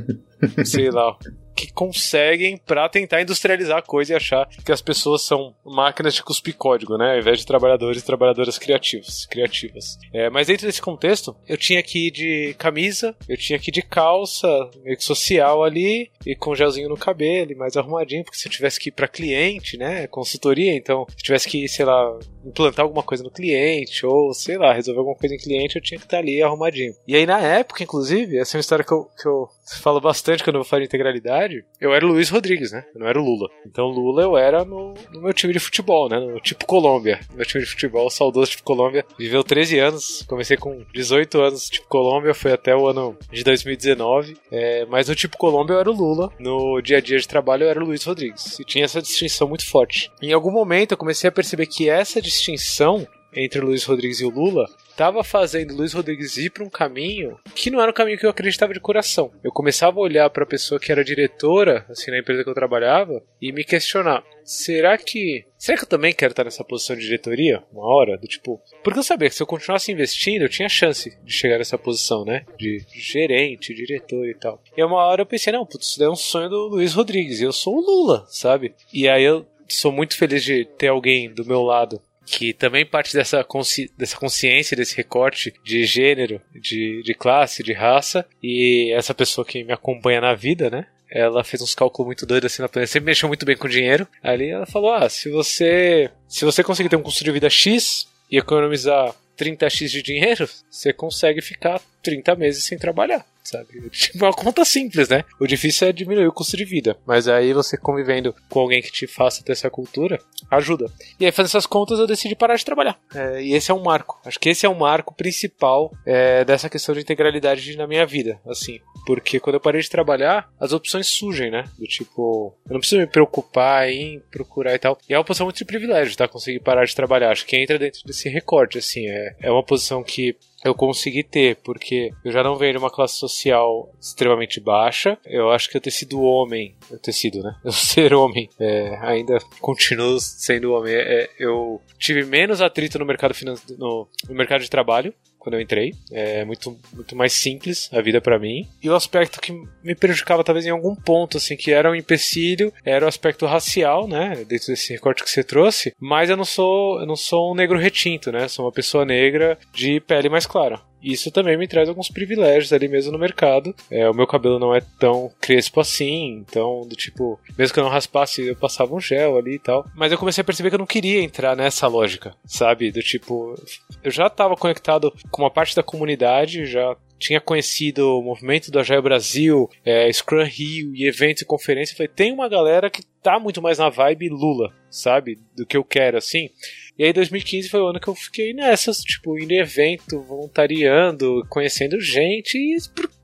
sei 0.64 0.90
lá, 0.90 1.16
que 1.58 1.72
conseguem 1.72 2.56
para 2.56 2.88
tentar 2.88 3.20
industrializar 3.20 3.78
a 3.78 3.82
coisa 3.82 4.12
e 4.12 4.16
achar 4.16 4.48
que 4.64 4.70
as 4.70 4.80
pessoas 4.80 5.22
são 5.22 5.52
máquinas 5.64 6.14
de 6.14 6.22
cuspir 6.22 6.54
código, 6.54 6.96
né? 6.96 7.14
Ao 7.14 7.18
invés 7.18 7.40
de 7.40 7.46
trabalhadores 7.46 8.00
e 8.00 8.06
trabalhadoras 8.06 8.58
criativos, 8.58 9.26
criativas. 9.26 9.98
É, 10.14 10.30
mas 10.30 10.46
dentro 10.46 10.66
desse 10.66 10.80
contexto, 10.80 11.34
eu 11.48 11.56
tinha 11.56 11.82
que 11.82 12.06
ir 12.06 12.10
de 12.12 12.54
camisa, 12.56 13.16
eu 13.28 13.36
tinha 13.36 13.58
que 13.58 13.70
ir 13.70 13.72
de 13.72 13.82
calça, 13.82 14.48
meio 14.84 14.96
que 14.96 15.02
social 15.02 15.64
ali, 15.64 16.10
e 16.24 16.36
com 16.36 16.54
gelzinho 16.54 16.88
no 16.88 16.96
cabelo, 16.96 17.50
e 17.50 17.56
mais 17.56 17.76
arrumadinho, 17.76 18.22
porque 18.22 18.38
se 18.38 18.46
eu 18.46 18.52
tivesse 18.52 18.78
que 18.78 18.90
ir 18.90 18.92
para 18.92 19.08
cliente, 19.08 19.76
né? 19.76 20.06
Consultoria, 20.06 20.76
então, 20.76 21.06
se 21.08 21.16
eu 21.16 21.22
tivesse 21.24 21.48
que, 21.48 21.66
sei 21.66 21.84
lá, 21.84 22.18
implantar 22.44 22.84
alguma 22.84 23.02
coisa 23.02 23.24
no 23.24 23.30
cliente, 23.30 24.06
ou 24.06 24.32
sei 24.32 24.56
lá, 24.58 24.72
resolver 24.72 25.00
alguma 25.00 25.16
coisa 25.16 25.34
em 25.34 25.38
cliente, 25.38 25.76
eu 25.76 25.82
tinha 25.82 25.98
que 25.98 26.06
estar 26.06 26.18
ali 26.18 26.40
arrumadinho. 26.40 26.94
E 27.06 27.16
aí, 27.16 27.26
na 27.26 27.40
época, 27.40 27.82
inclusive, 27.82 28.38
essa 28.38 28.56
é 28.56 28.58
uma 28.58 28.60
história 28.60 28.84
que 28.84 28.92
eu, 28.92 29.08
que 29.20 29.26
eu 29.26 29.48
falo 29.82 30.00
bastante 30.00 30.44
quando 30.44 30.56
eu 30.56 30.62
vou 30.62 30.68
falar 30.68 30.80
de 30.80 30.86
integralidade, 30.86 31.47
eu 31.80 31.94
era 31.94 32.04
o 32.04 32.08
Luiz 32.08 32.28
Rodrigues, 32.28 32.72
né? 32.72 32.84
Eu 32.94 33.00
não 33.00 33.08
era 33.08 33.20
o 33.20 33.24
Lula. 33.24 33.48
Então, 33.66 33.86
Lula 33.86 34.22
eu 34.22 34.36
era 34.36 34.64
no, 34.64 34.94
no 35.12 35.20
meu 35.20 35.32
time 35.32 35.52
de 35.52 35.58
futebol, 35.58 36.08
né? 36.08 36.18
No 36.18 36.40
tipo 36.40 36.66
Colômbia. 36.66 37.20
Meu 37.34 37.44
time 37.44 37.64
de 37.64 37.70
futebol, 37.70 38.10
saudoso 38.10 38.50
tipo 38.50 38.64
Colômbia, 38.64 39.04
viveu 39.18 39.42
13 39.42 39.78
anos. 39.78 40.24
Comecei 40.28 40.56
com 40.56 40.84
18 40.92 41.40
anos 41.40 41.68
tipo 41.68 41.88
Colômbia, 41.88 42.34
foi 42.34 42.52
até 42.52 42.74
o 42.74 42.86
ano 42.86 43.16
de 43.32 43.44
2019. 43.44 44.36
É, 44.50 44.84
mas 44.86 45.08
no 45.08 45.14
tipo 45.14 45.36
Colômbia 45.36 45.74
eu 45.74 45.80
era 45.80 45.90
o 45.90 45.94
Lula. 45.94 46.30
No 46.38 46.80
dia 46.80 46.98
a 46.98 47.00
dia 47.00 47.18
de 47.18 47.28
trabalho 47.28 47.64
eu 47.64 47.70
era 47.70 47.82
o 47.82 47.86
Luiz 47.86 48.04
Rodrigues. 48.04 48.58
E 48.58 48.64
tinha 48.64 48.84
essa 48.84 49.02
distinção 49.02 49.48
muito 49.48 49.66
forte. 49.66 50.10
Em 50.22 50.32
algum 50.32 50.50
momento 50.50 50.92
eu 50.92 50.98
comecei 50.98 51.28
a 51.28 51.32
perceber 51.32 51.66
que 51.66 51.88
essa 51.88 52.20
distinção 52.20 53.06
entre 53.38 53.60
o 53.60 53.66
Luiz 53.66 53.84
Rodrigues 53.84 54.20
e 54.20 54.24
o 54.24 54.30
Lula 54.30 54.66
estava 54.90 55.22
fazendo 55.22 55.72
o 55.72 55.76
Luiz 55.76 55.92
Rodrigues 55.92 56.36
ir 56.36 56.50
para 56.50 56.64
um 56.64 56.68
caminho 56.68 57.38
que 57.54 57.70
não 57.70 57.80
era 57.80 57.90
um 57.90 57.94
caminho 57.94 58.18
que 58.18 58.26
eu 58.26 58.30
acreditava 58.30 58.74
de 58.74 58.80
coração. 58.80 59.30
Eu 59.44 59.52
começava 59.52 59.98
a 59.98 60.02
olhar 60.02 60.28
para 60.28 60.42
a 60.42 60.46
pessoa 60.46 60.80
que 60.80 60.90
era 60.90 61.04
diretora, 61.04 61.86
assim, 61.88 62.10
na 62.10 62.18
empresa 62.18 62.42
que 62.42 62.50
eu 62.50 62.54
trabalhava, 62.54 63.22
e 63.40 63.52
me 63.52 63.62
questionar: 63.62 64.24
será 64.42 64.98
que. 64.98 65.44
Será 65.56 65.78
que 65.78 65.84
eu 65.84 65.88
também 65.88 66.12
quero 66.12 66.32
estar 66.32 66.44
nessa 66.44 66.64
posição 66.64 66.96
de 66.96 67.02
diretoria? 67.02 67.62
Uma 67.72 67.86
hora? 67.86 68.18
Do 68.18 68.26
tipo. 68.26 68.60
Porque 68.82 68.98
eu 68.98 69.04
sabia 69.04 69.28
que 69.28 69.36
se 69.36 69.42
eu 69.42 69.46
continuasse 69.46 69.92
investindo, 69.92 70.42
eu 70.42 70.48
tinha 70.48 70.68
chance 70.68 71.16
de 71.22 71.32
chegar 71.32 71.58
nessa 71.58 71.78
posição, 71.78 72.24
né? 72.24 72.44
De 72.58 72.84
gerente, 72.92 73.72
diretor 73.72 74.28
e 74.28 74.34
tal. 74.34 74.60
E 74.76 74.82
uma 74.82 75.06
hora 75.06 75.22
eu 75.22 75.26
pensei: 75.26 75.52
não, 75.52 75.64
putz, 75.64 75.86
isso 75.86 75.98
daí 76.00 76.08
é 76.08 76.10
um 76.10 76.16
sonho 76.16 76.48
do 76.48 76.66
Luiz 76.66 76.94
Rodrigues. 76.94 77.40
E 77.40 77.44
eu 77.44 77.52
sou 77.52 77.76
o 77.76 77.80
Lula, 77.80 78.26
sabe? 78.28 78.74
E 78.92 79.08
aí 79.08 79.22
eu 79.22 79.46
sou 79.68 79.92
muito 79.92 80.16
feliz 80.16 80.42
de 80.42 80.64
ter 80.64 80.88
alguém 80.88 81.32
do 81.32 81.44
meu 81.44 81.62
lado 81.62 82.00
que 82.30 82.52
também 82.52 82.84
parte 82.84 83.14
dessa, 83.14 83.42
consci 83.42 83.90
dessa 83.96 84.16
consciência, 84.16 84.76
desse 84.76 84.94
recorte 84.94 85.52
de 85.64 85.84
gênero, 85.84 86.40
de, 86.54 87.02
de 87.02 87.14
classe, 87.14 87.62
de 87.62 87.72
raça, 87.72 88.26
e 88.42 88.92
essa 88.92 89.14
pessoa 89.14 89.44
que 89.44 89.64
me 89.64 89.72
acompanha 89.72 90.20
na 90.20 90.34
vida, 90.34 90.68
né? 90.68 90.86
Ela 91.10 91.42
fez 91.42 91.62
uns 91.62 91.74
cálculos 91.74 92.06
muito 92.06 92.26
doidos 92.26 92.52
assim 92.52 92.60
na 92.60 92.68
planeta, 92.68 92.92
sempre 92.92 93.06
mexeu 93.06 93.28
muito 93.28 93.46
bem 93.46 93.56
com 93.56 93.66
dinheiro. 93.66 94.06
Ali 94.22 94.50
ela 94.50 94.66
falou: 94.66 94.92
Ah, 94.92 95.08
se 95.08 95.30
você 95.30 96.10
se 96.28 96.44
você 96.44 96.62
conseguir 96.62 96.90
ter 96.90 96.96
um 96.96 97.02
custo 97.02 97.24
de 97.24 97.32
vida 97.32 97.48
X 97.48 98.06
e 98.30 98.36
economizar 98.36 99.14
30x 99.38 99.88
de 99.88 100.02
dinheiro, 100.02 100.46
você 100.70 100.92
consegue 100.92 101.40
ficar 101.40 101.80
30 102.02 102.34
meses 102.36 102.64
sem 102.64 102.76
trabalhar 102.76 103.24
sabe? 103.48 103.88
Tipo, 103.90 104.18
uma 104.24 104.32
conta 104.32 104.64
simples, 104.64 105.08
né? 105.08 105.24
O 105.40 105.46
difícil 105.46 105.88
é 105.88 105.92
diminuir 105.92 106.26
o 106.26 106.32
custo 106.32 106.56
de 106.56 106.64
vida. 106.64 106.96
Mas 107.06 107.28
aí 107.28 107.52
você 107.52 107.76
convivendo 107.76 108.34
com 108.48 108.60
alguém 108.60 108.82
que 108.82 108.92
te 108.92 109.06
faça 109.06 109.42
ter 109.42 109.52
essa 109.52 109.70
cultura, 109.70 110.18
ajuda. 110.50 110.90
E 111.18 111.24
aí, 111.24 111.32
fazendo 111.32 111.50
essas 111.50 111.66
contas, 111.66 111.98
eu 111.98 112.06
decidi 112.06 112.34
parar 112.34 112.56
de 112.56 112.64
trabalhar. 112.64 112.98
É, 113.14 113.42
e 113.42 113.52
esse 113.54 113.70
é 113.70 113.74
um 113.74 113.82
marco. 113.82 114.20
Acho 114.24 114.38
que 114.38 114.48
esse 114.48 114.66
é 114.66 114.68
o 114.68 114.72
um 114.72 114.78
marco 114.78 115.14
principal 115.14 115.92
é, 116.06 116.44
dessa 116.44 116.68
questão 116.68 116.94
de 116.94 117.00
integralidade 117.00 117.76
na 117.76 117.86
minha 117.86 118.06
vida, 118.06 118.40
assim. 118.46 118.80
Porque 119.06 119.40
quando 119.40 119.54
eu 119.54 119.60
parei 119.60 119.80
de 119.80 119.88
trabalhar, 119.88 120.50
as 120.60 120.72
opções 120.72 121.06
surgem, 121.06 121.50
né? 121.50 121.64
Do 121.78 121.86
tipo, 121.86 122.54
eu 122.66 122.72
não 122.74 122.80
preciso 122.80 123.00
me 123.00 123.06
preocupar 123.06 123.88
em 123.88 124.20
procurar 124.30 124.74
e 124.74 124.78
tal. 124.78 124.98
E 125.08 125.14
é 125.14 125.18
uma 125.18 125.24
posição 125.24 125.46
muito 125.46 125.58
de 125.58 125.64
privilégio, 125.64 126.16
tá? 126.16 126.28
Conseguir 126.28 126.60
parar 126.60 126.84
de 126.84 126.94
trabalhar. 126.94 127.30
Acho 127.30 127.46
que 127.46 127.56
entra 127.56 127.78
dentro 127.78 128.00
desse 128.04 128.28
recorte, 128.28 128.78
assim. 128.78 129.06
É, 129.06 129.36
é 129.40 129.50
uma 129.50 129.64
posição 129.64 130.02
que 130.02 130.36
eu 130.64 130.74
consegui 130.74 131.22
ter, 131.22 131.56
porque 131.56 132.12
eu 132.24 132.32
já 132.32 132.42
não 132.42 132.56
venho 132.56 132.72
de 132.72 132.78
uma 132.78 132.90
classe 132.90 133.16
social 133.16 133.92
extremamente 134.00 134.60
baixa. 134.60 135.18
Eu 135.24 135.50
acho 135.50 135.70
que 135.70 135.76
eu 135.76 135.80
ter 135.80 135.90
sido 135.90 136.20
homem, 136.20 136.74
eu 136.90 136.98
ter 136.98 137.12
sido, 137.12 137.42
né? 137.42 137.54
Eu 137.64 137.72
ser 137.72 138.14
homem, 138.14 138.48
é, 138.58 138.96
ainda 139.02 139.38
continuo 139.60 140.18
sendo 140.20 140.72
homem. 140.72 140.94
É, 140.94 141.28
eu 141.38 141.80
tive 141.98 142.24
menos 142.24 142.60
atrito 142.60 142.98
no 142.98 143.04
mercado, 143.04 143.34
no, 143.76 144.08
no 144.28 144.34
mercado 144.34 144.62
de 144.62 144.70
trabalho 144.70 145.12
quando 145.48 145.54
eu 145.54 145.60
entrei. 145.60 145.94
É 146.12 146.44
muito, 146.44 146.78
muito 146.92 147.16
mais 147.16 147.32
simples 147.32 147.88
a 147.92 148.02
vida 148.02 148.20
para 148.20 148.38
mim. 148.38 148.68
E 148.82 148.90
o 148.90 148.94
aspecto 148.94 149.40
que 149.40 149.52
me 149.82 149.94
prejudicava 149.94 150.44
talvez 150.44 150.66
em 150.66 150.70
algum 150.70 150.94
ponto, 150.94 151.38
assim, 151.38 151.56
que 151.56 151.72
era 151.72 151.90
um 151.90 151.94
empecilho, 151.94 152.72
era 152.84 153.04
o 153.04 153.08
aspecto 153.08 153.46
racial, 153.46 154.06
né, 154.06 154.44
dentro 154.46 154.68
desse 154.68 154.92
recorte 154.92 155.24
que 155.24 155.30
você 155.30 155.42
trouxe. 155.42 155.92
Mas 155.98 156.28
eu 156.28 156.36
não 156.36 156.44
sou, 156.44 157.00
eu 157.00 157.06
não 157.06 157.16
sou 157.16 157.52
um 157.52 157.54
negro 157.54 157.78
retinto, 157.78 158.30
né? 158.30 158.46
Sou 158.48 158.66
uma 158.66 158.72
pessoa 158.72 159.04
negra 159.04 159.58
de 159.72 160.00
pele 160.00 160.28
mais 160.28 160.46
clara. 160.46 160.80
Isso 161.02 161.30
também 161.30 161.56
me 161.56 161.68
traz 161.68 161.88
alguns 161.88 162.08
privilégios 162.08 162.72
ali 162.72 162.88
mesmo 162.88 163.12
no 163.12 163.18
mercado. 163.18 163.74
É, 163.90 164.08
o 164.08 164.14
meu 164.14 164.26
cabelo 164.26 164.58
não 164.58 164.74
é 164.74 164.80
tão 164.98 165.30
crespo 165.40 165.80
assim, 165.80 166.44
então, 166.48 166.86
do 166.86 166.96
tipo, 166.96 167.38
mesmo 167.56 167.74
que 167.74 167.80
eu 167.80 167.84
não 167.84 167.90
raspasse, 167.90 168.46
eu 168.46 168.56
passava 168.56 168.94
um 168.94 169.00
gel 169.00 169.36
ali 169.36 169.54
e 169.54 169.58
tal. 169.58 169.86
Mas 169.94 170.12
eu 170.12 170.18
comecei 170.18 170.42
a 170.42 170.44
perceber 170.44 170.70
que 170.70 170.74
eu 170.74 170.80
não 170.80 170.86
queria 170.86 171.22
entrar 171.22 171.56
nessa 171.56 171.86
lógica, 171.86 172.34
sabe? 172.44 172.90
Do 172.90 173.02
tipo, 173.02 173.54
eu 174.02 174.10
já 174.10 174.26
estava 174.26 174.56
conectado 174.56 175.12
com 175.30 175.42
uma 175.42 175.50
parte 175.50 175.74
da 175.74 175.82
comunidade, 175.82 176.66
já 176.66 176.96
tinha 177.18 177.40
conhecido 177.40 178.18
o 178.18 178.22
movimento 178.22 178.70
do 178.70 178.78
Agile 178.78 179.02
Brasil, 179.02 179.68
é, 179.84 180.10
Scrum 180.12 180.44
Rio 180.44 180.94
e 180.94 181.06
eventos 181.06 181.42
e 181.42 181.46
conferências. 181.46 181.96
Falei, 181.96 182.08
tem 182.08 182.32
uma 182.32 182.48
galera 182.48 182.88
que 182.88 183.02
tá 183.22 183.38
muito 183.38 183.60
mais 183.60 183.78
na 183.78 183.88
vibe 183.88 184.28
Lula, 184.28 184.72
sabe? 184.88 185.38
Do 185.56 185.66
que 185.66 185.76
eu 185.76 185.84
quero, 185.84 186.16
assim. 186.16 186.50
E 186.98 187.04
aí 187.04 187.12
2015 187.12 187.68
foi 187.68 187.80
o 187.80 187.86
ano 187.86 188.00
que 188.00 188.08
eu 188.08 188.14
fiquei 188.14 188.52
nessas, 188.52 188.98
tipo, 188.98 189.38
indo 189.38 189.52
em 189.52 189.60
evento, 189.60 190.20
voluntariando, 190.22 191.46
conhecendo 191.48 192.00
gente, 192.00 192.58
e 192.58 192.76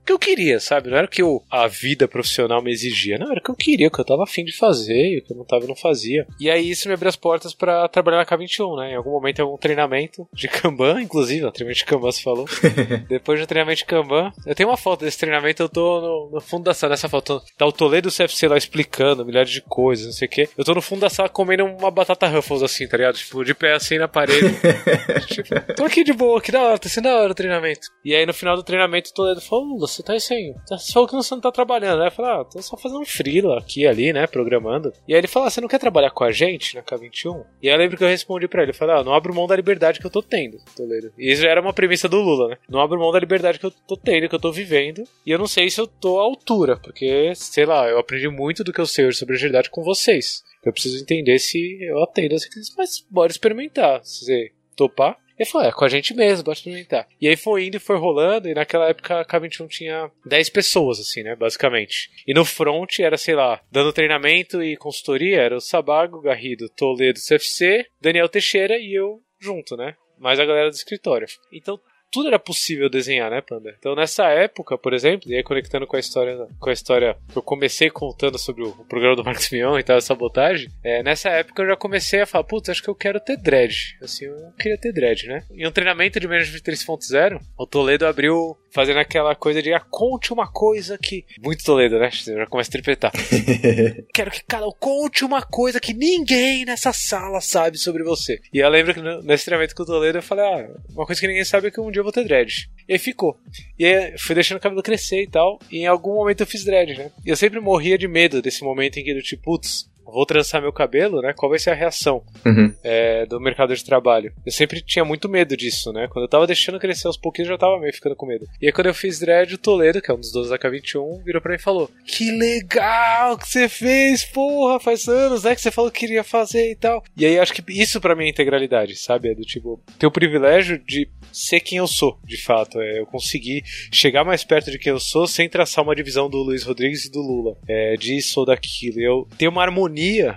que 0.05 0.11
eu 0.11 0.19
queria, 0.19 0.59
sabe? 0.59 0.89
Não 0.89 0.97
era 0.97 1.07
o 1.07 1.09
que 1.09 1.21
eu, 1.21 1.43
a 1.49 1.67
vida 1.67 2.07
profissional 2.07 2.61
me 2.61 2.71
exigia, 2.71 3.17
não, 3.17 3.31
era 3.31 3.39
o 3.39 3.43
que 3.43 3.49
eu 3.49 3.55
queria, 3.55 3.87
o 3.87 3.91
que 3.91 3.99
eu 3.99 4.05
tava 4.05 4.23
afim 4.23 4.43
de 4.43 4.55
fazer, 4.55 5.17
o 5.17 5.25
que 5.25 5.33
eu 5.33 5.37
não 5.37 5.45
tava 5.45 5.65
e 5.65 5.67
não 5.67 5.75
fazia. 5.75 6.25
E 6.39 6.49
aí 6.49 6.69
isso 6.69 6.87
me 6.87 6.93
abriu 6.93 7.09
as 7.09 7.15
portas 7.15 7.53
para 7.53 7.87
trabalhar 7.87 8.17
na 8.17 8.25
K21, 8.25 8.77
né? 8.77 8.91
Em 8.91 8.95
algum 8.95 9.11
momento 9.11 9.41
é 9.41 9.45
um 9.45 9.57
treinamento 9.57 10.27
de 10.33 10.47
Kanban, 10.47 11.01
inclusive, 11.03 11.45
o 11.45 11.51
treinamento 11.51 11.79
de 11.79 11.85
Kanban 11.85 12.11
se 12.11 12.23
falou. 12.23 12.45
Depois 13.09 13.39
do 13.39 13.47
treinamento 13.47 13.79
de 13.79 13.85
Kanban, 13.85 14.31
eu 14.45 14.55
tenho 14.55 14.69
uma 14.69 14.77
foto 14.77 15.03
desse 15.03 15.17
treinamento, 15.17 15.63
eu 15.63 15.69
tô 15.69 16.01
no, 16.01 16.31
no 16.35 16.41
fundo 16.41 16.63
da 16.63 16.73
sala, 16.73 16.91
nessa 16.91 17.09
foto, 17.09 17.41
tá 17.57 17.65
o 17.65 17.71
Toledo 17.71 18.11
CFC 18.11 18.47
lá 18.47 18.57
explicando 18.57 19.25
milhares 19.25 19.49
de 19.49 19.61
coisas, 19.61 20.05
não 20.05 20.13
sei 20.13 20.27
o 20.27 20.31
quê. 20.31 20.49
Eu 20.57 20.63
tô 20.63 20.73
no 20.73 20.81
fundo 20.81 21.01
da 21.01 21.09
sala 21.09 21.29
comendo 21.29 21.65
uma 21.65 21.89
batata 21.89 22.27
Ruffles 22.27 22.63
assim, 22.63 22.87
tá 22.87 22.97
ligado? 22.97 23.15
Tipo, 23.15 23.43
de 23.43 23.53
pé 23.53 23.73
assim 23.73 23.97
na 23.97 24.07
parede. 24.07 24.55
tipo, 25.27 25.73
tô 25.75 25.83
aqui 25.85 26.03
de 26.03 26.13
boa, 26.13 26.41
que 26.41 26.51
da 26.51 26.61
hora, 26.61 26.77
tá 26.77 26.89
sendo 26.89 27.05
da 27.05 27.15
hora 27.15 27.31
o 27.31 27.35
treinamento. 27.35 27.87
E 28.03 28.13
aí 28.13 28.25
no 28.25 28.33
final 28.33 28.55
do 28.55 28.63
treinamento 28.63 29.09
o 29.09 29.13
Toledo 29.13 29.41
falou, 29.41 29.87
você 29.95 30.03
tá 30.03 30.19
sem. 30.19 30.55
Você 30.67 30.91
falou 30.91 31.07
que 31.07 31.15
você 31.15 31.33
não 31.33 31.41
tá 31.41 31.51
trabalhando, 31.51 31.99
né? 31.99 32.07
Eu 32.07 32.11
falei, 32.11 32.31
ah, 32.31 32.43
tô 32.43 32.61
só 32.61 32.77
fazendo 32.77 33.01
um 33.01 33.05
freela 33.05 33.57
aqui 33.57 33.87
ali, 33.87 34.11
né? 34.11 34.27
Programando. 34.27 34.91
E 35.07 35.13
aí 35.13 35.19
ele 35.19 35.27
falou, 35.27 35.47
ah, 35.47 35.49
você 35.49 35.61
não 35.61 35.67
quer 35.67 35.79
trabalhar 35.79 36.11
com 36.11 36.23
a 36.23 36.31
gente 36.31 36.75
na 36.75 36.83
K21? 36.83 37.45
E 37.61 37.67
aí 37.67 37.73
eu 37.73 37.77
lembro 37.77 37.97
que 37.97 38.03
eu 38.03 38.07
respondi 38.07 38.47
pra 38.47 38.61
ele, 38.61 38.71
eu 38.71 38.75
falei, 38.75 38.95
ah, 38.95 39.03
não 39.03 39.13
abro 39.13 39.33
mão 39.33 39.47
da 39.47 39.55
liberdade 39.55 39.99
que 39.99 40.05
eu 40.05 40.11
tô 40.11 40.21
tendo, 40.21 40.57
Toledo. 40.75 41.11
E 41.17 41.31
isso 41.31 41.41
já 41.41 41.49
era 41.49 41.61
uma 41.61 41.73
premissa 41.73 42.07
do 42.07 42.21
Lula, 42.21 42.49
né? 42.49 42.57
Não 42.69 42.79
abro 42.79 42.99
mão 42.99 43.11
da 43.11 43.19
liberdade 43.19 43.59
que 43.59 43.65
eu 43.65 43.71
tô 43.71 43.95
tendo, 43.97 44.29
que 44.29 44.35
eu 44.35 44.39
tô 44.39 44.51
vivendo. 44.51 45.03
E 45.25 45.31
eu 45.31 45.39
não 45.39 45.47
sei 45.47 45.69
se 45.69 45.79
eu 45.79 45.87
tô 45.87 46.19
à 46.19 46.23
altura, 46.23 46.77
porque, 46.77 47.33
sei 47.35 47.65
lá, 47.65 47.87
eu 47.87 47.99
aprendi 47.99 48.27
muito 48.27 48.63
do 48.63 48.73
que 48.73 48.81
eu 48.81 48.85
sei 48.85 49.05
hoje 49.05 49.17
sobre 49.17 49.35
agilidade 49.35 49.69
com 49.69 49.83
vocês. 49.83 50.43
Eu 50.63 50.73
preciso 50.73 51.01
entender 51.01 51.37
se 51.39 51.77
eu 51.81 52.01
atendo 52.03 52.33
essa 52.33 52.49
crise, 52.49 52.71
mas 52.77 53.05
bora 53.09 53.31
experimentar. 53.31 54.03
Se 54.03 54.25
você 54.25 54.51
topar, 54.75 55.17
ele 55.37 55.49
falou, 55.49 55.67
é 55.67 55.71
com 55.71 55.85
a 55.85 55.89
gente 55.89 56.13
mesmo, 56.13 56.43
bora 56.43 56.57
experimentar. 56.57 57.07
E 57.19 57.27
aí 57.27 57.35
foi 57.35 57.65
indo 57.65 57.77
e 57.77 57.79
foi 57.79 57.97
rolando, 57.97 58.47
e 58.47 58.53
naquela 58.53 58.89
época 58.89 59.19
a 59.19 59.25
K21 59.25 59.67
tinha 59.67 60.11
10 60.25 60.49
pessoas, 60.49 60.99
assim, 60.99 61.23
né, 61.23 61.35
basicamente. 61.35 62.09
E 62.25 62.33
no 62.33 62.45
front 62.45 62.99
era, 62.99 63.17
sei 63.17 63.35
lá, 63.35 63.61
dando 63.71 63.93
treinamento 63.93 64.63
e 64.63 64.77
consultoria, 64.77 65.41
era 65.41 65.55
o 65.55 65.61
Sabago, 65.61 66.21
Garrido, 66.21 66.69
Toledo, 66.69 67.19
CFC, 67.19 67.85
Daniel 68.01 68.29
Teixeira 68.29 68.77
e 68.77 68.93
eu 68.93 69.21
junto, 69.39 69.75
né? 69.75 69.95
Mais 70.17 70.39
a 70.39 70.45
galera 70.45 70.69
do 70.69 70.75
escritório. 70.75 71.27
Então 71.51 71.79
tudo 72.15 72.29
era 72.29 72.39
possível 72.39 72.89
desenhar, 72.89 73.29
né, 73.29 73.41
Panda? 73.41 73.75
Então 73.77 73.93
nessa 73.93 74.23
época, 74.29 74.77
por 74.77 74.93
exemplo, 74.93 75.29
e 75.29 75.35
aí 75.35 75.43
conectando 75.43 75.85
com 75.85 75.97
a 75.97 75.99
história, 75.99 76.47
com 76.57 76.69
a 76.69 76.73
história 76.73 77.17
que 77.29 77.37
eu 77.37 77.41
comecei 77.41 77.89
contando 77.89 78.39
sobre 78.39 78.63
o, 78.63 78.69
o 78.69 78.85
programa 78.85 79.17
do 79.17 79.23
Marcos 79.23 79.49
Mion 79.49 79.77
e 79.77 79.83
tal, 79.83 79.97
a 79.97 80.01
sabotagem, 80.01 80.69
é, 80.81 81.03
nessa 81.03 81.27
época 81.27 81.61
eu 81.61 81.67
já 81.67 81.75
comecei 81.75 82.21
a 82.21 82.25
falar, 82.25 82.45
putz, 82.45 82.69
acho 82.69 82.81
que 82.81 82.89
eu 82.89 82.95
quero 82.95 83.19
ter 83.19 83.35
dread. 83.35 83.97
Assim, 84.01 84.25
eu 84.25 84.53
queria 84.57 84.77
ter 84.77 84.93
dread, 84.93 85.27
né? 85.27 85.43
Em 85.51 85.67
um 85.67 85.71
treinamento 85.71 86.17
de 86.17 86.25
Management 86.25 86.59
3.0, 86.59 87.41
o 87.57 87.67
Toledo 87.67 88.05
abriu 88.05 88.57
fazendo 88.75 88.99
aquela 88.99 89.33
coisa 89.33 89.61
de 89.61 89.73
ah, 89.73 89.79
conte 89.79 90.33
uma 90.33 90.51
coisa 90.51 90.97
que. 90.97 91.25
Muito 91.41 91.63
Toledo, 91.63 91.97
né? 91.97 92.09
Eu 92.27 92.37
já 92.39 92.45
começa 92.45 92.69
a 92.69 92.71
tripetar. 92.71 93.11
quero 94.13 94.29
que 94.29 94.43
cada 94.43 94.67
um 94.67 94.71
conte 94.77 95.23
uma 95.23 95.41
coisa 95.41 95.79
que 95.79 95.93
ninguém 95.93 96.65
nessa 96.65 96.91
sala 96.91 97.39
sabe 97.39 97.77
sobre 97.77 98.03
você. 98.03 98.39
E 98.53 98.59
eu 98.59 98.69
lembro 98.69 98.93
que 98.93 99.01
nesse 99.25 99.45
treinamento 99.45 99.73
com 99.73 99.83
o 99.83 99.85
Toledo 99.85 100.17
eu 100.17 100.23
falei, 100.23 100.45
ah, 100.45 100.69
uma 100.89 101.05
coisa 101.05 101.21
que 101.21 101.27
ninguém 101.27 101.45
sabe 101.45 101.67
é 101.67 101.71
que 101.71 101.79
um 101.79 101.89
dia 101.89 102.03
vou 102.05 102.13
ter 102.13 102.23
dread. 102.23 102.69
E 102.87 102.93
aí 102.93 102.99
ficou. 102.99 103.37
E 103.77 103.85
aí 103.85 104.17
fui 104.17 104.35
deixando 104.35 104.57
o 104.57 104.61
cabelo 104.61 104.83
crescer 104.83 105.23
e 105.23 105.27
tal. 105.27 105.59
E 105.71 105.79
em 105.79 105.87
algum 105.87 106.15
momento 106.15 106.41
eu 106.41 106.47
fiz 106.47 106.63
dread, 106.63 106.97
né? 106.97 107.11
E 107.25 107.29
eu 107.29 107.35
sempre 107.35 107.59
morria 107.59 107.97
de 107.97 108.07
medo 108.07 108.41
desse 108.41 108.63
momento 108.63 108.97
em 108.97 109.03
que 109.03 109.13
do 109.13 109.21
tipo, 109.21 109.43
putz, 109.43 109.89
vou 110.05 110.25
trançar 110.25 110.61
meu 110.61 110.71
cabelo, 110.71 111.21
né? 111.21 111.33
Qual 111.35 111.49
vai 111.49 111.59
ser 111.59 111.71
a 111.71 111.73
reação 111.75 112.23
Uhum. 112.45 112.73
é, 112.83 113.25
do 113.25 113.39
mercado 113.39 113.75
de 113.75 113.83
trabalho? 113.83 114.33
Eu 114.45 114.51
sempre 114.51 114.81
tinha 114.81 115.03
muito 115.03 115.27
medo 115.27 115.55
disso, 115.57 115.91
né? 115.91 116.07
Quando 116.09 116.23
eu 116.25 116.29
tava 116.29 116.47
deixando 116.47 116.79
crescer 116.79 117.07
aos 117.07 117.17
pouquinhos, 117.17 117.49
eu 117.49 117.55
já 117.55 117.59
tava 117.59 117.79
meio 117.79 117.93
ficando 117.93 118.15
com 118.15 118.25
medo. 118.25 118.45
E 118.61 118.67
aí 118.67 118.71
quando 118.71 118.87
eu 118.87 118.93
fiz 118.93 119.19
dread, 119.19 119.53
o 119.55 119.57
Toledo, 119.57 120.01
que 120.01 120.11
é 120.11 120.13
um 120.13 120.19
dos 120.19 120.31
donos 120.31 120.49
da 120.49 120.57
K21, 120.59 121.23
virou 121.23 121.41
pra 121.41 121.51
mim 121.51 121.57
e 121.57 121.61
falou: 121.61 121.89
Que 122.05 122.31
legal 122.31 123.37
que 123.37 123.47
você 123.47 123.67
fez, 123.69 124.23
porra, 124.25 124.79
faz 124.79 125.07
anos, 125.07 125.43
né? 125.43 125.55
Que 125.55 125.61
você 125.61 125.71
falou 125.71 125.91
que 125.91 125.99
queria 125.99 126.23
fazer 126.23 126.71
e 126.71 126.75
tal. 126.75 127.03
E 127.17 127.25
aí 127.25 127.39
acho 127.39 127.53
que 127.53 127.63
isso 127.69 127.99
pra 127.99 128.15
mim 128.15 128.25
é 128.25 128.29
integralidade, 128.29 128.95
sabe? 128.95 129.29
É 129.31 129.35
do 129.35 129.41
tipo, 129.41 129.81
ter 129.97 130.05
o 130.07 130.11
privilégio 130.11 130.77
de 130.85 131.09
ser 131.31 131.59
quem 131.59 131.77
eu 131.79 131.87
sou, 131.87 132.19
de 132.23 132.37
fato. 132.41 132.79
É 132.79 132.99
eu 132.99 133.05
conseguir 133.05 133.63
chegar 133.91 134.23
mais 134.23 134.43
perto 134.43 134.69
de 134.71 134.77
quem 134.79 134.91
eu 134.91 134.99
sou 134.99 135.27
sem 135.27 135.49
traçar 135.49 135.83
uma 135.83 135.95
divisão 135.95 136.29
do 136.29 136.37
Luiz 136.37 136.63
Rodrigues 136.63 137.05
e 137.05 137.11
do 137.11 137.21
Lula. 137.21 137.57
É, 137.67 137.95
disso 137.95 138.39
ou 138.41 138.45
daquilo. 138.45 138.99
Eu 139.01 139.27
ter 139.37 139.47
uma 139.47 139.61
harmonia 139.61 139.94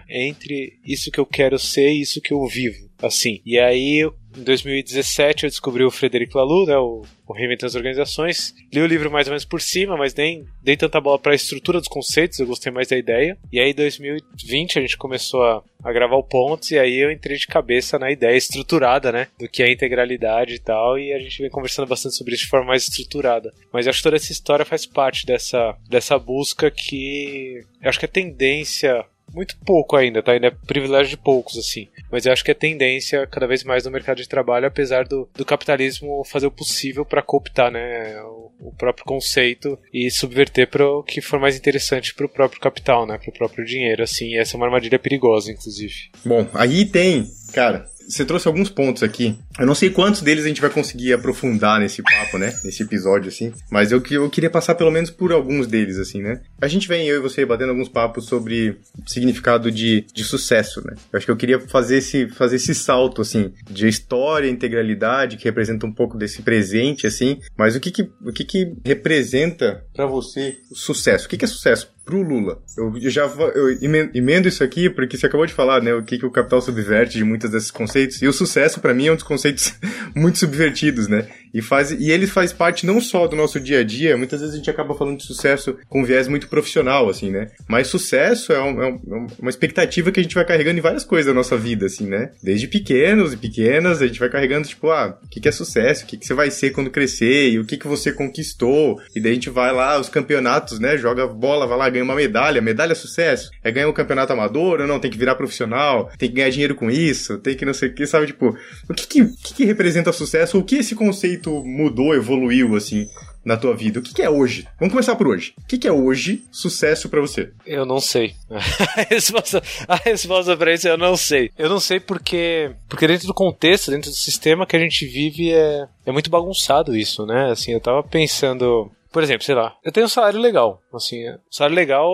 entre 0.09 0.79
isso 0.85 1.11
que 1.11 1.19
eu 1.19 1.27
quero 1.27 1.59
ser 1.59 1.91
e 1.91 2.01
isso 2.01 2.21
que 2.21 2.33
eu 2.33 2.47
vivo. 2.47 2.89
Assim. 3.01 3.41
E 3.47 3.59
aí, 3.61 4.03
em 4.37 4.43
2017, 4.43 5.45
eu 5.45 5.51
descobri 5.51 5.85
o 5.85 5.91
Frederico 5.91 6.37
Laloux, 6.37 6.67
né? 6.67 6.77
O, 6.77 7.03
o 7.27 7.33
Reinventando 7.33 7.67
as 7.67 7.75
Organizações. 7.77 8.55
Li 8.73 8.81
o 8.81 8.87
livro 8.87 9.11
mais 9.11 9.29
ou 9.29 9.33
menos 9.33 9.45
por 9.45 9.61
cima, 9.61 9.97
mas 9.97 10.15
nem 10.15 10.45
dei 10.63 10.77
tanta 10.77 11.01
bola 11.01 11.19
para 11.19 11.33
a 11.33 11.37
estrutura 11.37 11.79
dos 11.79 11.89
conceitos, 11.89 12.39
eu 12.39 12.47
gostei 12.47 12.73
mais 12.73 12.89
da 12.89 12.97
ideia. 12.97 13.39
E 13.53 13.61
aí, 13.61 13.71
em 13.71 13.75
2020, 13.75 14.79
a 14.79 14.83
gente 14.83 14.97
começou 14.97 15.45
a, 15.45 15.63
a 15.85 15.93
gravar 15.93 16.17
o 16.17 16.25
Pontos, 16.25 16.73
e 16.73 16.79
aí 16.79 16.99
eu 16.99 17.11
entrei 17.11 17.37
de 17.37 17.47
cabeça 17.47 17.99
na 17.99 18.11
ideia 18.11 18.37
estruturada, 18.37 19.13
né? 19.13 19.29
Do 19.39 19.49
que 19.49 19.63
é 19.63 19.71
integralidade 19.71 20.55
e 20.55 20.59
tal, 20.59 20.99
e 20.99 21.13
a 21.13 21.19
gente 21.21 21.41
vem 21.41 21.51
conversando 21.51 21.87
bastante 21.87 22.17
sobre 22.17 22.35
isso 22.35 22.45
de 22.45 22.51
forma 22.51 22.67
mais 22.67 22.83
estruturada. 22.83 23.53
Mas 23.73 23.87
acho 23.87 23.99
que 23.99 24.05
toda 24.05 24.17
essa 24.17 24.33
história 24.33 24.65
faz 24.65 24.85
parte 24.85 25.25
dessa, 25.25 25.77
dessa 25.89 26.19
busca 26.19 26.69
que 26.71 27.61
acho 27.83 27.99
que 27.99 28.07
a 28.07 28.09
tendência 28.09 29.05
muito 29.33 29.57
pouco 29.65 29.97
ainda, 29.97 30.23
tá? 30.23 30.33
Ainda 30.33 30.49
é 30.49 30.51
privilégio 30.51 31.11
de 31.11 31.17
poucos, 31.17 31.57
assim. 31.59 31.89
Mas 32.11 32.27
eu 32.27 32.33
acho 32.33 32.45
que 32.45 32.51
é 32.51 32.55
tendência 32.55 33.27
cada 33.27 33.47
vez 33.47 33.65
mais 33.65 33.85
no 33.85 33.91
mercado 33.91 34.19
de 34.19 34.29
trabalho, 34.29 34.67
apesar 34.67 35.07
do, 35.07 35.29
do 35.35 35.45
capitalismo 35.45 36.25
fazer 36.25 36.47
o 36.47 36.51
possível 36.51 37.05
para 37.05 37.23
cooptar, 37.23 37.71
né? 37.71 38.21
O, 38.23 38.51
o, 38.61 38.73
próprio 38.73 39.05
conceito 39.05 39.79
e 39.93 40.11
subverter 40.11 40.69
para 40.69 40.87
o 40.87 41.03
que 41.03 41.21
for 41.21 41.39
mais 41.39 41.57
interessante 41.57 42.15
para 42.15 42.27
o 42.27 42.29
próprio 42.29 42.61
capital, 42.61 43.07
né? 43.07 43.19
Para 43.19 43.31
o 43.31 43.35
próprio 43.35 43.65
dinheiro, 43.65 44.03
assim. 44.03 44.31
E 44.31 44.39
essa 44.39 44.55
é 44.55 44.57
uma 44.57 44.67
armadilha 44.67 44.99
perigosa, 44.99 45.53
inclusive. 45.53 46.11
Bom, 46.25 46.47
aí 46.55 46.85
tem, 46.85 47.27
cara, 47.53 47.87
você 48.09 48.25
trouxe 48.25 48.49
alguns 48.49 48.71
pontos 48.71 49.03
aqui. 49.03 49.37
Eu 49.59 49.67
não 49.67 49.75
sei 49.75 49.91
quantos 49.91 50.23
deles 50.23 50.45
a 50.45 50.49
gente 50.49 50.61
vai 50.61 50.71
conseguir 50.71 51.13
aprofundar 51.13 51.79
nesse 51.79 52.03
papo, 52.03 52.39
né? 52.39 52.59
Nesse 52.65 52.83
episódio, 52.83 53.29
assim. 53.29 53.53
Mas 53.71 53.93
eu, 53.93 54.03
eu 54.11 54.31
queria 54.31 54.51
passar 54.51 54.75
pelo 54.75 54.91
menos 54.91 55.11
por 55.11 55.31
alguns 55.31 55.67
deles, 55.67 55.99
assim, 55.99 56.23
né? 56.23 56.41
A 56.61 56.69
gente 56.69 56.89
vem, 56.89 57.07
eu 57.07 57.17
e 57.17 57.21
você, 57.21 57.45
batendo 57.45 57.71
alguns 57.71 57.89
papos 57.89 58.27
sobre 58.27 58.79
significado 59.07 59.71
de, 59.71 60.07
de 60.13 60.25
sucesso, 60.25 60.83
né? 60.87 60.95
Eu 61.13 61.19
acho 61.19 61.27
que 61.27 61.33
eu 61.33 61.37
queria 61.37 61.61
fazer 61.61 61.99
esse, 61.99 62.29
fazer 62.29 62.57
esse 62.57 62.75
salto, 62.75 63.21
assim, 63.21 63.53
de 63.71 63.87
história, 63.87 64.49
integralidade, 64.49 65.37
que 65.37 65.45
representa 65.45 65.87
um 65.87 65.93
pouco 65.93 66.17
desse 66.17 66.43
presente, 66.43 67.07
assim. 67.07 67.39
Mas 67.57 67.77
o 67.77 67.81
que 67.81 67.91
que, 67.91 68.11
o 68.25 68.33
que, 68.33 68.45
que 68.45 68.73
representa 68.85 69.85
para 69.95 70.07
você 70.07 70.57
o 70.71 70.75
sucesso? 70.75 71.27
O 71.27 71.29
que, 71.29 71.37
que 71.37 71.45
é 71.45 71.49
sucesso? 71.49 71.91
Pro 72.09 72.23
Lula. 72.23 72.63
Eu 72.75 73.11
já 73.11 73.31
eu 73.55 73.71
emendo 74.15 74.49
isso 74.49 74.65
aqui 74.65 74.89
porque 74.89 75.19
você 75.19 75.27
acabou 75.27 75.45
de 75.45 75.53
falar, 75.53 75.83
né, 75.83 75.93
o 75.93 76.03
que, 76.03 76.19
que 76.19 76.25
o 76.25 76.31
capital 76.31 76.63
subverte 76.63 77.19
de 77.19 77.25
muitos 77.25 77.51
desses 77.51 77.71
conceitos. 77.71 78.23
E 78.23 78.27
o 78.27 78.33
sucesso 78.33 78.81
para 78.81 78.95
mim 78.95 79.09
é 79.09 79.13
um 79.13 79.15
dos 79.15 79.25
conceitos 79.25 79.75
muito 80.17 80.39
subvertidos, 80.39 81.07
né? 81.07 81.29
E 81.53 81.61
faz 81.61 81.91
e 81.91 82.11
ele 82.11 82.27
faz 82.27 82.53
parte 82.53 82.87
não 82.87 83.01
só 83.01 83.27
do 83.27 83.37
nosso 83.37 83.61
dia 83.61 83.81
a 83.81 83.85
dia, 83.85 84.17
muitas 84.17 84.41
vezes 84.41 84.55
a 84.55 84.59
gente 84.59 84.71
acaba 84.71 84.95
falando 84.95 85.19
de 85.19 85.25
sucesso 85.25 85.77
com 85.89 86.05
viés 86.05 86.29
muito 86.29 86.49
profissional 86.49 87.11
assim, 87.11 87.31
né? 87.31 87.49
Mas 87.67 87.89
sucesso 87.89 88.53
é, 88.53 88.63
um, 88.63 88.83
é 88.83 88.99
uma 89.39 89.51
expectativa 89.51 90.11
que 90.11 90.21
a 90.21 90.23
gente 90.23 90.35
vai 90.35 90.47
carregando 90.47 90.79
em 90.79 90.83
várias 90.83 91.05
coisas 91.05 91.27
da 91.27 91.35
nossa 91.35 91.59
vida 91.59 91.87
assim, 91.87 92.07
né? 92.07 92.31
Desde 92.43 92.69
pequenos 92.69 93.35
e 93.35 93.37
pequenas, 93.37 94.01
a 94.01 94.07
gente 94.07 94.21
vai 94.21 94.31
carregando 94.31 94.69
tipo, 94.69 94.91
ah, 94.91 95.19
o 95.23 95.29
que, 95.29 95.41
que 95.41 95.49
é 95.49 95.53
sucesso? 95.53 96.05
O 96.05 96.07
que, 96.07 96.17
que 96.17 96.27
você 96.27 96.35
vai 96.35 96.51
ser 96.51 96.71
quando 96.71 96.91
crescer? 96.91 97.51
E 97.51 97.59
o 97.59 97.65
que, 97.65 97.77
que 97.77 97.87
você 97.87 98.13
conquistou? 98.13 99.01
E 99.15 99.21
daí 99.21 99.33
a 99.33 99.35
gente 99.35 99.51
vai 99.51 99.73
lá, 99.73 99.99
os 99.99 100.09
campeonatos, 100.09 100.79
né? 100.79 100.97
Joga 100.97 101.27
bola, 101.27 101.67
vai 101.67 101.79
lá, 101.79 101.91
ganha 101.99 102.05
uma 102.05 102.15
medalha. 102.15 102.61
Medalha 102.61 102.93
é 102.93 102.95
sucesso? 102.95 103.51
É 103.63 103.71
ganhar 103.71 103.89
um 103.89 103.93
campeonato 103.93 104.33
amador 104.33 104.81
ou 104.81 104.87
não? 104.87 105.01
Tem 105.01 105.11
que 105.11 105.19
virar 105.19 105.35
profissional? 105.35 106.11
Tem 106.17 106.29
que 106.29 106.37
ganhar 106.37 106.51
dinheiro 106.51 106.75
com 106.75 106.91
isso? 106.91 107.39
Tem 107.39 107.57
que 107.57 107.65
não 107.65 107.75
sei 107.75 107.89
o 107.89 107.95
que, 107.95 108.07
sabe? 108.07 108.27
Tipo, 108.29 108.57
o 108.89 108.95
que 108.95 109.07
que, 109.07 109.27
que, 109.27 109.55
que 109.55 109.65
representa 109.65 110.13
sucesso? 110.13 110.59
O 110.59 110.65
que 110.65 110.77
esse 110.77 110.95
conceito 110.95 111.63
mudou, 111.65 112.15
evoluiu, 112.15 112.77
assim, 112.77 113.07
na 113.45 113.57
tua 113.57 113.75
vida? 113.75 113.99
O 113.99 114.03
que, 114.03 114.15
que, 114.15 114.23
é 114.23 114.31
hoje? 114.31 114.67
Vamos 114.79 114.93
começar 114.93 115.17
por 115.17 115.27
hoje. 115.27 115.55
O 115.59 115.67
que, 115.67 115.79
que 115.79 115.89
é 115.89 115.93
hoje 115.93 116.45
sucesso 116.51 117.09
para 117.09 117.21
você? 117.21 117.51
Eu 117.67 117.85
não 117.85 118.01
sei. 118.01 118.35
a 118.51 119.03
resposta, 119.09 119.63
a 119.87 119.97
resposta 119.97 120.57
pra 120.57 120.75
isso 120.75 120.89
é 120.89 120.93
eu 120.93 120.99
não 120.99 121.17
sei. 121.17 121.51
Eu 121.59 121.69
não 121.69 121.81
sei 121.81 121.99
porque, 121.99 122.73
porque 122.89 123.07
dentro 123.07 123.27
do 123.27 123.35
contexto, 123.35 123.91
dentro 123.91 124.11
do 124.11 124.17
sistema 124.17 124.67
que 124.67 124.77
a 124.77 124.81
gente 124.81 125.07
vive, 125.07 125.53
é, 125.53 125.87
é 126.07 126.13
muito 126.13 126.31
bagunçado 126.31 126.97
isso, 126.97 127.27
né? 127.27 127.51
Assim, 127.51 127.73
eu 127.73 127.81
tava 127.81 128.03
pensando. 128.03 128.91
Por 129.11 129.23
exemplo, 129.23 129.45
sei 129.45 129.55
lá, 129.55 129.77
eu 129.83 129.93
tenho 129.93 130.07
um 130.07 130.09
salário 130.09 130.41
legal. 130.41 130.83
Assim, 130.93 131.31
um 131.31 131.39
salário 131.51 131.77
legal 131.77 132.13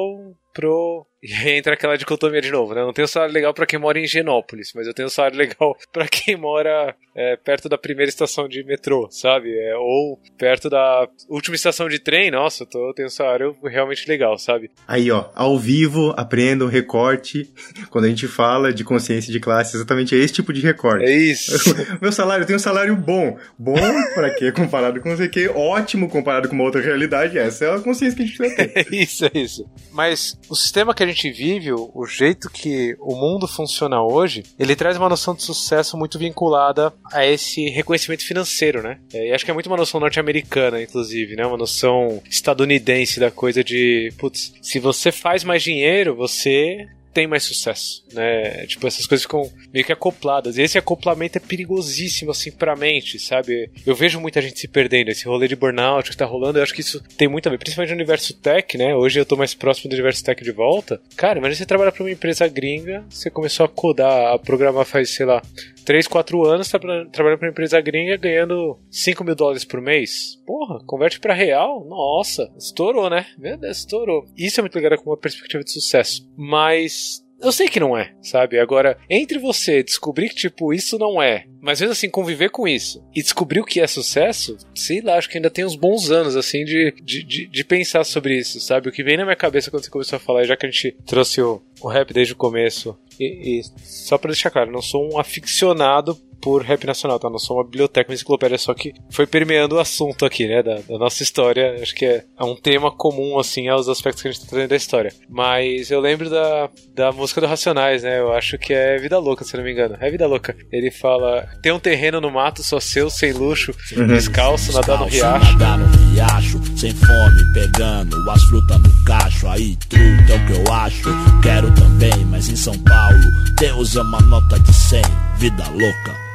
pro. 0.53 1.07
E 1.25 1.33
aí 1.33 1.57
entra 1.57 1.73
aquela 1.73 1.97
dicotomia 1.97 2.43
de 2.43 2.51
novo, 2.51 2.75
né? 2.75 2.83
Eu 2.83 2.87
não 2.87 2.93
tenho 2.93 3.09
salário 3.09 3.33
legal 3.33 3.55
para 3.55 3.65
quem 3.65 3.79
mora 3.79 3.99
em 3.99 4.07
Genópolis, 4.07 4.73
mas 4.75 4.87
eu 4.87 4.93
tenho 4.93 5.09
salário 5.09 5.39
legal 5.39 5.75
para 5.91 6.07
quem 6.07 6.37
mora 6.37 6.95
é, 7.17 7.35
perto 7.37 7.67
da 7.67 7.79
primeira 7.79 8.11
estação 8.11 8.47
de 8.47 8.63
metrô, 8.63 9.09
sabe? 9.11 9.49
É, 9.59 9.75
ou 9.75 10.21
perto 10.37 10.69
da 10.69 11.09
última 11.27 11.57
estação 11.57 11.89
de 11.89 11.99
trem, 11.99 12.31
nossa, 12.31 12.65
eu, 12.65 12.67
tô, 12.67 12.89
eu 12.89 12.93
tenho 12.93 13.07
um 13.07 13.11
salário 13.11 13.57
realmente 13.65 14.07
legal, 14.07 14.37
sabe? 14.37 14.71
Aí, 14.87 15.11
ó, 15.11 15.31
ao 15.35 15.59
vivo, 15.59 16.13
aprenda 16.15 16.63
um 16.63 16.69
recorte. 16.69 17.51
Quando 17.89 18.05
a 18.05 18.09
gente 18.09 18.29
fala 18.29 18.71
de 18.71 18.85
consciência 18.85 19.33
de 19.33 19.41
classe, 19.41 19.77
exatamente 19.77 20.15
é 20.15 20.19
esse 20.19 20.35
tipo 20.35 20.53
de 20.53 20.61
recorte. 20.61 21.07
É 21.07 21.17
isso. 21.17 21.75
Meu 22.03 22.13
salário, 22.13 22.43
eu 22.43 22.47
tenho 22.47 22.59
um 22.59 22.63
salário 22.63 22.95
bom. 22.95 23.39
Bom 23.59 23.75
para 24.15 24.29
quê? 24.35 24.53
Comparado 24.53 25.01
com 25.01 25.09
não 25.09 25.17
sei 25.17 25.29
o 25.29 25.31
quê, 25.31 25.49
ótimo 25.49 26.07
comparado 26.07 26.51
com 26.51 26.55
uma 26.55 26.65
outra 26.65 26.83
realidade. 26.83 27.39
Essa 27.39 27.65
é 27.65 27.75
a 27.75 27.81
consciência 27.81 28.15
que 28.15 28.23
a 28.25 28.27
gente 28.27 28.39
vai 28.39 28.51
ter. 28.51 28.73
É 28.75 28.85
isso, 28.95 29.25
é 29.25 29.31
isso. 29.33 29.67
Mas 29.91 30.39
o 30.51 30.55
sistema 30.55 30.95
que 30.95 31.03
a 31.03 31.07
gente 31.07 31.14
vive, 31.23 31.73
o 31.73 32.07
jeito 32.07 32.51
que 32.51 32.97
o 33.01 33.15
mundo 33.15 33.47
funciona 33.47 34.03
hoje, 34.03 34.45
ele 34.59 34.77
traz 34.77 34.97
uma 34.97 35.09
noção 35.09 35.35
de 35.35 35.43
sucesso 35.43 35.97
muito 35.97 36.19
vinculada 36.19 36.93
a 37.13 37.27
esse 37.27 37.69
reconhecimento 37.71 38.25
financeiro, 38.25 38.83
né? 38.83 38.99
É, 39.13 39.29
e 39.29 39.33
acho 39.33 39.45
que 39.45 39.51
é 39.51 39.55
muito 39.55 39.67
uma 39.67 39.77
noção 39.77 40.01
norte-americana, 40.01 40.83
inclusive, 40.83 41.37
né? 41.37 41.47
Uma 41.47 41.57
noção 41.57 42.23
estadunidense 42.29 43.21
da 43.21 43.31
coisa 43.31 43.63
de, 43.63 44.13
putz, 44.19 44.55
se 44.63 44.79
você 44.79 45.11
faz 45.13 45.45
mais 45.45 45.63
dinheiro, 45.63 46.15
você 46.15 46.89
tem 47.15 47.27
mais 47.29 47.45
sucesso, 47.45 48.05
né? 48.13 48.67
Tipo, 48.67 48.87
essas 48.89 49.07
coisas 49.07 49.23
ficam 49.23 49.51
meio 49.73 49.87
que 49.87 49.93
acopladas. 49.93 50.59
E 50.59 50.63
esse 50.63 50.77
acoplamento 50.77 51.39
é 51.39 51.41
perigosíssimo, 51.41 52.33
assim, 52.33 52.51
pra 52.51 52.75
mente, 52.75 53.19
sabe? 53.21 53.71
Eu 53.87 53.95
vejo 53.95 54.21
muita 54.21 54.43
gente 54.43 54.59
se 54.59 54.67
perdendo. 54.67 55.11
Esse 55.11 55.27
rolê 55.27 55.47
de 55.47 55.55
burnout 55.55 56.11
que 56.11 56.17
tá 56.17 56.27
rolando, 56.27 56.59
eu 56.59 56.63
acho 56.65 56.75
que 56.75 56.81
isso 56.81 57.01
tem 57.17 57.29
muito 57.29 57.47
a 57.47 57.51
ver, 57.51 57.59
principalmente 57.59 57.91
no 57.91 57.97
universo 57.97 58.35
tech, 58.35 58.77
né? 58.77 58.95
Hoje 58.95 59.21
eu 59.21 59.25
tô 59.25 59.37
mais 59.37 59.55
próximo 59.55 59.89
do 59.89 59.93
universo 59.95 60.25
tech 60.25 60.43
de 60.43 60.51
volta. 60.51 61.01
Cara, 61.17 61.39
imagina 61.39 61.57
você 61.57 61.67
trabalhar 61.67 61.93
pra 61.93 62.03
uma 62.03 62.11
empresa 62.11 62.49
gringa, 62.49 63.05
você 63.09 63.31
começou 63.31 63.65
a 63.65 63.69
codar, 63.69 64.35
a 64.35 64.39
programar 64.39 64.85
faz, 64.85 65.11
sei 65.11 65.25
lá, 65.25 65.41
3, 65.85 66.07
4 66.07 66.45
anos 66.45 66.71
tá 66.71 66.79
trabalhando 66.79 67.39
pra 67.39 67.47
uma 67.47 67.51
empresa 67.51 67.81
gringa 67.81 68.17
ganhando 68.17 68.79
5 68.91 69.25
mil 69.25 69.35
dólares 69.35 69.65
por 69.65 69.81
mês. 69.81 70.41
Porra, 70.47 70.85
converte 70.87 71.21
pra 71.21 71.35
real? 71.35 71.85
Nossa, 71.85 72.53
estourou, 72.59 73.09
né? 73.09 73.27
Meu 73.39 73.57
Deus, 73.57 73.79
estourou. 73.79 74.25
Isso 74.37 74.61
é 74.61 74.63
muito 74.63 74.75
legal 74.75 74.99
com 74.99 75.11
uma 75.11 75.17
perspectiva 75.17 75.63
de 75.63 75.73
sucesso. 75.73 76.29
Mas 76.37 77.24
eu 77.41 77.53
sei 77.53 77.69
que 77.69 77.81
não 77.81 77.97
é, 77.97 78.15
sabe? 78.23 78.59
Agora, 78.59 78.97
entre 79.09 79.39
você 79.39 79.83
descobrir 79.83 80.29
que, 80.31 80.35
tipo, 80.35 80.73
isso 80.73 80.99
não 80.99 81.23
é, 81.23 81.47
mas 81.61 81.81
mesmo 81.81 81.93
assim 81.93 82.09
conviver 82.09 82.51
com 82.51 82.67
isso 82.67 83.05
e 83.15 83.23
descobrir 83.23 83.61
o 83.61 83.65
que 83.65 83.81
é 83.81 83.87
sucesso, 83.87 84.57
sei 84.75 85.01
lá, 85.01 85.17
acho 85.17 85.29
que 85.29 85.39
ainda 85.39 85.51
tem 85.51 85.65
uns 85.65 85.77
bons 85.77 86.11
anos, 86.11 86.37
assim, 86.37 86.65
de, 86.65 86.95
de, 87.03 87.23
de, 87.23 87.47
de 87.47 87.65
pensar 87.65 88.05
sobre 88.05 88.39
isso, 88.39 88.61
sabe? 88.61 88.89
O 88.89 88.93
que 88.93 89.05
vem 89.05 89.17
na 89.17 89.25
minha 89.25 89.37
cabeça 89.37 89.71
quando 89.71 89.85
você 89.85 89.91
começou 89.91 90.17
a 90.17 90.21
falar, 90.21 90.45
já 90.45 90.57
que 90.57 90.67
a 90.67 90.71
gente 90.71 90.97
trouxe 91.05 91.41
o, 91.43 91.63
o 91.81 91.89
rap 91.89 92.13
desde 92.13 92.33
o 92.33 92.37
começo, 92.37 92.99
e, 93.19 93.61
e 93.61 93.63
só 93.85 94.17
pra 94.17 94.31
deixar 94.31 94.51
claro, 94.51 94.73
não 94.73 94.83
sou 94.83 95.13
um 95.13 95.19
aficionado 95.19 96.19
por 96.45 96.63
rap 96.63 96.87
nacional, 96.87 97.19
tá? 97.19 97.31
Não 97.31 97.39
sou 97.39 97.57
uma 97.57 97.65
biblioteca, 97.65 98.11
uma 98.11 98.15
enciclopédia, 98.15 98.59
só 98.59 98.75
que 98.75 98.93
foi 99.09 99.27
permeando 99.27 99.77
o 99.77 99.79
assunto 99.79 100.27
aqui, 100.27 100.47
né? 100.47 100.63
Da, 100.63 100.75
da, 100.75 100.99
nossa 100.99 101.23
história. 101.23 101.79
Acho 101.81 101.95
que 101.95 102.05
é, 102.05 102.23
é 102.39 102.45
um 102.45 102.55
tema 102.55 102.93
comum, 102.93 103.39
assim, 103.39 103.67
aos 103.67 103.89
aspectos 103.89 104.21
que 104.21 104.29
a 104.29 104.31
gente 104.31 104.43
tá 104.43 104.49
trazendo 104.51 104.69
da 104.69 104.77
história. 104.77 105.11
Mas 105.27 105.91
eu 105.91 106.01
lembro 106.01 106.29
da, 106.29 106.69
da 106.95 107.13
música 107.13 107.41
do 107.41 107.47
Racionais, 107.47 108.03
né? 108.03 108.21
Eu 108.21 108.31
acho 108.35 108.59
que 108.59 108.75
é 108.75 108.99
Vida 108.99 109.19
Louca, 109.19 109.43
se 109.43 109.57
não 109.57 109.65
me 109.65 109.73
engano. 109.73 109.97
É 109.99 110.11
Vida 110.11 110.27
Louca. 110.27 110.55
Ele 110.71 110.91
fala: 110.91 111.49
tem 111.63 111.73
um 111.73 111.79
terreno 111.79 112.21
no 112.21 112.31
mato 112.31 112.63
só 112.63 112.79
seu, 112.79 113.09
sem 113.09 113.33
luxo, 113.33 113.75
uhum. 113.97 114.07
descalço, 114.07 114.71
nadar 114.75 114.99
no 114.99 115.07
riacho. 115.07 115.53
Nadar 115.53 115.79
no 115.79 116.13
riacho, 116.13 116.61
sem 116.77 116.93
fome, 116.93 117.53
pegando 117.55 118.31
as 118.31 118.43
frutas 118.43 118.79
no 118.81 119.05
cacho. 119.07 119.49
Aí, 119.49 119.77
truta 119.89 120.33
é 120.33 120.37
o 120.37 120.47
que 120.47 120.53
eu 120.69 120.75
acho. 120.75 121.09
Quero 121.43 121.75
também, 121.75 122.25
mas 122.27 122.51
em 122.51 122.57
São 122.57 122.79
Paulo, 122.81 123.19
Deus 123.59 123.97
é 123.97 124.03
uma 124.03 124.21
nota 124.21 124.61
de 124.61 124.75
100. 124.75 125.03
Vida 125.39 125.65
louca. 125.71 126.34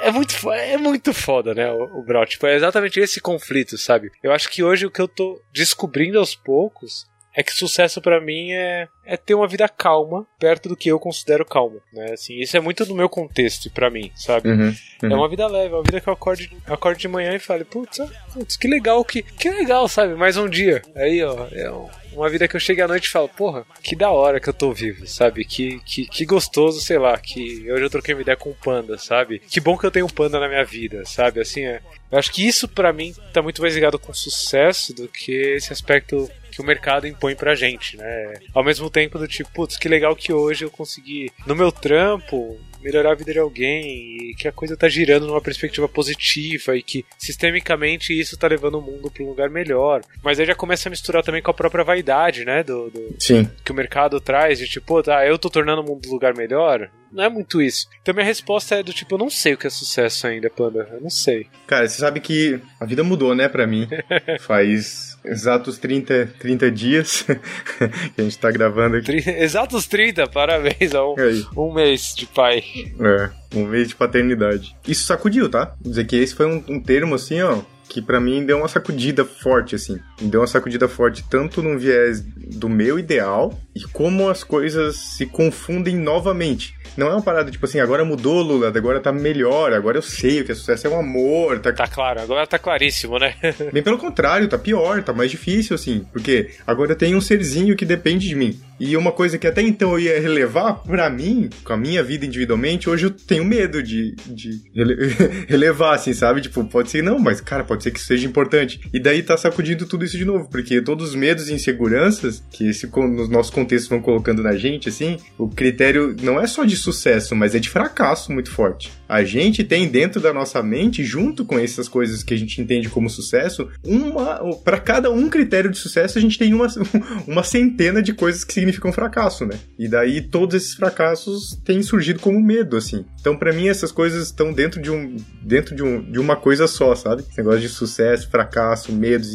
É 0.00 0.10
muito, 0.10 0.52
é 0.52 0.76
muito 0.76 1.12
foda, 1.12 1.54
né, 1.54 1.70
o, 1.70 1.98
o 1.98 2.02
Brawl. 2.02 2.26
Tipo, 2.26 2.46
é 2.46 2.54
exatamente 2.54 3.00
esse 3.00 3.20
conflito, 3.20 3.76
sabe? 3.76 4.10
Eu 4.22 4.32
acho 4.32 4.48
que 4.48 4.62
hoje 4.62 4.86
o 4.86 4.90
que 4.90 5.00
eu 5.00 5.08
tô 5.08 5.40
descobrindo 5.52 6.18
aos 6.18 6.34
poucos 6.34 7.07
é 7.38 7.42
que 7.44 7.52
sucesso 7.52 8.02
para 8.02 8.20
mim 8.20 8.50
é, 8.50 8.88
é 9.06 9.16
ter 9.16 9.32
uma 9.32 9.46
vida 9.46 9.68
calma 9.68 10.26
perto 10.40 10.68
do 10.68 10.76
que 10.76 10.88
eu 10.88 10.98
considero 10.98 11.46
calmo, 11.46 11.80
né? 11.92 12.10
Assim, 12.12 12.34
isso 12.40 12.56
é 12.56 12.60
muito 12.60 12.84
do 12.84 12.96
meu 12.96 13.08
contexto 13.08 13.70
para 13.70 13.88
mim, 13.88 14.10
sabe? 14.16 14.48
Uhum, 14.48 14.74
uhum. 15.04 15.12
É 15.12 15.14
uma 15.14 15.28
vida 15.28 15.46
leve, 15.46 15.72
é 15.72 15.76
uma 15.76 15.84
vida 15.84 16.00
que 16.00 16.08
eu 16.08 16.12
acorde, 16.14 16.50
acorde 16.66 16.98
de 16.98 17.06
manhã 17.06 17.32
e 17.32 17.38
fale, 17.38 17.62
putz, 17.62 18.00
putz, 18.34 18.56
que 18.56 18.66
legal, 18.66 19.04
que, 19.04 19.22
que 19.22 19.48
legal, 19.50 19.86
sabe? 19.86 20.16
Mais 20.16 20.36
um 20.36 20.48
dia. 20.48 20.82
Aí, 20.96 21.22
ó, 21.22 21.46
é 21.52 21.70
um, 21.70 21.88
uma 22.12 22.28
vida 22.28 22.48
que 22.48 22.56
eu 22.56 22.60
chego 22.60 22.82
à 22.82 22.88
noite 22.88 23.04
e 23.04 23.10
falo, 23.10 23.28
porra, 23.28 23.64
que 23.84 23.94
da 23.94 24.10
hora 24.10 24.40
que 24.40 24.48
eu 24.48 24.54
tô 24.54 24.72
vivo, 24.72 25.06
sabe? 25.06 25.44
Que, 25.44 25.78
que, 25.84 26.06
que 26.06 26.26
gostoso, 26.26 26.80
sei 26.80 26.98
lá, 26.98 27.16
que 27.18 27.70
hoje 27.70 27.84
eu 27.84 27.90
troquei 27.90 28.14
uma 28.14 28.22
ideia 28.22 28.36
com 28.36 28.50
um 28.50 28.54
panda, 28.54 28.98
sabe? 28.98 29.38
Que 29.38 29.60
bom 29.60 29.78
que 29.78 29.86
eu 29.86 29.92
tenho 29.92 30.06
um 30.06 30.10
panda 30.10 30.40
na 30.40 30.48
minha 30.48 30.64
vida, 30.64 31.04
sabe? 31.04 31.40
Assim, 31.40 31.64
é, 31.64 31.80
eu 32.10 32.18
acho 32.18 32.32
que 32.32 32.44
isso 32.44 32.66
para 32.66 32.92
mim 32.92 33.14
tá 33.32 33.40
muito 33.40 33.62
mais 33.62 33.76
ligado 33.76 33.96
com 33.96 34.12
sucesso 34.12 34.92
do 34.92 35.06
que 35.06 35.30
esse 35.30 35.72
aspecto 35.72 36.28
que 36.58 36.62
o 36.62 36.66
mercado 36.66 37.06
impõe 37.06 37.36
pra 37.36 37.54
gente, 37.54 37.96
né? 37.96 38.34
Ao 38.52 38.64
mesmo 38.64 38.90
tempo 38.90 39.16
do 39.16 39.28
tipo, 39.28 39.48
putz, 39.52 39.76
que 39.76 39.88
legal 39.88 40.16
que 40.16 40.32
hoje 40.32 40.64
eu 40.64 40.70
consegui, 40.70 41.30
no 41.46 41.54
meu 41.54 41.70
trampo, 41.70 42.58
melhorar 42.82 43.12
a 43.12 43.14
vida 43.14 43.32
de 43.32 43.38
alguém 43.38 44.30
e 44.30 44.34
que 44.34 44.48
a 44.48 44.52
coisa 44.52 44.76
tá 44.76 44.88
girando 44.88 45.26
numa 45.26 45.40
perspectiva 45.40 45.88
positiva 45.88 46.76
e 46.76 46.82
que 46.82 47.04
sistemicamente 47.16 48.18
isso 48.18 48.36
tá 48.36 48.48
levando 48.48 48.78
o 48.78 48.82
mundo 48.82 49.08
para 49.08 49.22
um 49.22 49.28
lugar 49.28 49.48
melhor. 49.48 50.02
Mas 50.22 50.40
aí 50.40 50.46
já 50.46 50.54
começa 50.54 50.88
a 50.88 50.90
misturar 50.90 51.22
também 51.22 51.40
com 51.40 51.50
a 51.50 51.54
própria 51.54 51.84
vaidade, 51.84 52.44
né? 52.44 52.64
Do, 52.64 52.90
do 52.90 53.14
Sim. 53.20 53.48
que 53.64 53.70
o 53.70 53.74
mercado 53.74 54.20
traz, 54.20 54.58
de 54.58 54.66
tipo, 54.66 55.00
tá, 55.00 55.24
eu 55.24 55.38
tô 55.38 55.48
tornando 55.48 55.82
o 55.82 55.84
mundo 55.84 56.08
um 56.08 56.12
lugar 56.12 56.34
melhor. 56.34 56.90
Não 57.12 57.22
é 57.24 57.28
muito 57.28 57.62
isso. 57.62 57.88
Então 58.02 58.14
minha 58.14 58.26
resposta 58.26 58.74
é 58.74 58.82
do 58.82 58.92
tipo, 58.92 59.14
eu 59.14 59.18
não 59.18 59.30
sei 59.30 59.54
o 59.54 59.56
que 59.56 59.66
é 59.66 59.70
sucesso 59.70 60.26
ainda, 60.26 60.50
Panda. 60.50 60.88
Eu 60.92 61.00
não 61.00 61.10
sei. 61.10 61.46
Cara, 61.68 61.88
você 61.88 61.98
sabe 61.98 62.20
que 62.20 62.60
a 62.80 62.84
vida 62.84 63.04
mudou, 63.04 63.34
né, 63.34 63.48
pra 63.48 63.66
mim. 63.66 63.88
Faz 64.40 65.07
exatos 65.28 65.78
30, 65.78 66.34
30 66.38 66.70
dias 66.70 67.22
que 68.14 68.20
a 68.20 68.24
gente 68.24 68.38
tá 68.38 68.50
gravando 68.50 68.96
aqui. 68.96 69.22
Exatos 69.26 69.86
30, 69.86 70.26
parabéns 70.26 70.94
a 70.94 71.04
um, 71.04 71.14
um 71.56 71.72
mês 71.72 72.14
de 72.16 72.26
pai. 72.26 72.62
É, 73.00 73.30
um 73.54 73.66
mês 73.66 73.88
de 73.88 73.96
paternidade. 73.96 74.76
Isso 74.86 75.04
sacudiu, 75.04 75.48
tá? 75.48 75.74
Vou 75.80 75.90
dizer 75.90 76.06
que 76.06 76.16
esse 76.16 76.34
foi 76.34 76.46
um, 76.46 76.64
um 76.68 76.80
termo 76.80 77.14
assim, 77.14 77.40
ó, 77.42 77.60
que 77.88 78.02
para 78.02 78.20
mim 78.20 78.44
deu 78.44 78.58
uma 78.58 78.68
sacudida 78.68 79.24
forte, 79.24 79.74
assim. 79.74 79.98
Deu 80.20 80.40
uma 80.40 80.46
sacudida 80.46 80.88
forte 80.88 81.24
tanto 81.28 81.62
no 81.62 81.78
viés 81.78 82.20
do 82.20 82.68
meu 82.68 82.98
ideal 82.98 83.58
e 83.74 83.82
como 83.92 84.28
as 84.28 84.42
coisas 84.42 84.96
se 84.96 85.26
confundem 85.26 85.96
novamente. 85.96 86.74
Não 86.96 87.06
é 87.06 87.10
uma 87.10 87.22
parada 87.22 87.48
tipo 87.48 87.64
assim, 87.64 87.78
agora 87.78 88.04
mudou, 88.04 88.42
Lula, 88.42 88.72
agora 88.76 88.98
tá 88.98 89.12
melhor, 89.12 89.72
agora 89.72 89.98
eu 89.98 90.02
sei 90.02 90.40
o 90.40 90.44
que 90.44 90.50
é 90.50 90.54
sucesso, 90.54 90.88
é 90.88 90.90
um 90.90 90.98
amor. 90.98 91.60
Tá, 91.60 91.72
tá 91.72 91.86
claro, 91.86 92.20
agora 92.20 92.44
tá 92.44 92.58
claríssimo, 92.58 93.20
né? 93.20 93.34
Bem 93.72 93.84
pelo 93.84 93.98
contrário, 93.98 94.48
tá 94.48 94.58
pior, 94.58 95.00
tá 95.04 95.12
mais 95.12 95.30
difícil, 95.30 95.76
assim. 95.76 96.04
Porque 96.12 96.50
agora 96.66 96.96
tem 96.96 97.14
um 97.14 97.20
serzinho 97.20 97.76
que 97.76 97.84
depende 97.84 98.26
de 98.26 98.34
mim. 98.34 98.58
E 98.80 98.96
uma 98.96 99.12
coisa 99.12 99.38
que 99.38 99.46
até 99.46 99.62
então 99.62 99.92
eu 99.92 100.00
ia 100.00 100.20
relevar, 100.20 100.74
pra 100.82 101.10
mim, 101.10 101.50
com 101.64 101.72
a 101.72 101.76
minha 101.76 102.02
vida 102.02 102.26
individualmente, 102.26 102.88
hoje 102.88 103.06
eu 103.06 103.10
tenho 103.10 103.44
medo 103.44 103.82
de, 103.82 104.14
de 104.26 104.62
rele 104.74 104.96
relevar, 105.48 105.94
assim, 105.94 106.12
sabe? 106.12 106.40
Tipo, 106.40 106.64
pode 106.64 106.90
ser 106.90 107.02
não, 107.02 107.18
mas 107.18 107.40
cara, 107.40 107.62
pode 107.62 107.82
ser 107.82 107.92
que 107.92 108.00
seja 108.00 108.26
importante. 108.26 108.80
E 108.92 109.00
daí 109.00 109.22
tá 109.22 109.36
sacudindo 109.36 109.86
tudo 109.86 110.04
isso 110.08 110.18
de 110.18 110.24
novo, 110.24 110.48
porque 110.48 110.80
todos 110.80 111.10
os 111.10 111.14
medos 111.14 111.48
e 111.48 111.54
inseguranças 111.54 112.42
que 112.50 112.68
esse, 112.68 112.86
nos 112.86 113.28
nossos 113.28 113.52
contextos 113.52 113.88
vão 113.88 114.00
colocando 114.00 114.42
na 114.42 114.56
gente, 114.56 114.88
assim, 114.88 115.18
o 115.36 115.48
critério 115.48 116.16
não 116.22 116.40
é 116.40 116.46
só 116.46 116.64
de 116.64 116.76
sucesso, 116.76 117.34
mas 117.34 117.54
é 117.54 117.58
de 117.58 117.68
fracasso 117.68 118.32
muito 118.32 118.50
forte. 118.50 118.90
A 119.08 119.24
gente 119.24 119.64
tem 119.64 119.88
dentro 119.88 120.20
da 120.20 120.34
nossa 120.34 120.62
mente, 120.62 121.02
junto 121.02 121.44
com 121.44 121.58
essas 121.58 121.88
coisas 121.88 122.22
que 122.22 122.34
a 122.34 122.36
gente 122.36 122.60
entende 122.60 122.88
como 122.90 123.08
sucesso, 123.08 123.68
uma. 123.82 124.38
para 124.62 124.78
cada 124.78 125.10
um 125.10 125.28
critério 125.30 125.70
de 125.70 125.78
sucesso, 125.78 126.18
a 126.18 126.20
gente 126.20 126.38
tem 126.38 126.52
uma, 126.52 126.66
uma 127.26 127.42
centena 127.42 128.02
de 128.02 128.12
coisas 128.12 128.44
que 128.44 128.52
significam 128.52 128.92
fracasso, 128.92 129.46
né? 129.46 129.58
E 129.78 129.88
daí 129.88 130.20
todos 130.20 130.54
esses 130.54 130.74
fracassos 130.74 131.58
têm 131.64 131.82
surgido 131.82 132.20
como 132.20 132.40
medo, 132.40 132.76
assim. 132.76 133.04
Então, 133.20 133.36
para 133.36 133.52
mim, 133.52 133.68
essas 133.68 133.90
coisas 133.90 134.26
estão 134.26 134.52
dentro 134.52 134.80
de 134.80 134.90
um. 134.90 135.16
dentro 135.42 135.74
de, 135.74 135.82
um, 135.82 136.02
de 136.02 136.18
uma 136.18 136.36
coisa 136.36 136.66
só, 136.66 136.94
sabe? 136.94 137.22
Esse 137.22 137.38
negócio 137.38 137.60
de 137.60 137.68
sucesso, 137.68 138.30
fracasso, 138.30 138.92
medos, 138.92 139.34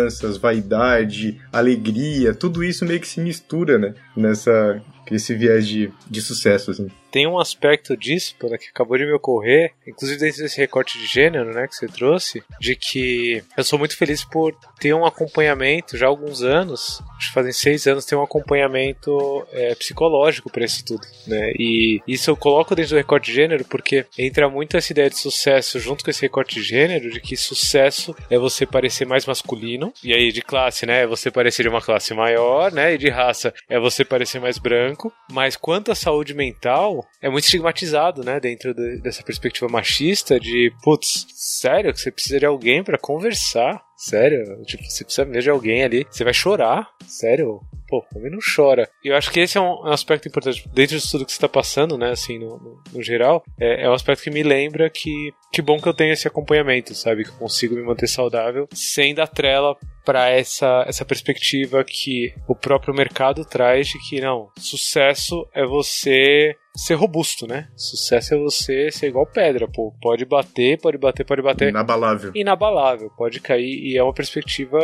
inseguranças, 0.00 0.36
vaidade, 0.36 1.40
alegria, 1.52 2.34
tudo 2.34 2.64
isso 2.64 2.84
meio 2.84 3.00
que 3.00 3.08
se 3.08 3.20
mistura, 3.20 3.78
né? 3.78 3.94
Nessa 4.16 4.80
esse 5.10 5.34
viés 5.34 5.66
de, 5.66 5.90
de 6.08 6.22
sucesso, 6.22 6.70
assim 6.70 6.86
tem 7.10 7.26
um 7.26 7.38
aspecto 7.38 7.96
disso, 7.96 8.34
que 8.38 8.68
acabou 8.68 8.96
de 8.96 9.04
me 9.04 9.12
ocorrer, 9.12 9.72
inclusive 9.86 10.20
dentro 10.20 10.42
desse 10.42 10.58
recorte 10.58 10.98
de 10.98 11.06
gênero, 11.06 11.52
né, 11.52 11.66
que 11.66 11.74
você 11.74 11.86
trouxe, 11.86 12.42
de 12.60 12.76
que 12.76 13.42
eu 13.56 13.64
sou 13.64 13.78
muito 13.78 13.96
feliz 13.96 14.24
por 14.24 14.54
ter 14.78 14.94
um 14.94 15.04
acompanhamento 15.04 15.96
já 15.96 16.06
há 16.06 16.08
alguns 16.08 16.42
anos, 16.42 17.02
acho 17.16 17.28
que 17.28 17.34
fazem 17.34 17.52
seis 17.52 17.86
anos, 17.86 18.04
ter 18.04 18.16
um 18.16 18.22
acompanhamento 18.22 19.46
é, 19.52 19.74
psicológico 19.74 20.50
para 20.50 20.64
isso 20.64 20.84
tudo, 20.84 21.06
né, 21.26 21.52
e 21.58 22.00
isso 22.06 22.30
eu 22.30 22.36
coloco 22.36 22.74
dentro 22.74 22.90
do 22.90 22.96
recorte 22.96 23.30
de 23.30 23.36
gênero 23.36 23.64
porque 23.64 24.06
entra 24.16 24.48
muito 24.48 24.76
essa 24.76 24.92
ideia 24.92 25.10
de 25.10 25.18
sucesso 25.18 25.78
junto 25.78 26.04
com 26.04 26.10
esse 26.10 26.22
recorte 26.22 26.54
de 26.54 26.62
gênero, 26.62 27.10
de 27.10 27.20
que 27.20 27.36
sucesso 27.36 28.14
é 28.28 28.38
você 28.38 28.64
parecer 28.64 29.06
mais 29.06 29.26
masculino, 29.26 29.92
e 30.02 30.12
aí 30.12 30.32
de 30.32 30.42
classe, 30.42 30.86
né, 30.86 31.02
é 31.02 31.06
você 31.06 31.30
parecer 31.30 31.62
de 31.62 31.68
uma 31.68 31.80
classe 31.80 32.14
maior, 32.14 32.72
né, 32.72 32.94
e 32.94 32.98
de 32.98 33.08
raça 33.08 33.52
é 33.68 33.78
você 33.78 34.04
parecer 34.04 34.40
mais 34.40 34.58
branco, 34.58 35.12
mas 35.30 35.56
quanto 35.56 35.90
à 35.90 35.94
saúde 35.94 36.34
mental, 36.34 36.99
é 37.20 37.28
muito 37.28 37.44
estigmatizado, 37.44 38.24
né, 38.24 38.40
dentro 38.40 38.74
de, 38.74 39.00
dessa 39.00 39.22
perspectiva 39.22 39.68
machista 39.68 40.38
de, 40.38 40.72
putz, 40.82 41.26
sério 41.34 41.92
que 41.92 42.00
você 42.00 42.10
precisa 42.10 42.38
de 42.38 42.46
alguém 42.46 42.82
para 42.82 42.98
conversar? 42.98 43.82
Sério? 43.96 44.62
Tipo, 44.64 44.82
você 44.84 45.04
precisa 45.04 45.26
mesmo 45.26 45.42
de 45.42 45.50
alguém 45.50 45.82
ali, 45.82 46.06
você 46.10 46.24
vai 46.24 46.32
chorar? 46.32 46.88
Sério? 47.06 47.60
Pô, 47.86 48.04
homem 48.14 48.30
não 48.30 48.38
chora. 48.38 48.88
E 49.04 49.08
eu 49.08 49.16
acho 49.16 49.30
que 49.30 49.40
esse 49.40 49.58
é 49.58 49.60
um, 49.60 49.88
é 49.88 49.92
aspecto 49.92 50.28
importante. 50.28 50.66
Dentro 50.72 50.96
de 50.96 51.10
tudo 51.10 51.26
que 51.26 51.32
você 51.32 51.36
está 51.36 51.48
passando, 51.48 51.98
né, 51.98 52.10
assim, 52.10 52.38
no, 52.38 52.56
no, 52.56 52.82
no 52.92 53.02
geral, 53.02 53.42
é, 53.58 53.84
é 53.84 53.90
um 53.90 53.92
aspecto 53.92 54.22
que 54.22 54.30
me 54.30 54.42
lembra 54.42 54.88
que 54.88 55.32
que 55.52 55.60
bom 55.60 55.80
que 55.80 55.88
eu 55.88 55.94
tenho 55.94 56.12
esse 56.12 56.28
acompanhamento, 56.28 56.94
sabe? 56.94 57.24
Que 57.24 57.30
eu 57.30 57.34
consigo 57.34 57.74
me 57.74 57.82
manter 57.82 58.06
saudável 58.06 58.68
sem 58.72 59.14
dar 59.14 59.26
trela 59.26 59.76
para 60.04 60.28
essa, 60.28 60.84
essa 60.86 61.04
perspectiva 61.04 61.84
que 61.84 62.32
o 62.48 62.54
próprio 62.54 62.94
mercado 62.94 63.44
traz 63.44 63.88
de 63.88 63.98
que 64.08 64.20
não, 64.20 64.48
sucesso 64.56 65.46
é 65.54 65.64
você 65.64 66.54
ser 66.74 66.94
robusto, 66.94 67.46
né? 67.46 67.68
Sucesso 67.76 68.34
é 68.34 68.38
você 68.38 68.90
ser 68.90 69.08
igual 69.08 69.26
pedra, 69.26 69.68
pô. 69.68 69.92
Pode 70.00 70.24
bater, 70.24 70.78
pode 70.80 70.96
bater, 70.96 71.24
pode 71.24 71.42
bater. 71.42 71.68
Inabalável. 71.68 72.30
Inabalável, 72.34 73.10
pode 73.16 73.40
cair 73.40 73.80
e 73.84 73.98
é 73.98 74.02
uma 74.02 74.14
perspectiva 74.14 74.78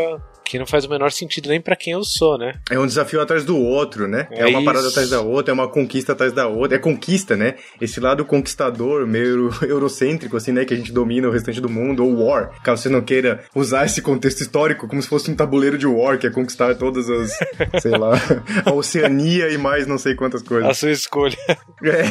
que 0.44 0.58
não 0.58 0.66
faz 0.66 0.84
o 0.84 0.88
menor 0.88 1.10
sentido 1.10 1.48
nem 1.48 1.60
para 1.60 1.74
quem 1.74 1.92
eu 1.92 2.04
sou, 2.04 2.38
né? 2.38 2.52
É 2.70 2.78
um 2.78 2.86
desafio 2.86 3.20
atrás 3.20 3.44
do 3.44 3.56
outro, 3.58 4.06
né? 4.06 4.28
É, 4.30 4.42
é 4.42 4.46
uma 4.46 4.58
isso. 4.58 4.64
parada 4.64 4.88
atrás 4.88 5.10
da 5.10 5.20
outra, 5.20 5.50
é 5.50 5.54
uma 5.54 5.68
conquista 5.68 6.12
atrás 6.12 6.32
da 6.32 6.46
outra. 6.46 6.76
É 6.76 6.80
conquista, 6.80 7.36
né? 7.36 7.56
Esse 7.80 7.98
lado 7.98 8.24
conquistador, 8.24 9.06
meio 9.06 9.50
eurocêntrico, 9.66 10.36
assim, 10.36 10.52
né? 10.56 10.64
Que 10.64 10.74
a 10.74 10.76
gente 10.76 10.92
domina 10.92 11.28
o 11.28 11.30
restante 11.30 11.60
do 11.60 11.68
mundo, 11.68 12.04
ou 12.04 12.26
war. 12.26 12.50
Caso 12.62 12.82
você 12.82 12.88
não 12.88 13.02
queira 13.02 13.44
usar 13.54 13.86
esse 13.86 14.02
contexto 14.02 14.40
histórico 14.40 14.88
como 14.88 15.00
se 15.00 15.08
fosse 15.08 15.30
um 15.30 15.34
tabuleiro 15.34 15.78
de 15.78 15.86
war, 15.86 16.18
que 16.18 16.26
é 16.26 16.30
conquistar 16.30 16.74
todas 16.74 17.08
as, 17.08 17.38
sei 17.80 17.92
lá, 17.92 18.12
a 18.64 18.72
Oceania 18.72 19.50
e 19.50 19.58
mais 19.58 19.86
não 19.86 19.98
sei 19.98 20.14
quantas 20.14 20.42
coisas. 20.42 20.68
A 20.68 20.74
sua 20.74 20.90
escolha. 20.90 21.36
É. 21.84 22.04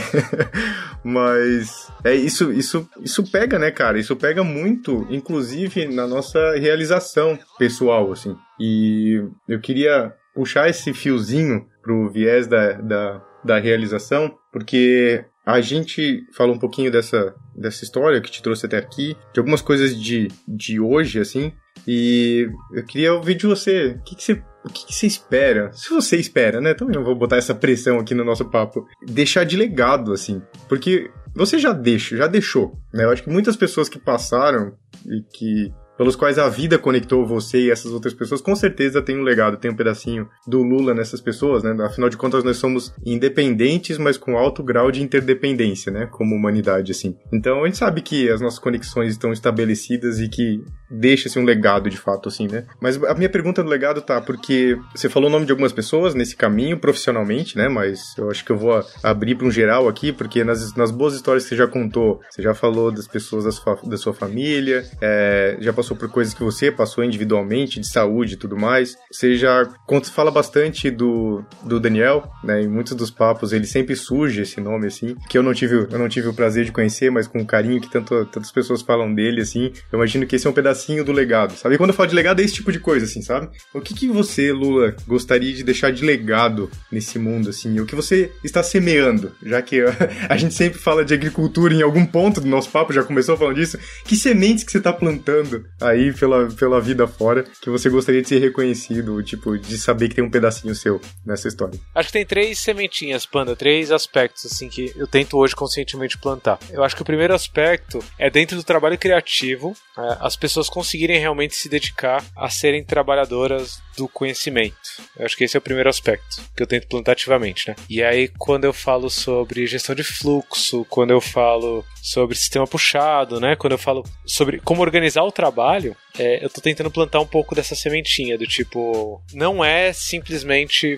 Mas 1.03 1.91
é 2.03 2.13
isso, 2.13 2.51
isso, 2.51 2.87
isso 3.01 3.29
pega, 3.29 3.57
né, 3.57 3.71
cara? 3.71 3.99
Isso 3.99 4.15
pega 4.15 4.43
muito, 4.43 5.07
inclusive 5.09 5.87
na 5.87 6.07
nossa 6.07 6.55
realização 6.55 7.37
pessoal, 7.57 8.11
assim. 8.11 8.35
E 8.59 9.21
eu 9.49 9.59
queria 9.59 10.13
puxar 10.35 10.69
esse 10.69 10.93
fiozinho 10.93 11.65
pro 11.81 12.09
viés 12.09 12.47
da, 12.47 12.73
da, 12.73 13.21
da 13.43 13.59
realização, 13.59 14.35
porque 14.51 15.25
a 15.45 15.61
gente 15.61 16.23
falou 16.33 16.55
um 16.55 16.59
pouquinho 16.59 16.91
dessa, 16.91 17.35
dessa 17.55 17.83
história 17.83 18.21
que 18.21 18.31
te 18.31 18.41
trouxe 18.41 18.65
até 18.65 18.77
aqui, 18.77 19.15
de 19.33 19.39
algumas 19.39 19.61
coisas 19.61 19.95
de, 19.99 20.27
de 20.47 20.79
hoje, 20.79 21.19
assim, 21.19 21.51
e 21.87 22.49
eu 22.73 22.83
queria 22.83 23.13
ouvir 23.13 23.35
de 23.35 23.45
você, 23.45 23.97
o 23.99 24.03
que, 24.03 24.15
que 24.15 24.23
você 24.23 24.43
o 24.65 24.69
que, 24.69 24.91
você 24.91 25.05
espera? 25.05 25.71
Se 25.73 25.91
você 25.91 26.17
espera, 26.17 26.59
né? 26.59 26.73
Também 26.73 26.95
não 26.95 27.03
vou 27.03 27.13
botar 27.13 27.37
essa 27.37 27.53
pressão 27.53 27.99
aqui 27.99 28.15
no 28.15 28.25
nosso 28.25 28.45
papo. 28.45 28.87
Deixar 29.05 29.43
de 29.43 29.55
legado, 29.55 30.11
assim. 30.11 30.41
Porque 30.67 31.11
você 31.35 31.59
já 31.59 31.71
deixa, 31.71 32.17
já 32.17 32.25
deixou. 32.25 32.75
Né? 32.91 33.03
Eu 33.03 33.11
acho 33.11 33.21
que 33.21 33.29
muitas 33.29 33.55
pessoas 33.55 33.87
que 33.87 33.99
passaram 33.99 34.73
e 35.05 35.21
que 35.21 35.71
pelos 35.97 36.15
quais 36.15 36.37
a 36.37 36.49
vida 36.49 36.77
conectou 36.77 37.25
você 37.25 37.59
e 37.59 37.71
essas 37.71 37.91
outras 37.91 38.13
pessoas, 38.13 38.41
com 38.41 38.55
certeza 38.55 39.01
tem 39.01 39.17
um 39.17 39.23
legado, 39.23 39.57
tem 39.57 39.71
um 39.71 39.75
pedacinho 39.75 40.29
do 40.47 40.61
Lula 40.61 40.93
nessas 40.93 41.21
pessoas, 41.21 41.63
né? 41.63 41.75
Afinal 41.83 42.09
de 42.09 42.17
contas, 42.17 42.43
nós 42.43 42.57
somos 42.57 42.93
independentes, 43.05 43.97
mas 43.97 44.17
com 44.17 44.37
alto 44.37 44.63
grau 44.63 44.91
de 44.91 45.01
interdependência, 45.01 45.91
né? 45.91 46.07
Como 46.11 46.35
humanidade, 46.35 46.91
assim. 46.91 47.15
Então, 47.33 47.63
a 47.63 47.65
gente 47.65 47.77
sabe 47.77 48.01
que 48.01 48.29
as 48.29 48.41
nossas 48.41 48.59
conexões 48.59 49.11
estão 49.11 49.31
estabelecidas 49.31 50.19
e 50.19 50.27
que 50.27 50.61
deixa-se 50.89 51.39
um 51.39 51.43
legado, 51.43 51.89
de 51.89 51.97
fato, 51.97 52.29
assim, 52.29 52.47
né? 52.47 52.65
Mas 52.81 53.01
a 53.03 53.13
minha 53.13 53.29
pergunta 53.29 53.63
do 53.63 53.69
legado 53.69 54.01
tá, 54.01 54.21
porque 54.21 54.77
você 54.93 55.09
falou 55.09 55.29
o 55.29 55.31
nome 55.31 55.45
de 55.45 55.51
algumas 55.51 55.73
pessoas 55.73 56.13
nesse 56.13 56.35
caminho, 56.35 56.77
profissionalmente, 56.77 57.57
né? 57.57 57.67
Mas 57.67 58.15
eu 58.17 58.29
acho 58.29 58.43
que 58.43 58.51
eu 58.51 58.57
vou 58.57 58.83
abrir 59.03 59.35
para 59.35 59.47
um 59.47 59.51
geral 59.51 59.87
aqui, 59.87 60.11
porque 60.11 60.43
nas, 60.43 60.75
nas 60.75 60.91
boas 60.91 61.13
histórias 61.13 61.43
que 61.43 61.49
você 61.49 61.55
já 61.55 61.67
contou, 61.67 62.21
você 62.29 62.41
já 62.41 62.53
falou 62.53 62.91
das 62.91 63.07
pessoas 63.07 63.45
da 63.45 63.51
sua, 63.51 63.79
da 63.83 63.97
sua 63.97 64.13
família, 64.13 64.85
é, 65.01 65.57
já 65.59 65.73
passou 65.73 65.84
passou 65.86 65.95
por 65.95 66.09
coisas 66.09 66.33
que 66.33 66.43
você 66.43 66.71
passou 66.71 67.03
individualmente, 67.03 67.79
de 67.79 67.88
saúde 67.88 68.33
e 68.33 68.38
tudo 68.38 68.57
mais. 68.57 68.97
Você 69.11 69.36
já 69.36 69.69
fala 70.11 70.31
bastante 70.31 70.89
do, 70.89 71.43
do 71.63 71.79
Daniel, 71.79 72.31
né? 72.43 72.63
Em 72.63 72.67
muitos 72.67 72.95
dos 72.95 73.11
papos 73.11 73.53
ele 73.53 73.67
sempre 73.67 73.95
surge 73.95 74.41
esse 74.41 74.59
nome, 74.59 74.88
assim, 74.88 75.15
que 75.29 75.38
eu 75.38 75.43
não 75.43 75.53
tive, 75.53 75.88
eu 75.91 75.99
não 75.99 76.09
tive 76.09 76.27
o 76.27 76.33
prazer 76.33 76.65
de 76.65 76.71
conhecer, 76.71 77.11
mas 77.11 77.27
com 77.27 77.39
o 77.39 77.45
carinho 77.45 77.79
que 77.79 77.89
tanto, 77.89 78.25
tantas 78.25 78.51
pessoas 78.51 78.81
falam 78.81 79.13
dele, 79.13 79.41
assim, 79.41 79.71
eu 79.91 79.97
imagino 79.97 80.25
que 80.25 80.36
esse 80.36 80.47
é 80.47 80.49
um 80.49 80.53
pedacinho 80.53 81.03
do 81.03 81.11
legado, 81.11 81.53
sabe? 81.55 81.75
E 81.75 81.77
quando 81.77 81.91
eu 81.91 81.95
falo 81.95 82.09
de 82.09 82.15
legado 82.15 82.41
é 82.41 82.43
esse 82.43 82.55
tipo 82.55 82.71
de 82.71 82.79
coisa, 82.79 83.05
assim, 83.05 83.21
sabe? 83.21 83.49
O 83.73 83.81
que, 83.81 83.93
que 83.93 84.07
você, 84.07 84.51
Lula, 84.51 84.95
gostaria 85.07 85.53
de 85.53 85.63
deixar 85.63 85.91
de 85.91 86.03
legado 86.03 86.69
nesse 86.91 87.19
mundo, 87.19 87.49
assim? 87.49 87.79
O 87.79 87.86
que 87.86 87.95
você 87.95 88.31
está 88.43 88.63
semeando? 88.63 89.31
Já 89.43 89.61
que 89.61 89.83
a 90.27 90.38
gente 90.38 90.53
sempre 90.53 90.79
fala 90.79 91.05
de 91.05 91.13
agricultura 91.13 91.73
em 91.73 91.83
algum 91.83 92.05
ponto 92.05 92.41
do 92.41 92.47
nosso 92.47 92.69
papo, 92.69 92.93
já 92.93 93.03
começou 93.03 93.38
falando 93.38 93.55
disso. 93.55 93.77
Que 94.03 94.15
sementes 94.15 94.63
que 94.63 94.71
você 94.71 94.79
está 94.79 94.91
plantando 94.91 95.65
aí 95.82 96.13
pela, 96.13 96.47
pela 96.51 96.82
vida 96.82 97.07
fora 97.07 97.43
que 97.61 97.69
você 97.69 97.89
gostaria 97.89 98.21
de 98.21 98.28
ser 98.28 98.39
reconhecido, 98.39 99.21
tipo, 99.23 99.57
de 99.57 99.78
saber 99.78 100.09
que 100.09 100.15
tem 100.15 100.23
um 100.23 100.30
pedacinho 100.30 100.73
seu 100.76 100.99
nessa 101.26 101.47
história? 101.47 101.80
Acho 101.93 102.07
que 102.07 102.13
tem 102.13 102.26
três 102.26 102.59
sementinhas, 102.59 103.26
Panda, 103.26 103.55
três 103.55 103.91
aspectos, 103.91 104.45
assim, 104.45 104.69
que 104.69 104.93
eu 104.95 105.07
tento 105.07 105.38
hoje 105.38 105.55
conscientemente 105.55 106.17
plantar. 106.17 106.59
Eu 106.69 106.84
acho 106.84 106.95
que 106.95 107.01
o 107.01 107.05
primeiro 107.05 107.34
aspecto 107.34 108.03
é 108.17 108.30
dentro 108.30 108.55
do 108.55 108.63
trabalho 108.63 108.97
criativo, 108.97 109.76
é, 109.97 110.17
as 110.19 110.36
pessoas 110.36 110.69
conseguirem 110.69 111.19
realmente 111.19 111.55
se 111.55 111.69
dedicar 111.69 112.23
a 112.36 112.49
serem 112.49 112.84
trabalhadoras 112.84 113.82
do 113.97 114.07
conhecimento. 114.07 114.76
Eu 115.17 115.26
acho 115.26 115.38
que 115.38 115.43
esse 115.43 115.55
é 115.55 115.59
o 115.59 115.61
primeiro 115.61 115.89
aspecto 115.89 116.41
que 116.55 116.61
eu 116.61 116.67
tento 116.67 116.88
plantar 116.88 117.13
ativamente, 117.13 117.69
né? 117.69 117.76
E 117.89 118.03
aí, 118.03 118.30
quando 118.38 118.65
eu 118.65 118.73
falo 118.73 119.09
sobre 119.09 119.65
gestão 119.65 119.95
de 119.95 120.03
fluxo, 120.03 120.86
quando 120.89 121.11
eu 121.11 121.21
falo 121.21 121.84
sobre 122.01 122.36
sistema 122.36 122.67
puxado, 122.67 123.39
né? 123.39 123.55
Quando 123.55 123.73
eu 123.73 123.78
falo 123.78 124.03
sobre 124.26 124.59
como 124.59 124.82
organizar 124.82 125.23
o 125.23 125.32
trabalho, 125.32 125.64
trabalho 125.66 125.95
é, 126.18 126.43
eu 126.43 126.49
tô 126.49 126.61
tentando 126.61 126.91
plantar 126.91 127.20
um 127.20 127.28
pouco 127.28 127.55
dessa 127.55 127.76
sementinha 127.76 128.38
do 128.38 128.45
tipo, 128.45 129.22
não 129.34 129.63
é 129.63 129.91
simplesmente 129.93 130.97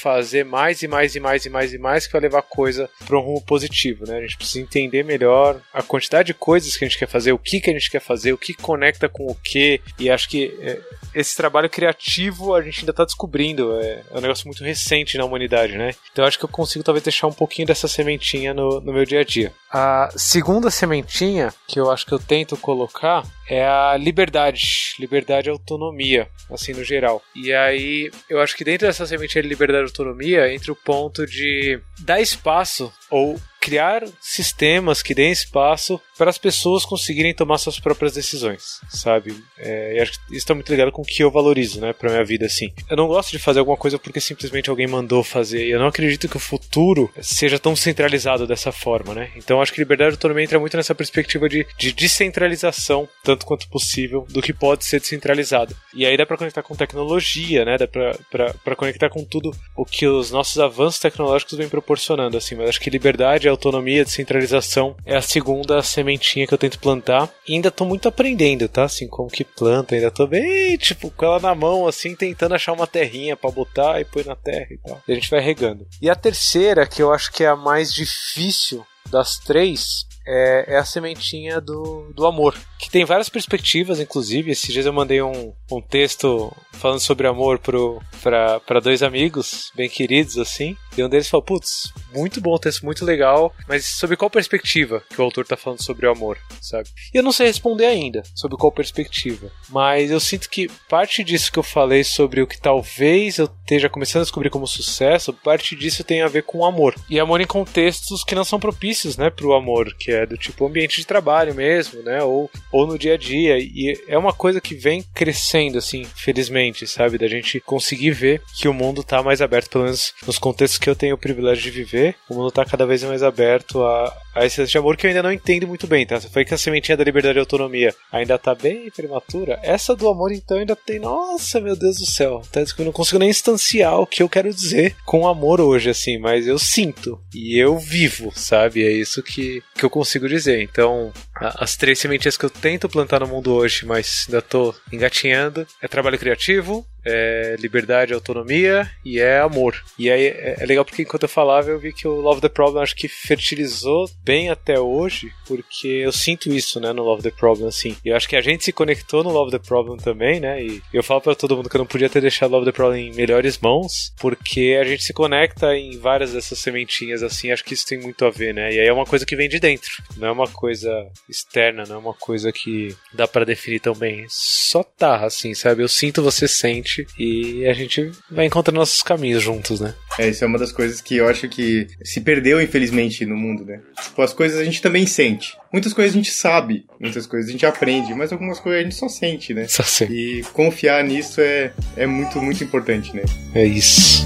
fazer 0.00 0.44
mais 0.44 0.82
e 0.82 0.88
mais 0.88 1.14
e 1.14 1.20
mais 1.20 1.44
e 1.44 1.50
mais 1.50 1.72
e 1.72 1.78
mais 1.78 2.06
que 2.06 2.12
vai 2.12 2.22
levar 2.22 2.42
coisa 2.42 2.88
para 3.06 3.18
um 3.18 3.22
rumo 3.22 3.42
positivo, 3.42 4.06
né? 4.06 4.18
A 4.18 4.20
gente 4.20 4.36
precisa 4.36 4.60
entender 4.60 5.04
melhor 5.04 5.60
a 5.72 5.82
quantidade 5.82 6.28
de 6.28 6.34
coisas 6.34 6.76
que 6.76 6.84
a 6.84 6.88
gente 6.88 6.98
quer 6.98 7.08
fazer, 7.08 7.32
o 7.32 7.38
que 7.38 7.60
que 7.60 7.70
a 7.70 7.72
gente 7.72 7.90
quer 7.90 8.00
fazer, 8.00 8.32
o 8.32 8.38
que 8.38 8.54
conecta 8.54 9.08
com 9.08 9.26
o 9.26 9.34
que, 9.34 9.80
e 9.98 10.10
acho 10.10 10.28
que 10.28 10.56
é, 10.60 10.80
esse 11.14 11.36
trabalho 11.36 11.70
criativo 11.70 12.54
a 12.54 12.62
gente 12.62 12.80
ainda 12.80 12.92
tá 12.92 13.04
descobrindo, 13.04 13.78
é, 13.80 14.02
é, 14.10 14.18
um 14.18 14.20
negócio 14.20 14.46
muito 14.46 14.64
recente 14.64 15.16
na 15.16 15.24
humanidade, 15.24 15.76
né? 15.76 15.94
Então 16.12 16.24
acho 16.24 16.38
que 16.38 16.44
eu 16.44 16.48
consigo 16.48 16.84
talvez 16.84 17.02
deixar 17.04 17.26
um 17.26 17.32
pouquinho 17.32 17.66
dessa 17.66 17.86
sementinha 17.86 18.52
no, 18.52 18.80
no 18.80 18.92
meu 18.92 19.04
dia 19.04 19.20
a 19.20 19.24
dia. 19.24 19.52
A 19.70 20.10
segunda 20.16 20.70
sementinha 20.70 21.52
que 21.66 21.78
eu 21.78 21.90
acho 21.90 22.06
que 22.06 22.12
eu 22.12 22.18
tento 22.18 22.56
colocar 22.56 23.24
é 23.48 23.66
a 23.66 23.96
liberdade, 23.96 24.53
liberdade 24.98 25.48
e 25.48 25.50
autonomia, 25.50 26.28
assim 26.50 26.72
no 26.72 26.84
geral. 26.84 27.22
E 27.34 27.52
aí 27.52 28.10
eu 28.28 28.40
acho 28.40 28.56
que 28.56 28.64
dentro 28.64 28.86
dessa 28.86 29.06
sementinha 29.06 29.42
de 29.42 29.48
liberdade 29.48 29.84
e 29.84 29.88
autonomia 29.88 30.52
entra 30.52 30.72
o 30.72 30.76
ponto 30.76 31.26
de 31.26 31.80
dar 32.00 32.20
espaço 32.20 32.92
ou 33.10 33.38
criar 33.64 34.04
sistemas 34.20 35.02
que 35.02 35.14
deem 35.14 35.32
espaço 35.32 35.98
para 36.18 36.28
as 36.28 36.36
pessoas 36.36 36.84
conseguirem 36.84 37.34
tomar 37.34 37.56
suas 37.56 37.80
próprias 37.80 38.12
decisões, 38.12 38.78
sabe? 38.90 39.34
É, 39.56 39.96
e 39.96 40.00
acho 40.00 40.12
que 40.12 40.18
isso 40.26 40.36
está 40.36 40.54
muito 40.54 40.70
ligado 40.70 40.92
com 40.92 41.00
o 41.00 41.04
que 41.04 41.24
eu 41.24 41.30
valorizo, 41.30 41.80
né, 41.80 41.94
para 41.94 42.10
minha 42.10 42.24
vida, 42.24 42.44
assim. 42.44 42.70
Eu 42.90 42.96
não 42.96 43.08
gosto 43.08 43.30
de 43.30 43.38
fazer 43.38 43.60
alguma 43.60 43.76
coisa 43.76 43.98
porque 43.98 44.20
simplesmente 44.20 44.68
alguém 44.68 44.86
mandou 44.86 45.24
fazer. 45.24 45.66
Eu 45.66 45.78
não 45.78 45.86
acredito 45.86 46.28
que 46.28 46.36
o 46.36 46.40
futuro 46.40 47.10
seja 47.22 47.58
tão 47.58 47.74
centralizado 47.74 48.46
dessa 48.46 48.70
forma, 48.70 49.14
né? 49.14 49.30
Então 49.34 49.62
acho 49.62 49.72
que 49.72 49.80
liberdade 49.80 50.10
e 50.10 50.16
autonomia 50.16 50.44
entra 50.44 50.60
muito 50.60 50.76
nessa 50.76 50.94
perspectiva 50.94 51.48
de, 51.48 51.66
de 51.78 51.90
descentralização, 51.92 53.08
tanto 53.22 53.46
quanto 53.46 53.66
possível, 53.68 54.26
do 54.28 54.42
que 54.42 54.52
pode 54.52 54.84
ser 54.84 55.00
descentralizado. 55.00 55.74
E 55.94 56.04
aí 56.04 56.18
dá 56.18 56.26
para 56.26 56.36
conectar 56.36 56.62
com 56.62 56.76
tecnologia, 56.76 57.64
né? 57.64 57.78
Dá 57.78 57.88
para 57.88 58.76
conectar 58.76 59.08
com 59.08 59.24
tudo 59.24 59.52
o 59.74 59.86
que 59.86 60.06
os 60.06 60.30
nossos 60.30 60.58
avanços 60.58 61.00
tecnológicos 61.00 61.56
vêm 61.56 61.68
proporcionando, 61.68 62.36
assim. 62.36 62.54
Mas 62.54 62.68
acho 62.68 62.80
que 62.80 62.90
liberdade, 63.04 63.48
autonomia, 63.48 64.02
descentralização 64.02 64.96
é 65.04 65.14
a 65.14 65.20
segunda 65.20 65.82
sementinha 65.82 66.46
que 66.46 66.54
eu 66.54 66.58
tento 66.58 66.78
plantar. 66.78 67.28
E 67.46 67.52
ainda 67.52 67.70
tô 67.70 67.84
muito 67.84 68.08
aprendendo, 68.08 68.66
tá? 68.66 68.84
Assim, 68.84 69.06
como 69.06 69.28
que 69.28 69.44
planta, 69.44 69.94
ainda 69.94 70.10
tô 70.10 70.26
bem, 70.26 70.76
tipo, 70.78 71.10
com 71.10 71.26
ela 71.26 71.38
na 71.38 71.54
mão, 71.54 71.86
assim, 71.86 72.16
tentando 72.16 72.54
achar 72.54 72.72
uma 72.72 72.86
terrinha 72.86 73.36
para 73.36 73.50
botar 73.50 74.00
e 74.00 74.06
pôr 74.06 74.24
na 74.24 74.34
terra 74.34 74.68
e 74.70 74.78
tal. 74.78 75.02
E 75.06 75.12
a 75.12 75.14
gente 75.14 75.30
vai 75.30 75.40
regando. 75.40 75.86
E 76.00 76.08
a 76.08 76.14
terceira, 76.14 76.86
que 76.86 77.02
eu 77.02 77.12
acho 77.12 77.30
que 77.30 77.44
é 77.44 77.48
a 77.48 77.56
mais 77.56 77.92
difícil 77.92 78.86
das 79.10 79.38
três, 79.38 80.06
é, 80.26 80.74
é, 80.74 80.76
a 80.76 80.84
sementinha 80.84 81.60
do, 81.60 82.12
do 82.14 82.26
amor. 82.26 82.56
Que 82.78 82.90
tem 82.90 83.04
várias 83.04 83.28
perspectivas, 83.28 84.00
inclusive. 84.00 84.50
Esses 84.50 84.72
dias 84.72 84.86
eu 84.86 84.92
mandei 84.92 85.22
um, 85.22 85.52
um 85.70 85.80
texto 85.80 86.52
falando 86.72 87.00
sobre 87.00 87.26
amor 87.26 87.58
para 87.58 88.80
dois 88.82 89.02
amigos 89.02 89.70
bem 89.74 89.88
queridos, 89.88 90.38
assim. 90.38 90.76
E 90.96 91.02
um 91.02 91.08
deles 91.08 91.28
falou: 91.28 91.44
Putz, 91.44 91.92
muito 92.14 92.40
bom 92.40 92.56
texto, 92.58 92.84
muito 92.84 93.04
legal. 93.04 93.52
Mas 93.68 93.84
sobre 93.86 94.16
qual 94.16 94.30
perspectiva 94.30 95.02
que 95.08 95.20
o 95.20 95.24
autor 95.24 95.46
tá 95.46 95.56
falando 95.56 95.82
sobre 95.82 96.06
o 96.06 96.10
amor, 96.10 96.38
sabe? 96.60 96.88
E 97.12 97.18
eu 97.18 97.22
não 97.22 97.32
sei 97.32 97.46
responder 97.46 97.86
ainda 97.86 98.22
sobre 98.34 98.56
qual 98.56 98.72
perspectiva. 98.72 99.50
Mas 99.68 100.10
eu 100.10 100.20
sinto 100.20 100.48
que 100.48 100.68
parte 100.88 101.24
disso 101.24 101.50
que 101.50 101.58
eu 101.58 101.62
falei 101.62 102.04
sobre 102.04 102.42
o 102.42 102.46
que 102.46 102.60
talvez 102.60 103.38
eu 103.38 103.46
esteja 103.46 103.88
começando 103.88 104.22
a 104.22 104.24
descobrir 104.24 104.50
como 104.50 104.66
sucesso, 104.66 105.32
parte 105.32 105.74
disso 105.74 106.04
tem 106.04 106.22
a 106.22 106.28
ver 106.28 106.42
com 106.42 106.64
amor. 106.64 106.94
E 107.08 107.18
amor 107.18 107.40
em 107.40 107.46
contextos 107.46 108.22
que 108.22 108.34
não 108.34 108.44
são 108.44 108.60
propícios, 108.60 109.16
né, 109.16 109.30
pro 109.30 109.54
amor, 109.54 109.94
que 109.98 110.13
é 110.14 110.26
do 110.26 110.36
tipo 110.36 110.66
ambiente 110.66 111.00
de 111.00 111.06
trabalho 111.06 111.54
mesmo, 111.54 112.02
né? 112.02 112.22
Ou, 112.22 112.50
ou 112.72 112.86
no 112.86 112.98
dia 112.98 113.14
a 113.14 113.16
dia. 113.16 113.58
E 113.58 113.98
é 114.06 114.16
uma 114.16 114.32
coisa 114.32 114.60
que 114.60 114.74
vem 114.74 115.04
crescendo, 115.14 115.78
assim, 115.78 116.04
felizmente, 116.16 116.86
sabe? 116.86 117.18
Da 117.18 117.28
gente 117.28 117.60
conseguir 117.60 118.10
ver 118.10 118.42
que 118.56 118.68
o 118.68 118.74
mundo 118.74 119.02
tá 119.02 119.22
mais 119.22 119.40
aberto, 119.40 119.70
pelo 119.70 119.84
menos 119.84 120.14
nos 120.26 120.38
contextos 120.38 120.78
que 120.78 120.88
eu 120.88 120.96
tenho 120.96 121.14
o 121.14 121.18
privilégio 121.18 121.62
de 121.62 121.70
viver, 121.70 122.14
o 122.28 122.34
mundo 122.34 122.50
tá 122.50 122.64
cada 122.64 122.86
vez 122.86 123.02
mais 123.02 123.22
aberto 123.22 123.82
a, 123.82 124.16
a 124.34 124.44
essência 124.44 124.66
de 124.66 124.78
amor 124.78 124.96
que 124.96 125.06
eu 125.06 125.08
ainda 125.08 125.22
não 125.22 125.32
entendo 125.32 125.66
muito 125.66 125.86
bem, 125.86 126.06
tá? 126.06 126.20
Foi 126.20 126.44
que 126.44 126.52
a 126.52 126.58
sementinha 126.58 126.96
da 126.96 127.04
liberdade 127.04 127.38
e 127.38 127.40
autonomia 127.40 127.94
ainda 128.10 128.38
tá 128.38 128.54
bem 128.54 128.90
prematura. 128.90 129.58
Essa 129.62 129.94
do 129.94 130.08
amor, 130.08 130.32
então, 130.32 130.58
ainda 130.58 130.74
tem. 130.74 130.98
Nossa, 130.98 131.60
meu 131.60 131.76
Deus 131.76 131.98
do 131.98 132.06
céu. 132.06 132.42
Tá, 132.50 132.60
eu 132.60 132.84
não 132.84 132.92
consigo 132.92 133.18
nem 133.18 133.30
instanciar 133.30 134.00
o 134.00 134.06
que 134.06 134.22
eu 134.22 134.28
quero 134.28 134.52
dizer 134.52 134.96
com 135.04 135.26
amor 135.26 135.60
hoje, 135.60 135.90
assim, 135.90 136.18
mas 136.18 136.46
eu 136.46 136.58
sinto. 136.58 137.20
E 137.34 137.58
eu 137.58 137.78
vivo, 137.78 138.32
sabe? 138.34 138.84
É 138.84 138.90
isso 138.90 139.22
que, 139.22 139.62
que 139.74 139.84
eu 139.84 139.90
consigo 139.90 140.28
dizer. 140.28 140.62
Então, 140.62 141.12
as 141.34 141.76
três 141.76 141.98
sementinhas 141.98 142.36
que 142.36 142.44
eu 142.44 142.50
tento 142.50 142.88
plantar 142.88 143.20
no 143.20 143.28
mundo 143.28 143.52
hoje, 143.52 143.86
mas 143.86 144.24
ainda 144.26 144.42
tô 144.42 144.74
engatinhando, 144.92 145.66
é 145.80 145.88
trabalho 145.88 146.18
criativo, 146.18 146.86
é 147.04 147.56
liberdade, 147.58 148.14
autonomia 148.14 148.90
e 149.04 149.20
é 149.20 149.38
amor. 149.38 149.82
E 149.98 150.10
aí 150.10 150.26
é, 150.26 150.56
é, 150.60 150.66
legal 150.66 150.84
porque 150.84 151.02
enquanto 151.02 151.24
eu 151.24 151.28
falava 151.28 151.70
eu 151.70 151.78
vi 151.78 151.92
que 151.92 152.06
o 152.06 152.20
Love 152.20 152.40
the 152.40 152.48
Problem 152.48 152.82
acho 152.82 152.96
que 152.96 153.08
fertilizou 153.08 154.08
bem 154.24 154.50
até 154.50 154.78
hoje, 154.78 155.30
porque 155.46 155.88
eu 155.88 156.12
sinto 156.12 156.52
isso, 156.52 156.80
né, 156.80 156.92
no 156.92 157.02
Love 157.02 157.22
the 157.22 157.30
Problem, 157.30 157.68
assim. 157.68 157.96
E 158.04 158.08
eu 158.08 158.16
acho 158.16 158.28
que 158.28 158.36
a 158.36 158.40
gente 158.40 158.64
se 158.64 158.72
conectou 158.72 159.22
no 159.22 159.30
Love 159.30 159.50
the 159.50 159.58
Problem 159.58 159.98
também, 159.98 160.40
né, 160.40 160.62
e 160.62 160.82
eu 160.92 161.02
falo 161.02 161.20
para 161.20 161.34
todo 161.34 161.56
mundo 161.56 161.68
que 161.68 161.76
eu 161.76 161.80
não 161.80 161.86
podia 161.86 162.08
ter 162.08 162.20
deixado 162.20 162.50
Love 162.50 162.66
the 162.66 162.72
Problem 162.72 163.08
em 163.08 163.14
melhores 163.14 163.58
mãos, 163.58 164.12
porque 164.18 164.78
a 164.80 164.84
gente 164.84 165.04
se 165.04 165.12
conecta 165.12 165.76
em 165.76 165.98
várias 165.98 166.32
dessas 166.32 166.58
sementinhas, 166.58 167.22
assim, 167.22 167.50
acho 167.50 167.64
que 167.64 167.74
isso 167.74 167.86
tem 167.86 167.98
muito 167.98 168.24
a 168.24 168.30
ver, 168.30 168.54
né, 168.54 168.72
e 168.72 168.80
aí 168.80 168.86
é 168.86 168.92
uma 168.92 169.06
coisa 169.06 169.26
que 169.26 169.36
vem 169.36 169.48
de 169.48 169.58
dentro, 169.58 170.02
não 170.16 170.28
é 170.28 170.32
uma 170.32 170.48
coisa 170.48 171.06
externa, 171.28 171.84
não 171.86 171.96
é 171.96 171.98
uma 171.98 172.14
coisa 172.14 172.52
que 172.52 172.96
dá 173.12 173.26
para 173.26 173.44
definir 173.44 173.80
tão 173.80 173.94
bem. 173.94 174.26
Só 174.28 174.82
tá, 174.82 175.24
assim, 175.24 175.54
sabe? 175.54 175.82
Eu 175.82 175.88
sinto, 175.88 176.22
você 176.22 176.48
sente, 176.48 176.93
gente 176.94 177.06
e 177.18 177.66
a 177.66 177.72
gente 177.72 178.10
vai 178.30 178.46
encontrando 178.46 178.78
nossos 178.78 179.02
caminhos 179.02 179.42
juntos, 179.42 179.80
né? 179.80 179.94
É, 180.18 180.28
isso 180.28 180.44
é 180.44 180.46
uma 180.46 180.58
das 180.58 180.70
coisas 180.70 181.00
que 181.00 181.16
eu 181.16 181.28
acho 181.28 181.48
que 181.48 181.88
se 182.04 182.20
perdeu, 182.20 182.60
infelizmente, 182.60 183.26
no 183.26 183.36
mundo, 183.36 183.64
né? 183.64 183.80
Tipo, 184.02 184.22
as 184.22 184.32
coisas 184.32 184.60
a 184.60 184.64
gente 184.64 184.80
também 184.80 185.06
sente. 185.06 185.56
Muitas 185.72 185.92
coisas 185.92 186.14
a 186.14 186.16
gente 186.16 186.30
sabe, 186.30 186.84
muitas 187.00 187.26
coisas 187.26 187.48
a 187.48 187.52
gente 187.52 187.66
aprende, 187.66 188.14
mas 188.14 188.32
algumas 188.32 188.60
coisas 188.60 188.80
a 188.80 188.84
gente 188.84 188.94
só 188.94 189.08
sente, 189.08 189.52
né? 189.52 189.66
Só 189.66 189.82
sente. 189.82 190.12
E 190.12 190.42
confiar 190.52 191.02
nisso 191.02 191.40
é, 191.40 191.72
é 191.96 192.06
muito, 192.06 192.40
muito 192.40 192.62
importante, 192.62 193.14
né? 193.14 193.22
É 193.54 193.64
isso. 193.64 194.24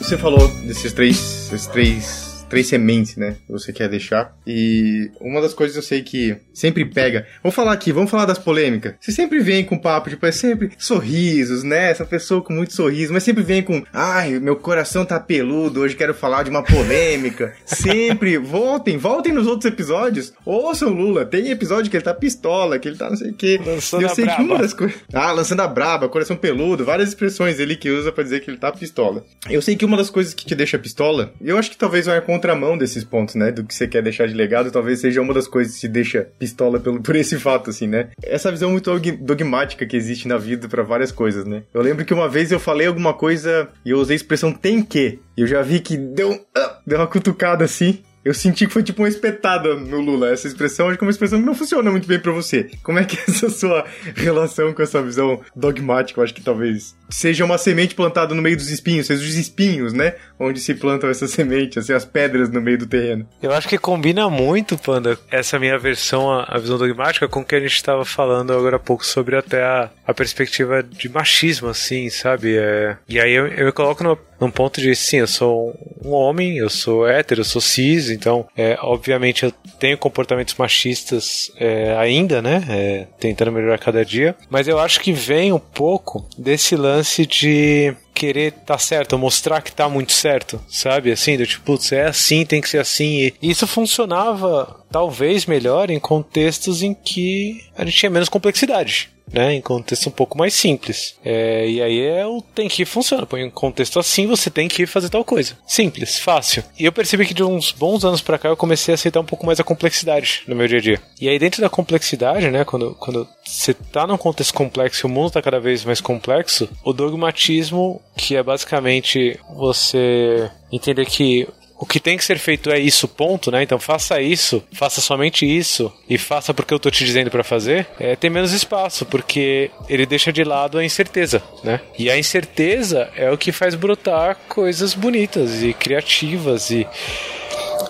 Você 0.00 0.18
falou 0.18 0.46
desses 0.66 0.92
três, 0.92 1.50
esses 1.50 1.66
três 1.66 2.23
três 2.54 2.68
sementes, 2.68 3.16
né? 3.16 3.36
Que 3.44 3.52
você 3.52 3.72
quer 3.72 3.88
deixar. 3.88 4.32
E 4.46 5.10
uma 5.20 5.40
das 5.40 5.52
coisas 5.52 5.74
eu 5.74 5.82
sei 5.82 6.02
que 6.02 6.36
sempre 6.52 6.84
pega. 6.84 7.26
Vamos 7.42 7.56
falar 7.56 7.72
aqui, 7.72 7.90
vamos 7.90 8.08
falar 8.08 8.26
das 8.26 8.38
polêmicas. 8.38 8.94
Você 9.00 9.10
sempre 9.10 9.40
vem 9.40 9.64
com 9.64 9.76
papo, 9.76 10.08
tipo, 10.08 10.24
é 10.24 10.30
sempre 10.30 10.70
sorrisos, 10.78 11.64
né? 11.64 11.90
Essa 11.90 12.04
pessoa 12.04 12.40
com 12.40 12.52
muito 12.52 12.72
sorriso, 12.72 13.12
mas 13.12 13.24
sempre 13.24 13.42
vem 13.42 13.60
com, 13.60 13.82
ai, 13.92 14.38
meu 14.38 14.54
coração 14.54 15.04
tá 15.04 15.18
peludo, 15.18 15.80
hoje 15.80 15.96
quero 15.96 16.14
falar 16.14 16.44
de 16.44 16.50
uma 16.50 16.62
polêmica. 16.62 17.56
sempre, 17.66 18.38
voltem, 18.38 18.96
voltem 18.98 19.32
nos 19.32 19.48
outros 19.48 19.64
episódios. 19.64 20.32
Ouçam 20.46 20.90
Lula, 20.90 21.24
tem 21.24 21.50
episódio 21.50 21.90
que 21.90 21.96
ele 21.96 22.04
tá 22.04 22.14
pistola, 22.14 22.78
que 22.78 22.86
ele 22.86 22.96
tá 22.96 23.10
não 23.10 23.16
sei 23.16 23.32
o 23.32 23.34
quê. 23.34 23.60
Lançando 23.66 24.02
eu 24.02 24.08
sei 24.10 24.28
a 24.28 24.36
que 24.36 24.42
uma 24.42 24.58
das 24.58 24.72
coisas. 24.72 24.96
Ah, 25.12 25.32
lançando 25.32 25.60
a 25.60 25.66
braba, 25.66 26.08
coração 26.08 26.36
peludo, 26.36 26.84
várias 26.84 27.08
expressões 27.08 27.58
ele 27.58 27.74
que 27.74 27.90
usa 27.90 28.12
para 28.12 28.22
dizer 28.22 28.40
que 28.42 28.50
ele 28.50 28.58
tá 28.58 28.70
pistola. 28.70 29.24
Eu 29.50 29.60
sei 29.60 29.74
que 29.74 29.84
uma 29.84 29.96
das 29.96 30.08
coisas 30.08 30.32
que 30.32 30.46
te 30.46 30.54
deixa 30.54 30.78
pistola, 30.78 31.34
eu 31.40 31.58
acho 31.58 31.68
que 31.68 31.76
talvez 31.76 32.06
vai 32.06 32.20
contra 32.20 32.43
contramão 32.44 32.76
desses 32.76 33.02
pontos, 33.02 33.34
né? 33.34 33.50
Do 33.50 33.64
que 33.64 33.74
você 33.74 33.88
quer 33.88 34.02
deixar 34.02 34.28
de 34.28 34.34
legado, 34.34 34.70
talvez 34.70 35.00
seja 35.00 35.22
uma 35.22 35.32
das 35.32 35.48
coisas 35.48 35.74
que 35.74 35.80
te 35.80 35.88
deixa 35.88 36.28
pistola 36.38 36.78
pelo, 36.78 37.00
por 37.02 37.16
esse 37.16 37.38
fato, 37.38 37.70
assim, 37.70 37.86
né? 37.86 38.10
Essa 38.22 38.50
visão 38.50 38.70
muito 38.70 38.90
dogmática 39.20 39.86
que 39.86 39.96
existe 39.96 40.28
na 40.28 40.36
vida 40.36 40.68
para 40.68 40.82
várias 40.82 41.10
coisas, 41.10 41.46
né? 41.46 41.62
Eu 41.72 41.80
lembro 41.80 42.04
que 42.04 42.12
uma 42.12 42.28
vez 42.28 42.52
eu 42.52 42.60
falei 42.60 42.86
alguma 42.86 43.14
coisa 43.14 43.68
e 43.84 43.90
eu 43.90 43.98
usei 43.98 44.14
a 44.14 44.16
expressão 44.16 44.52
tem 44.52 44.82
que. 44.82 45.18
E 45.36 45.40
eu 45.40 45.46
já 45.46 45.62
vi 45.62 45.80
que 45.80 45.96
deu, 45.96 46.32
uh, 46.32 46.70
deu 46.86 46.98
uma 46.98 47.06
cutucada 47.06 47.64
assim. 47.64 48.00
Eu 48.24 48.32
senti 48.32 48.66
que 48.66 48.72
foi 48.72 48.82
tipo 48.82 49.02
uma 49.02 49.08
espetada 49.08 49.74
no 49.74 50.00
Lula. 50.00 50.30
Essa 50.30 50.48
expressão 50.48 50.88
acho 50.88 50.96
que 50.96 51.04
é 51.04 51.06
uma 51.06 51.10
expressão 51.10 51.38
que 51.38 51.46
não 51.46 51.54
funciona 51.54 51.90
muito 51.90 52.08
bem 52.08 52.18
para 52.18 52.32
você. 52.32 52.70
Como 52.82 52.98
é 52.98 53.04
que 53.04 53.16
é 53.16 53.24
essa 53.28 53.50
sua 53.50 53.84
relação 54.16 54.72
com 54.72 54.82
essa 54.82 55.02
visão 55.02 55.40
dogmática? 55.54 56.18
Eu 56.18 56.24
acho 56.24 56.34
que 56.34 56.42
talvez 56.42 56.96
seja 57.10 57.44
uma 57.44 57.58
semente 57.58 57.94
plantada 57.94 58.34
no 58.34 58.42
meio 58.42 58.56
dos 58.56 58.70
espinhos, 58.70 59.06
seja 59.06 59.22
os 59.22 59.36
espinhos, 59.36 59.92
né? 59.92 60.14
Onde 60.38 60.58
se 60.60 60.74
plantam 60.74 61.10
essa 61.10 61.28
semente, 61.28 61.78
assim, 61.78 61.92
as 61.92 62.04
pedras 62.04 62.50
no 62.50 62.60
meio 62.60 62.78
do 62.78 62.86
terreno. 62.86 63.28
Eu 63.42 63.52
acho 63.52 63.68
que 63.68 63.78
combina 63.78 64.28
muito, 64.28 64.78
Panda, 64.78 65.18
essa 65.30 65.58
minha 65.58 65.78
versão, 65.78 66.30
a, 66.32 66.58
visão 66.58 66.78
dogmática, 66.78 67.28
com 67.28 67.40
o 67.40 67.44
que 67.44 67.54
a 67.54 67.60
gente 67.60 67.74
estava 67.74 68.04
falando 68.04 68.52
agora 68.52 68.76
há 68.76 68.80
pouco 68.80 69.04
sobre 69.04 69.36
até 69.36 69.62
a, 69.62 69.90
a 70.06 70.14
perspectiva 70.14 70.82
de 70.82 71.08
machismo, 71.08 71.68
assim, 71.68 72.08
sabe? 72.08 72.56
É, 72.56 72.96
e 73.08 73.20
aí 73.20 73.32
eu, 73.32 73.46
eu 73.48 73.66
me 73.66 73.72
coloco 73.72 74.02
no, 74.02 74.18
num 74.44 74.50
ponto 74.50 74.80
de, 74.80 74.94
sim, 74.94 75.18
eu 75.18 75.26
sou 75.26 75.74
um 76.04 76.10
homem, 76.10 76.58
eu 76.58 76.68
sou 76.68 77.06
hétero, 77.08 77.40
eu 77.40 77.44
sou 77.44 77.60
cis, 77.60 78.10
então, 78.10 78.46
é, 78.56 78.76
obviamente 78.82 79.44
eu 79.44 79.52
tenho 79.78 79.96
comportamentos 79.96 80.54
machistas 80.54 81.50
é, 81.56 81.96
ainda, 81.96 82.42
né? 82.42 82.64
É, 82.68 83.06
tentando 83.18 83.52
melhorar 83.52 83.78
cada 83.78 84.04
dia, 84.04 84.36
mas 84.50 84.68
eu 84.68 84.78
acho 84.78 85.00
que 85.00 85.12
vem 85.12 85.52
um 85.52 85.58
pouco 85.58 86.28
desse 86.36 86.76
lance 86.76 87.24
de 87.26 87.94
querer 88.14 88.52
tá 88.52 88.78
certo, 88.78 89.18
mostrar 89.18 89.60
que 89.60 89.72
tá 89.72 89.88
muito 89.88 90.12
certo, 90.12 90.60
sabe? 90.68 91.10
Assim, 91.10 91.36
do 91.36 91.46
tipo, 91.46 91.64
putz, 91.64 91.90
é 91.90 92.06
assim, 92.06 92.46
tem 92.46 92.60
que 92.60 92.68
ser 92.68 92.78
assim. 92.78 93.32
E 93.42 93.50
isso 93.50 93.66
funcionava 93.66 94.84
talvez 94.90 95.46
melhor 95.46 95.90
em 95.90 95.98
contextos 95.98 96.82
em 96.82 96.94
que 96.94 97.60
a 97.76 97.84
gente 97.84 97.96
tinha 97.96 98.10
menos 98.10 98.28
complexidade 98.28 99.13
né, 99.32 99.54
em 99.54 99.60
contexto 99.60 100.08
um 100.08 100.12
pouco 100.12 100.36
mais 100.38 100.54
simples. 100.54 101.16
É, 101.24 101.68
e 101.68 101.82
aí 101.82 102.00
é 102.00 102.26
o 102.26 102.40
tem 102.40 102.68
que 102.68 102.84
funciona. 102.84 103.26
Põe 103.26 103.42
em 103.42 103.50
contexto 103.50 103.98
assim, 103.98 104.26
você 104.26 104.50
tem 104.50 104.68
que 104.68 104.86
fazer 104.86 105.08
tal 105.08 105.24
coisa. 105.24 105.56
Simples, 105.66 106.18
fácil. 106.18 106.62
E 106.78 106.84
eu 106.84 106.92
percebi 106.92 107.26
que 107.26 107.34
de 107.34 107.42
uns 107.42 107.72
bons 107.72 108.04
anos 108.04 108.20
para 108.20 108.38
cá 108.38 108.48
eu 108.48 108.56
comecei 108.56 108.92
a 108.92 108.96
aceitar 108.96 109.20
um 109.20 109.24
pouco 109.24 109.46
mais 109.46 109.58
a 109.60 109.64
complexidade 109.64 110.42
no 110.46 110.54
meu 110.54 110.68
dia 110.68 110.78
a 110.78 110.82
dia. 110.82 111.02
E 111.20 111.28
aí 111.28 111.38
dentro 111.38 111.60
da 111.60 111.68
complexidade, 111.68 112.50
né, 112.50 112.64
quando, 112.64 112.94
quando 112.94 113.26
você 113.44 113.74
tá 113.74 114.06
num 114.06 114.16
contexto 114.16 114.54
complexo 114.54 115.06
e 115.06 115.08
o 115.08 115.12
mundo 115.12 115.32
tá 115.32 115.42
cada 115.42 115.60
vez 115.60 115.84
mais 115.84 116.00
complexo, 116.00 116.68
o 116.84 116.92
dogmatismo, 116.92 118.00
que 118.16 118.36
é 118.36 118.42
basicamente 118.42 119.38
você 119.54 120.50
entender 120.70 121.06
que 121.06 121.46
o 121.84 121.86
que 121.86 122.00
tem 122.00 122.16
que 122.16 122.24
ser 122.24 122.38
feito 122.38 122.70
é 122.70 122.78
isso, 122.78 123.06
ponto, 123.06 123.50
né? 123.50 123.62
Então 123.62 123.78
faça 123.78 124.18
isso, 124.18 124.64
faça 124.72 125.02
somente 125.02 125.44
isso 125.44 125.92
e 126.08 126.16
faça 126.16 126.54
porque 126.54 126.72
eu 126.72 126.78
tô 126.78 126.90
te 126.90 127.04
dizendo 127.04 127.30
para 127.30 127.44
fazer, 127.44 127.86
é, 128.00 128.16
tem 128.16 128.30
menos 128.30 128.52
espaço, 128.52 129.04
porque 129.04 129.70
ele 129.86 130.06
deixa 130.06 130.32
de 130.32 130.42
lado 130.42 130.78
a 130.78 130.84
incerteza, 130.84 131.42
né? 131.62 131.82
E 131.98 132.10
a 132.10 132.16
incerteza 132.16 133.10
é 133.14 133.30
o 133.30 133.36
que 133.36 133.52
faz 133.52 133.74
brotar 133.74 134.38
coisas 134.48 134.94
bonitas 134.94 135.62
e 135.62 135.74
criativas 135.74 136.70
e 136.70 136.86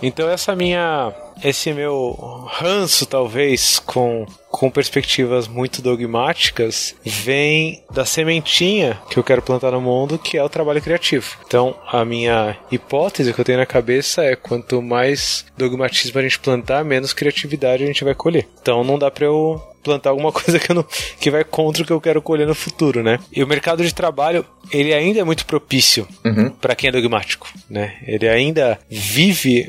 então 0.03 0.29
essa 0.29 0.57
minha 0.57 1.13
esse 1.45 1.73
meu 1.73 2.17
ranço, 2.49 3.05
talvez, 3.05 3.79
com, 3.79 4.27
com 4.51 4.71
perspectivas 4.71 5.47
muito 5.47 5.83
dogmáticas, 5.83 6.97
vem 7.05 7.83
da 7.93 8.07
sementinha 8.07 8.99
que 9.11 9.19
eu 9.19 9.23
quero 9.23 9.43
plantar 9.43 9.73
no 9.73 9.81
mundo, 9.81 10.19
que 10.19 10.39
é 10.39 10.43
o 10.43 10.49
trabalho 10.49 10.81
criativo. 10.81 11.37
Então, 11.47 11.77
a 11.87 12.05
minha 12.05 12.57
hipótese 12.73 13.33
que 13.33 13.41
eu 13.41 13.45
tenho 13.45 13.59
na 13.59 13.67
cabeça 13.67 14.25
é: 14.25 14.35
quanto 14.35 14.81
mais 14.81 15.45
dogmatismo 15.57 16.19
a 16.19 16.23
gente 16.23 16.39
plantar, 16.39 16.85
menos 16.85 17.13
criatividade 17.13 17.85
a 17.85 17.87
gente 17.87 18.05
vai 18.05 18.15
colher. 18.15 18.49
Então, 18.61 18.83
não 18.83 18.99
dá 18.99 19.11
pra 19.11 19.27
eu 19.27 19.61
plantar 19.83 20.11
alguma 20.11 20.33
coisa 20.33 20.59
que, 20.59 20.73
não, 20.73 20.85
que 21.21 21.31
vai 21.31 21.45
contra 21.45 21.83
o 21.83 21.87
que 21.87 21.93
eu 21.93 22.01
quero 22.01 22.23
colher 22.23 22.47
no 22.47 22.55
futuro, 22.55 23.03
né? 23.03 23.19
E 23.31 23.45
o 23.45 23.47
mercado 23.47 23.85
de 23.85 23.95
trabalho, 23.95 24.47
ele 24.73 24.95
ainda 24.95 25.21
é 25.21 25.25
muito 25.25 25.45
propício 25.45 26.09
uhum. 26.25 26.49
para 26.49 26.75
quem 26.75 26.89
é 26.89 26.93
dogmático, 26.93 27.47
né? 27.69 27.97
Ele 28.07 28.27
ainda 28.27 28.79
vive 28.89 29.69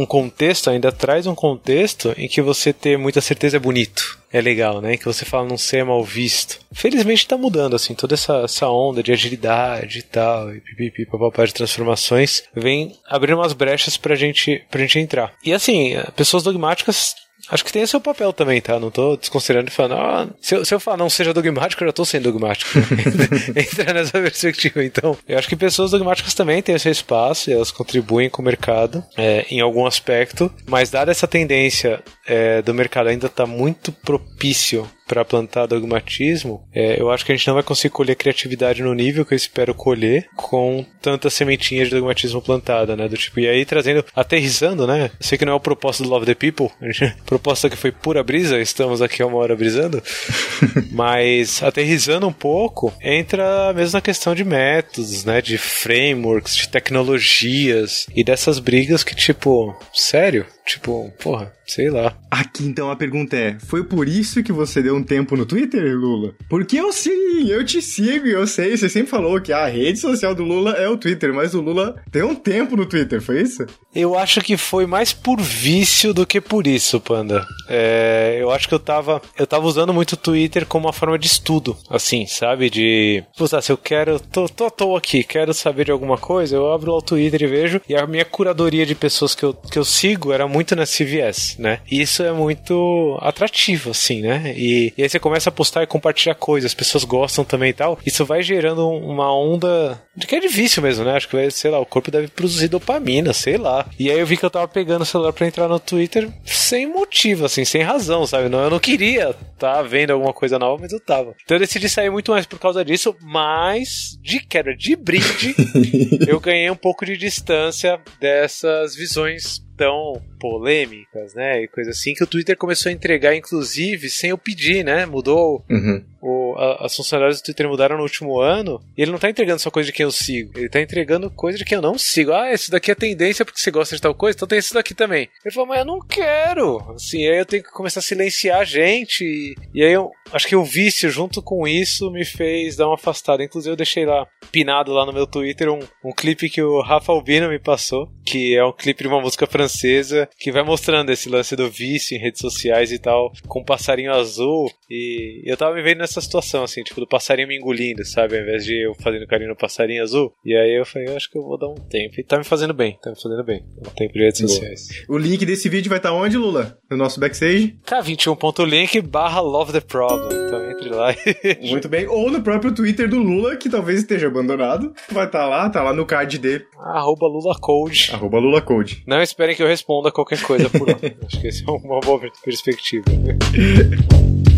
um 0.00 0.06
contexto, 0.06 0.70
ainda 0.70 0.92
traz 0.92 1.26
um 1.26 1.34
contexto 1.34 2.14
em 2.16 2.28
que 2.28 2.40
você 2.40 2.72
ter 2.72 2.96
muita 2.96 3.20
certeza 3.20 3.56
é 3.56 3.60
bonito. 3.60 4.17
É 4.32 4.40
legal, 4.40 4.80
né? 4.80 4.96
Que 4.96 5.04
você 5.04 5.24
fala 5.24 5.48
não 5.48 5.56
ser 5.56 5.84
mal 5.84 6.02
visto. 6.04 6.60
Felizmente 6.72 7.26
tá 7.26 7.36
mudando, 7.36 7.74
assim, 7.74 7.94
toda 7.94 8.14
essa, 8.14 8.42
essa 8.44 8.68
onda 8.68 9.02
de 9.02 9.12
agilidade 9.12 9.98
e 9.98 10.02
tal, 10.02 10.54
e 10.54 10.60
pipipi, 10.60 11.06
papapá 11.06 11.44
de 11.44 11.54
transformações, 11.54 12.42
vem 12.54 12.94
abrir 13.08 13.34
umas 13.34 13.52
brechas 13.52 13.96
pra 13.96 14.14
gente, 14.14 14.62
pra 14.70 14.80
gente 14.80 14.98
entrar. 14.98 15.32
E 15.44 15.52
assim, 15.52 15.94
pessoas 16.14 16.42
dogmáticas 16.42 17.14
Acho 17.50 17.64
que 17.64 17.72
tem 17.72 17.86
seu 17.86 18.00
papel 18.00 18.32
também, 18.32 18.60
tá? 18.60 18.78
Não 18.78 18.90
tô 18.90 19.16
desconsiderando 19.16 19.70
e 19.70 19.72
falando, 19.72 19.94
ah, 19.94 20.28
se, 20.40 20.54
eu, 20.54 20.64
se 20.64 20.74
eu 20.74 20.80
falar 20.80 20.98
não 20.98 21.08
seja 21.08 21.32
dogmático, 21.32 21.82
eu 21.82 21.88
já 21.88 21.92
tô 21.92 22.04
sendo 22.04 22.24
dogmático. 22.24 22.70
Entra 23.56 23.94
nessa 23.94 24.20
perspectiva. 24.20 24.84
Então, 24.84 25.16
eu 25.26 25.38
acho 25.38 25.48
que 25.48 25.56
pessoas 25.56 25.90
dogmáticas 25.90 26.34
também 26.34 26.60
têm 26.60 26.78
seu 26.78 26.92
espaço 26.92 27.48
e 27.48 27.54
elas 27.54 27.70
contribuem 27.70 28.28
com 28.28 28.42
o 28.42 28.44
mercado 28.44 29.02
é, 29.16 29.46
em 29.50 29.60
algum 29.60 29.86
aspecto, 29.86 30.52
mas 30.66 30.90
dada 30.90 31.10
essa 31.10 31.26
tendência 31.26 32.02
é, 32.28 32.60
do 32.60 32.74
mercado 32.74 33.08
ainda 33.08 33.28
tá 33.28 33.46
muito 33.46 33.90
propício 33.90 34.88
para 35.08 35.24
plantar 35.24 35.66
dogmatismo, 35.66 36.62
é, 36.72 37.00
eu 37.00 37.10
acho 37.10 37.24
que 37.24 37.32
a 37.32 37.34
gente 37.36 37.46
não 37.46 37.54
vai 37.54 37.62
conseguir 37.62 37.92
colher 37.92 38.14
criatividade 38.14 38.82
no 38.82 38.94
nível 38.94 39.24
que 39.24 39.32
eu 39.32 39.36
espero 39.36 39.74
colher 39.74 40.28
com 40.36 40.84
tantas 41.00 41.32
sementinhas 41.32 41.88
de 41.88 41.94
dogmatismo 41.94 42.42
plantada, 42.42 42.94
né? 42.94 43.08
Do 43.08 43.16
tipo, 43.16 43.40
e 43.40 43.48
aí 43.48 43.64
trazendo, 43.64 44.04
aterrizando, 44.14 44.86
né? 44.86 45.10
Eu 45.18 45.26
sei 45.26 45.38
que 45.38 45.44
não 45.44 45.54
é 45.54 45.56
o 45.56 45.60
propósito 45.60 46.04
do 46.04 46.10
Love 46.10 46.26
the 46.26 46.34
People, 46.34 46.68
proposta 47.24 47.70
que 47.70 47.76
foi 47.76 47.90
pura 47.90 48.22
brisa, 48.22 48.60
estamos 48.60 49.00
aqui 49.00 49.22
há 49.22 49.26
uma 49.26 49.38
hora 49.38 49.56
brisando, 49.56 50.02
mas 50.92 51.62
aterrizando 51.62 52.28
um 52.28 52.32
pouco, 52.32 52.92
entra 53.00 53.72
mesmo 53.72 53.94
na 53.94 54.02
questão 54.02 54.34
de 54.34 54.44
métodos, 54.44 55.24
né? 55.24 55.40
De 55.40 55.56
frameworks, 55.56 56.54
de 56.54 56.68
tecnologias 56.68 58.06
e 58.14 58.22
dessas 58.22 58.58
brigas 58.58 59.02
que, 59.02 59.14
tipo, 59.14 59.74
sério? 59.94 60.44
Tipo, 60.68 61.10
porra, 61.18 61.50
sei 61.66 61.88
lá. 61.88 62.14
Aqui 62.30 62.64
então 62.64 62.90
a 62.90 62.96
pergunta 62.96 63.34
é: 63.34 63.56
foi 63.58 63.82
por 63.82 64.06
isso 64.06 64.42
que 64.42 64.52
você 64.52 64.82
deu 64.82 64.97
um 64.98 65.02
tempo 65.02 65.36
no 65.36 65.46
Twitter, 65.46 65.98
Lula? 65.98 66.34
Porque 66.48 66.76
eu 66.76 66.92
sim, 66.92 67.48
eu 67.48 67.64
te 67.64 67.80
sigo 67.82 68.26
e 68.26 68.32
eu 68.32 68.46
sei, 68.46 68.76
você 68.76 68.88
sempre 68.88 69.10
falou 69.10 69.40
que 69.40 69.52
a 69.52 69.66
rede 69.66 69.98
social 69.98 70.34
do 70.34 70.44
Lula 70.44 70.72
é 70.72 70.88
o 70.88 70.96
Twitter, 70.96 71.32
mas 71.32 71.54
o 71.54 71.60
Lula 71.60 71.96
deu 72.10 72.28
um 72.28 72.34
tempo 72.34 72.76
no 72.76 72.86
Twitter, 72.86 73.20
foi 73.20 73.42
isso? 73.42 73.66
Eu 73.94 74.16
acho 74.16 74.40
que 74.40 74.56
foi 74.56 74.86
mais 74.86 75.12
por 75.12 75.40
vício 75.40 76.12
do 76.14 76.26
que 76.26 76.40
por 76.40 76.66
isso, 76.66 77.00
Panda. 77.00 77.44
É, 77.68 78.38
eu 78.40 78.50
acho 78.50 78.68
que 78.68 78.74
eu 78.74 78.78
tava, 78.78 79.20
eu 79.36 79.46
tava 79.46 79.66
usando 79.66 79.92
muito 79.92 80.12
o 80.12 80.16
Twitter 80.16 80.66
como 80.66 80.86
uma 80.86 80.92
forma 80.92 81.18
de 81.18 81.26
estudo, 81.26 81.76
assim, 81.90 82.26
sabe? 82.26 82.70
De, 82.70 83.24
puta, 83.36 83.60
se 83.60 83.72
eu 83.72 83.76
quero, 83.76 84.20
tô, 84.20 84.48
tô 84.48 84.66
à 84.66 84.70
toa 84.70 84.98
aqui, 84.98 85.24
quero 85.24 85.52
saber 85.54 85.86
de 85.86 85.90
alguma 85.90 86.18
coisa, 86.18 86.54
eu 86.54 86.72
abro 86.72 86.92
o 86.92 87.02
Twitter 87.02 87.42
e 87.42 87.46
vejo, 87.46 87.80
e 87.88 87.96
a 87.96 88.06
minha 88.06 88.24
curadoria 88.24 88.86
de 88.86 88.94
pessoas 88.94 89.34
que 89.34 89.44
eu, 89.44 89.54
que 89.54 89.78
eu 89.78 89.84
sigo 89.84 90.32
era 90.32 90.46
muito 90.46 90.58
muito 90.58 90.74
na 90.74 90.84
CVS, 90.84 91.56
né? 91.58 91.78
E 91.90 92.00
isso 92.00 92.22
é 92.22 92.32
muito 92.32 93.16
atrativo, 93.22 93.90
assim, 93.90 94.20
né? 94.20 94.52
E, 94.56 94.87
e 94.96 95.02
aí 95.02 95.08
você 95.08 95.18
começa 95.18 95.48
a 95.48 95.52
postar 95.52 95.82
e 95.82 95.86
compartilhar 95.86 96.34
coisas, 96.34 96.70
as 96.70 96.74
pessoas 96.74 97.04
gostam 97.04 97.44
também 97.44 97.70
e 97.70 97.74
tal. 97.74 97.98
Isso 98.04 98.24
vai 98.24 98.42
gerando 98.42 98.88
uma 98.88 99.32
onda 99.34 100.00
de 100.16 100.26
que 100.26 100.36
é 100.36 100.40
de 100.40 100.48
vício 100.48 100.82
mesmo, 100.82 101.04
né? 101.04 101.12
Acho 101.12 101.28
que 101.28 101.36
vai, 101.36 101.50
sei 101.50 101.70
lá, 101.70 101.78
o 101.78 101.86
corpo 101.86 102.10
deve 102.10 102.28
produzir 102.28 102.68
dopamina, 102.68 103.32
sei 103.32 103.56
lá. 103.56 103.86
E 103.98 104.10
aí 104.10 104.18
eu 104.18 104.26
vi 104.26 104.36
que 104.36 104.44
eu 104.44 104.50
tava 104.50 104.68
pegando 104.68 105.02
o 105.02 105.06
celular 105.06 105.32
para 105.32 105.46
entrar 105.46 105.68
no 105.68 105.78
Twitter 105.78 106.28
sem 106.44 106.86
motivo, 106.86 107.44
assim, 107.44 107.64
sem 107.64 107.82
razão, 107.82 108.26
sabe? 108.26 108.48
Não, 108.48 108.60
eu 108.60 108.70
não 108.70 108.78
queria 108.78 109.34
tá 109.58 109.82
vendo 109.82 110.12
alguma 110.12 110.32
coisa 110.32 110.58
nova, 110.58 110.80
mas 110.80 110.92
eu 110.92 111.00
tava. 111.00 111.34
Então 111.42 111.56
eu 111.56 111.60
decidi 111.60 111.88
sair 111.88 112.10
muito 112.10 112.30
mais 112.30 112.46
por 112.46 112.58
causa 112.58 112.84
disso, 112.84 113.14
mas 113.20 114.16
de 114.22 114.38
quebra 114.40 114.74
de 114.76 114.94
brinde, 114.94 115.54
eu 116.26 116.38
ganhei 116.38 116.70
um 116.70 116.76
pouco 116.76 117.04
de 117.04 117.16
distância 117.16 118.00
dessas 118.20 118.94
visões 118.94 119.60
tão 119.76 120.22
polêmicas, 120.38 121.34
né? 121.34 121.62
E 121.62 121.68
coisa 121.68 121.90
assim, 121.90 122.14
que 122.14 122.24
o 122.24 122.26
Twitter 122.26 122.56
começou 122.56 122.90
a 122.90 122.92
entregar, 122.92 123.34
inclusive, 123.34 124.08
sem 124.08 124.30
eu 124.30 124.38
pedir, 124.38 124.84
né? 124.84 125.04
Mudou 125.06 125.64
uhum. 125.68 126.04
o, 126.20 126.54
a, 126.56 126.86
as 126.86 126.96
funcionalidades 126.96 127.40
do 127.40 127.44
Twitter 127.44 127.68
mudaram 127.68 127.96
no 127.96 128.02
último 128.02 128.40
ano, 128.40 128.80
e 128.96 129.02
ele 129.02 129.10
não 129.10 129.18
tá 129.18 129.28
entregando 129.28 129.60
só 129.60 129.70
coisa 129.70 129.86
de 129.88 129.92
quem 129.92 130.04
eu 130.04 130.10
sigo, 130.10 130.52
ele 130.56 130.68
tá 130.68 130.80
entregando 130.80 131.30
coisa 131.30 131.58
de 131.58 131.64
quem 131.64 131.76
eu 131.76 131.82
não 131.82 131.98
sigo. 131.98 132.32
Ah, 132.32 132.52
esse 132.52 132.70
daqui 132.70 132.90
é 132.90 132.94
tendência 132.94 133.44
porque 133.44 133.60
você 133.60 133.70
gosta 133.70 133.96
de 133.96 134.02
tal 134.02 134.14
coisa, 134.14 134.36
então 134.36 134.48
tem 134.48 134.58
esse 134.58 134.74
daqui 134.74 134.94
também. 134.94 135.28
Ele 135.44 135.54
falou, 135.54 135.68
mas 135.68 135.80
eu 135.80 135.84
não 135.84 136.00
quero. 136.00 136.78
Assim, 136.94 137.26
aí 137.26 137.38
eu 137.38 137.46
tenho 137.46 137.62
que 137.62 137.70
começar 137.70 138.00
a 138.00 138.02
silenciar 138.02 138.60
a 138.60 138.64
gente, 138.64 139.24
e, 139.24 139.54
e 139.74 139.84
aí 139.84 139.92
eu 139.92 140.10
acho 140.32 140.46
que 140.46 140.56
o 140.56 140.64
vício 140.64 141.10
junto 141.10 141.42
com 141.42 141.66
isso 141.66 142.10
me 142.10 142.24
fez 142.24 142.76
dar 142.76 142.86
uma 142.86 142.94
afastada. 142.94 143.42
Inclusive 143.42 143.72
eu 143.72 143.76
deixei 143.76 144.04
lá, 144.04 144.26
pinado 144.50 144.92
lá 144.92 145.04
no 145.04 145.12
meu 145.12 145.26
Twitter, 145.26 145.70
um, 145.70 145.80
um 146.04 146.12
clipe 146.12 146.50
que 146.50 146.62
o 146.62 146.80
Rafa 146.80 147.12
Albino 147.12 147.48
me 147.48 147.58
passou, 147.58 148.08
que 148.24 148.56
é 148.56 148.64
um 148.64 148.72
clipe 148.72 149.02
de 149.02 149.08
uma 149.08 149.20
música 149.20 149.46
francesa, 149.46 150.27
que 150.38 150.52
vai 150.52 150.62
mostrando 150.62 151.10
esse 151.10 151.28
lance 151.28 151.54
do 151.56 151.70
vício 151.70 152.16
em 152.16 152.20
redes 152.20 152.40
sociais 152.40 152.92
e 152.92 152.98
tal, 152.98 153.32
com 153.46 153.60
um 153.60 153.64
passarinho 153.64 154.12
azul. 154.12 154.70
E 154.90 155.42
eu 155.44 155.56
tava 155.56 155.74
me 155.74 155.82
vendo 155.82 155.98
nessa 155.98 156.20
situação, 156.20 156.64
assim, 156.64 156.82
tipo, 156.82 157.00
do 157.00 157.06
passarinho 157.06 157.48
me 157.48 157.56
engolindo, 157.56 158.04
sabe? 158.04 158.36
Ao 158.36 158.42
invés 158.42 158.64
de 158.64 158.86
eu 158.86 158.94
fazendo 158.94 159.26
carinho 159.26 159.50
no 159.50 159.56
passarinho 159.56 160.02
azul. 160.02 160.32
E 160.44 160.54
aí 160.54 160.78
eu 160.78 160.86
falei, 160.86 161.08
eu 161.08 161.16
acho 161.16 161.30
que 161.30 161.38
eu 161.38 161.42
vou 161.42 161.58
dar 161.58 161.68
um 161.68 161.74
tempo. 161.74 162.20
E 162.20 162.24
tá 162.24 162.38
me 162.38 162.44
fazendo 162.44 162.74
bem, 162.74 162.98
tá 163.02 163.10
me 163.10 163.20
fazendo 163.20 163.44
bem. 163.44 163.64
Um 163.78 163.90
tempo 163.90 164.12
de 164.12 164.20
redes 164.20 164.40
Boa. 164.40 164.50
sociais. 164.50 164.88
O 165.08 165.18
link 165.18 165.44
desse 165.44 165.68
vídeo 165.68 165.88
vai 165.88 165.98
estar 165.98 166.10
tá 166.10 166.14
onde, 166.14 166.36
Lula? 166.36 166.78
No 166.90 166.96
nosso 166.96 167.20
backstage? 167.20 167.78
K21.link 167.86 169.00
barra 169.02 169.40
Love 169.40 169.72
the 169.72 169.80
Problem. 169.80 170.46
Então 170.46 170.70
entre 170.70 170.88
lá 170.90 171.12
e... 171.12 171.68
Muito 171.68 171.88
bem. 171.88 172.06
Ou 172.06 172.30
no 172.30 172.42
próprio 172.42 172.74
Twitter 172.74 173.08
do 173.08 173.18
Lula, 173.18 173.56
que 173.56 173.68
talvez 173.68 174.00
esteja 174.00 174.28
abandonado. 174.28 174.92
Vai 175.10 175.26
estar 175.26 175.40
tá 175.40 175.46
lá, 175.46 175.70
tá 175.70 175.82
lá 175.82 175.92
no 175.92 176.06
card 176.06 176.38
dele. 176.38 176.64
Arroba 176.78 177.26
LulaCode. 177.26 178.10
Arroba 178.12 178.38
LulaCode. 178.38 179.02
Não 179.06 179.22
esperem 179.22 179.54
que 179.54 179.62
eu 179.62 179.66
responda 179.66 180.10
qualquer 180.18 180.42
coisa 180.42 180.68
por 180.68 180.88
lá. 180.88 180.98
Acho 181.26 181.40
que 181.40 181.46
essa 181.46 181.64
é 181.64 181.70
uma 181.70 182.00
boa 182.00 182.20
perspectiva. 182.42 183.04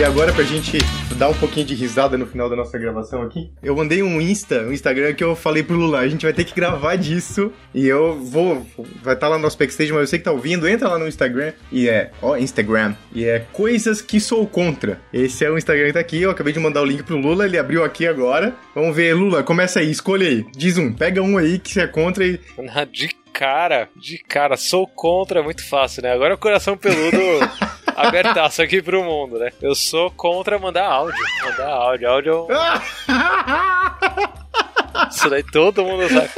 E 0.00 0.02
agora, 0.02 0.32
pra 0.32 0.42
gente 0.44 0.78
dar 1.16 1.28
um 1.28 1.34
pouquinho 1.34 1.66
de 1.66 1.74
risada 1.74 2.16
no 2.16 2.24
final 2.24 2.48
da 2.48 2.56
nossa 2.56 2.78
gravação 2.78 3.20
aqui, 3.20 3.52
eu 3.62 3.76
mandei 3.76 4.02
um 4.02 4.18
Insta, 4.18 4.62
um 4.62 4.72
Instagram 4.72 5.12
que 5.12 5.22
eu 5.22 5.36
falei 5.36 5.62
pro 5.62 5.76
Lula, 5.76 5.98
a 5.98 6.08
gente 6.08 6.22
vai 6.22 6.32
ter 6.32 6.44
que 6.44 6.54
gravar 6.54 6.96
disso 6.96 7.52
e 7.74 7.86
eu 7.86 8.18
vou, 8.18 8.66
vai 9.02 9.12
estar 9.12 9.16
tá 9.16 9.28
lá 9.28 9.36
no 9.36 9.42
nosso 9.42 9.58
backstage, 9.58 9.92
mas 9.92 10.00
eu 10.00 10.06
sei 10.06 10.18
que 10.18 10.24
tá 10.24 10.32
ouvindo, 10.32 10.66
entra 10.66 10.88
lá 10.88 10.98
no 10.98 11.06
Instagram 11.06 11.52
e 11.70 11.86
é, 11.86 12.12
ó, 12.22 12.34
Instagram, 12.38 12.94
e 13.14 13.26
é 13.26 13.40
Coisas 13.52 14.00
que 14.00 14.18
Sou 14.18 14.46
Contra. 14.46 14.98
Esse 15.12 15.44
é 15.44 15.50
o 15.50 15.58
Instagram 15.58 15.88
que 15.88 15.92
tá 15.92 16.00
aqui, 16.00 16.22
eu 16.22 16.30
acabei 16.30 16.54
de 16.54 16.60
mandar 16.60 16.80
o 16.80 16.86
link 16.86 17.02
pro 17.02 17.18
Lula, 17.18 17.44
ele 17.44 17.58
abriu 17.58 17.84
aqui 17.84 18.06
agora. 18.06 18.54
Vamos 18.74 18.96
ver, 18.96 19.12
Lula, 19.12 19.42
começa 19.42 19.80
aí, 19.80 19.90
escolhe 19.90 20.26
aí, 20.26 20.46
diz 20.56 20.78
um, 20.78 20.94
pega 20.94 21.20
um 21.20 21.36
aí 21.36 21.58
que 21.58 21.74
você 21.74 21.82
é 21.82 21.86
contra 21.86 22.24
e... 22.24 22.40
De 22.90 23.10
cara, 23.34 23.88
de 23.96 24.18
cara, 24.18 24.56
sou 24.56 24.86
contra, 24.86 25.40
é 25.40 25.42
muito 25.42 25.66
fácil, 25.66 26.02
né? 26.02 26.12
Agora 26.12 26.34
o 26.34 26.38
coração 26.38 26.76
peludo 26.76 27.16
abertaço 28.08 28.62
aqui 28.62 28.82
pro 28.82 29.04
mundo, 29.04 29.38
né? 29.38 29.52
Eu 29.60 29.74
sou 29.74 30.10
contra 30.10 30.58
mandar 30.58 30.86
áudio. 30.86 31.22
Mandar 31.44 31.68
áudio. 31.68 32.10
Áudio 32.10 32.46
é 32.50 33.10
Isso 35.10 35.30
daí 35.30 35.42
todo 35.42 35.84
mundo 35.84 36.08
sabe. 36.08 36.30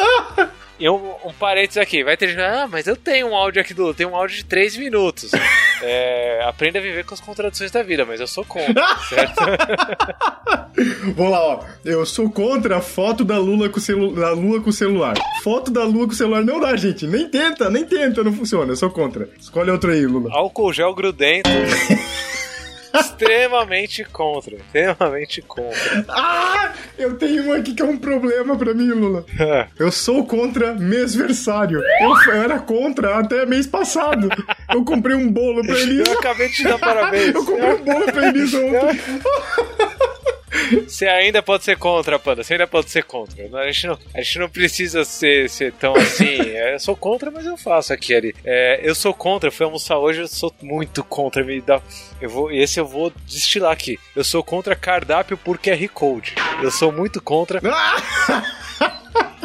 E 0.79 0.89
um, 0.89 1.15
parênteses 1.39 1.77
aqui, 1.77 2.03
vai 2.03 2.17
ter 2.17 2.29
gente 2.29 2.41
ah, 2.41 2.67
mas 2.69 2.87
eu 2.87 2.97
tenho 2.97 3.29
um 3.29 3.37
áudio 3.37 3.61
aqui 3.61 3.73
do. 3.73 3.95
Tem 3.95 4.07
um 4.07 4.17
áudio 4.17 4.37
de 4.37 4.45
3 4.45 4.77
minutos. 4.77 5.31
É, 5.85 6.41
aprenda 6.45 6.79
a 6.79 6.83
viver 6.83 7.05
com 7.05 7.13
as 7.13 7.21
contradições 7.21 7.73
da 7.73 7.83
vida, 7.83 8.05
mas 8.05 8.21
eu 8.21 8.29
sou 8.29 8.45
contra, 8.45 8.87
certo? 9.09 9.35
Vamos 11.17 11.33
lá, 11.33 11.41
ó. 11.41 11.65
Eu 11.85 12.07
sou 12.07 12.31
contra 12.31 12.77
a 12.77 12.81
foto 12.81 13.25
da 13.25 13.37
Lula 13.37 13.69
com, 13.69 13.81
celu 13.81 14.15
da 14.15 14.31
Lua 14.31 14.63
com 14.63 14.71
celular. 14.71 15.15
Foto 15.43 15.73
da 15.73 15.83
Lua 15.83 16.07
com 16.07 16.13
celular 16.13 16.45
não 16.45 16.61
dá, 16.61 16.77
gente. 16.77 17.05
Nem 17.05 17.29
tenta, 17.29 17.69
nem 17.69 17.85
tenta, 17.85 18.23
não 18.23 18.33
funciona. 18.33 18.71
Eu 18.71 18.77
sou 18.77 18.91
contra. 18.91 19.29
Escolhe 19.41 19.73
outro 19.73 19.91
aí, 19.91 20.07
Lula. 20.07 20.31
Álcool 20.33 20.73
gel 20.73 20.95
grudento 20.95 21.51
extremamente 22.95 24.05
contra. 24.05 24.57
Extremamente 24.57 25.43
contra. 25.43 26.05
Ah! 26.09 26.73
Eu 26.99 27.17
tenho 27.17 27.47
um 27.49 27.53
aqui 27.53 27.75
que 27.75 27.83
é 27.83 27.85
um 27.85 27.97
problema 27.97 28.57
pra 28.57 28.75
mim, 28.75 28.89
Lula. 28.91 29.25
É. 29.39 29.67
Eu 29.79 29.91
sou 29.91 30.25
contra 30.27 30.75
mêsversário. 30.75 31.83
Eu 32.01 32.33
era 32.33 32.59
contra 32.59 33.19
até 33.19 33.45
mês 33.47 33.67
passado. 33.67 34.29
Eu 34.73 34.85
comprei 34.85 35.17
um 35.17 35.31
bolo 35.31 35.63
pra 35.65 35.79
eles. 35.81 36.07
Eu 36.07 36.19
acabei 36.19 36.49
de 36.49 36.55
te 36.55 36.65
dar 36.65 36.79
parabéns. 36.79 37.35
Eu 37.35 37.45
comprei 37.45 37.73
um 37.73 37.85
bolo 37.85 38.05
pra 38.07 38.29
eles 38.29 38.53
ontem. 38.55 39.01
Você 40.87 41.07
ainda 41.07 41.43
pode 41.43 41.65
ser 41.65 41.77
contra, 41.77 42.19
Panda. 42.19 42.43
Você 42.43 42.55
ainda 42.55 42.67
pode 42.67 42.91
ser 42.91 43.05
contra. 43.05 43.43
A 43.59 43.71
gente 43.71 43.87
não, 43.87 43.99
a 44.15 44.21
gente 44.21 44.39
não 44.39 44.49
precisa 44.49 45.05
ser, 45.05 45.49
ser 45.49 45.73
tão 45.73 45.95
assim. 45.97 46.33
É, 46.53 46.75
eu 46.75 46.81
sou 46.81 46.95
contra, 46.95 47.31
mas 47.31 47.47
eu 47.47 47.57
faço 47.57 47.93
aqui 47.93 48.15
ali. 48.15 48.35
É, 48.45 48.81
eu 48.83 48.95
sou 48.95 49.15
contra. 49.15 49.51
Fui 49.51 49.65
almoçar 49.65 49.99
hoje, 49.99 50.21
eu 50.21 50.29
sou 50.29 50.55
muito 50.61 51.03
contra. 51.03 51.43
Me 51.43 51.61
dá, 51.61 51.81
eu 52.21 52.29
vou, 52.29 52.51
esse 52.51 52.79
eu 52.79 52.87
vou 52.87 53.13
destilar 53.27 53.73
aqui. 53.73 53.99
Eu 54.15 54.23
sou 54.23 54.43
contra 54.45 54.77
cardápio 54.77 55.37
por 55.37 55.59
QR 55.59 55.89
Code. 55.89 56.35
Eu 56.63 56.71
sou 56.71 56.93
muito 56.93 57.21
contra. 57.21 57.61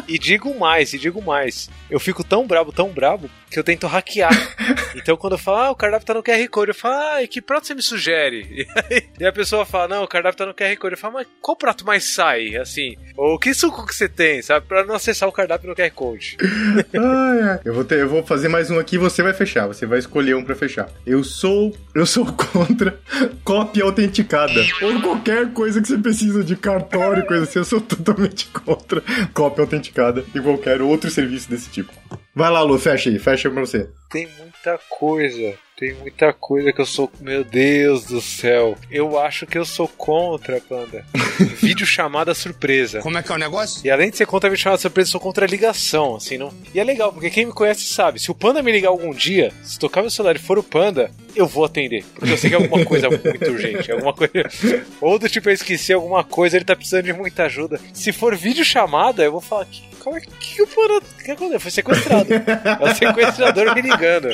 E 0.08 0.18
digo 0.18 0.58
mais, 0.58 0.94
e 0.94 0.98
digo 0.98 1.20
mais. 1.20 1.68
Eu 1.90 2.00
fico 2.00 2.24
tão 2.24 2.46
brabo, 2.46 2.72
tão 2.72 2.88
brabo, 2.88 3.28
que 3.50 3.58
eu 3.58 3.64
tento 3.64 3.86
hackear. 3.86 4.32
então 4.94 5.16
quando 5.16 5.34
eu 5.34 5.38
falo, 5.38 5.58
ah, 5.58 5.70
o 5.70 5.74
cardápio 5.74 6.06
tá 6.06 6.14
no 6.14 6.22
QR 6.22 6.48
Code, 6.48 6.70
eu 6.70 6.74
falo, 6.74 6.94
ah, 6.94 7.22
e 7.22 7.28
que 7.28 7.40
prato 7.40 7.66
você 7.66 7.74
me 7.74 7.82
sugere? 7.82 8.38
E, 8.58 8.66
aí, 8.94 9.08
e 9.20 9.26
a 9.26 9.32
pessoa 9.32 9.64
fala, 9.64 9.88
não, 9.88 10.04
o 10.04 10.08
cardápio 10.08 10.38
tá 10.38 10.46
no 10.46 10.54
QR 10.54 10.76
Code. 10.76 10.94
Eu 10.94 10.98
falo, 10.98 11.14
mas 11.14 11.26
qual 11.40 11.56
prato 11.56 11.86
mais 11.86 12.04
sai? 12.04 12.56
Assim, 12.56 12.96
ou 13.16 13.38
que 13.38 13.54
suco 13.54 13.86
que 13.86 13.94
você 13.94 14.08
tem, 14.08 14.42
sabe? 14.42 14.66
Pra 14.66 14.84
não 14.84 14.96
acessar 14.96 15.28
o 15.28 15.32
cardápio 15.32 15.68
no 15.68 15.76
QR 15.76 15.90
Code. 15.90 16.36
ah, 16.96 17.60
é. 17.64 17.68
eu, 17.68 17.74
vou 17.74 17.84
ter, 17.84 18.00
eu 18.00 18.08
vou 18.08 18.24
fazer 18.24 18.48
mais 18.48 18.70
um 18.70 18.78
aqui 18.78 18.96
e 18.96 18.98
você 18.98 19.22
vai 19.22 19.32
fechar. 19.32 19.66
Você 19.66 19.86
vai 19.86 19.98
escolher 19.98 20.34
um 20.34 20.44
pra 20.44 20.56
fechar. 20.56 20.88
Eu 21.06 21.22
sou. 21.22 21.76
Eu 21.94 22.06
sou 22.06 22.26
contra 22.32 22.98
cópia 23.44 23.84
autenticada. 23.84 24.60
ou 24.82 25.00
qualquer 25.00 25.52
coisa 25.52 25.80
que 25.80 25.88
você 25.88 25.98
precisa 25.98 26.42
de 26.42 26.56
cartório, 26.56 27.26
coisa 27.26 27.44
assim, 27.44 27.58
eu 27.58 27.64
sou 27.64 27.80
totalmente 27.80 28.46
contra 28.48 29.02
cópia 29.32 29.62
autenticada 29.62 30.24
e 30.34 30.40
qualquer 30.40 30.82
outro 30.82 31.10
serviço 31.10 31.48
desse 31.48 31.70
tipo. 31.70 31.92
Vai 32.34 32.50
lá, 32.50 32.62
Lu, 32.62 32.78
fecha 32.78 33.10
aí, 33.10 33.18
fecha 33.18 33.50
pra 33.50 33.60
você. 33.60 33.88
Tem 34.10 34.28
muita 34.38 34.78
coisa. 34.88 35.54
Tem 35.76 35.94
muita 35.94 36.32
coisa 36.32 36.72
que 36.72 36.80
eu 36.80 36.86
sou. 36.86 37.10
Meu 37.20 37.44
Deus 37.44 38.04
do 38.04 38.20
céu. 38.20 38.76
Eu 38.90 39.18
acho 39.18 39.46
que 39.46 39.56
eu 39.56 39.64
sou 39.64 39.86
contra, 39.86 40.60
Panda. 40.60 41.04
vídeo 41.60 41.86
chamada 41.86 42.34
surpresa. 42.34 43.00
Como 43.00 43.16
é 43.16 43.22
que 43.22 43.30
é 43.30 43.34
o 43.34 43.38
negócio? 43.38 43.86
E 43.86 43.90
além 43.90 44.10
de 44.10 44.16
ser 44.16 44.26
contra 44.26 44.50
vídeo 44.50 44.62
chamada 44.62 44.80
surpresa, 44.80 45.08
eu 45.08 45.12
sou 45.12 45.20
contra 45.20 45.46
a 45.46 45.48
ligação, 45.48 46.16
assim, 46.16 46.36
não. 46.36 46.52
E 46.74 46.80
é 46.80 46.84
legal, 46.84 47.12
porque 47.12 47.30
quem 47.30 47.46
me 47.46 47.52
conhece 47.52 47.84
sabe. 47.84 48.18
Se 48.18 48.30
o 48.30 48.34
Panda 48.34 48.62
me 48.62 48.72
ligar 48.72 48.88
algum 48.88 49.12
dia, 49.12 49.52
se 49.62 49.78
tocar 49.78 50.00
meu 50.00 50.10
celular 50.10 50.34
e 50.34 50.40
for 50.40 50.58
o 50.58 50.64
Panda, 50.64 51.12
eu 51.38 51.46
vou 51.46 51.64
atender. 51.64 52.04
Porque 52.14 52.32
eu 52.32 52.36
sei 52.38 52.50
que 52.50 52.56
é 52.56 52.58
alguma 52.58 52.84
coisa 52.84 53.08
muito 53.08 53.50
urgente. 53.50 53.90
Alguma 53.92 54.12
coisa. 54.12 54.32
Ou 55.00 55.18
do 55.18 55.28
tipo, 55.28 55.48
eu 55.48 55.54
esqueci 55.54 55.92
alguma 55.92 56.24
coisa, 56.24 56.56
ele 56.56 56.64
tá 56.64 56.74
precisando 56.76 57.04
de 57.04 57.12
muita 57.12 57.44
ajuda. 57.44 57.80
Se 57.92 58.12
for 58.12 58.34
vídeo 58.36 58.64
chamada, 58.64 59.22
eu 59.22 59.32
vou 59.32 59.40
falar 59.40 59.64
que. 59.66 59.82
Como 60.00 60.16
é 60.16 60.20
que. 60.20 60.62
O 60.62 60.66
que 61.24 61.30
aconteceu? 61.30 61.60
Foi 61.60 61.70
sequestrado. 61.70 62.32
É 62.32 62.90
o 62.90 62.94
sequestrador 62.94 63.74
me 63.74 63.82
ligando. 63.82 64.28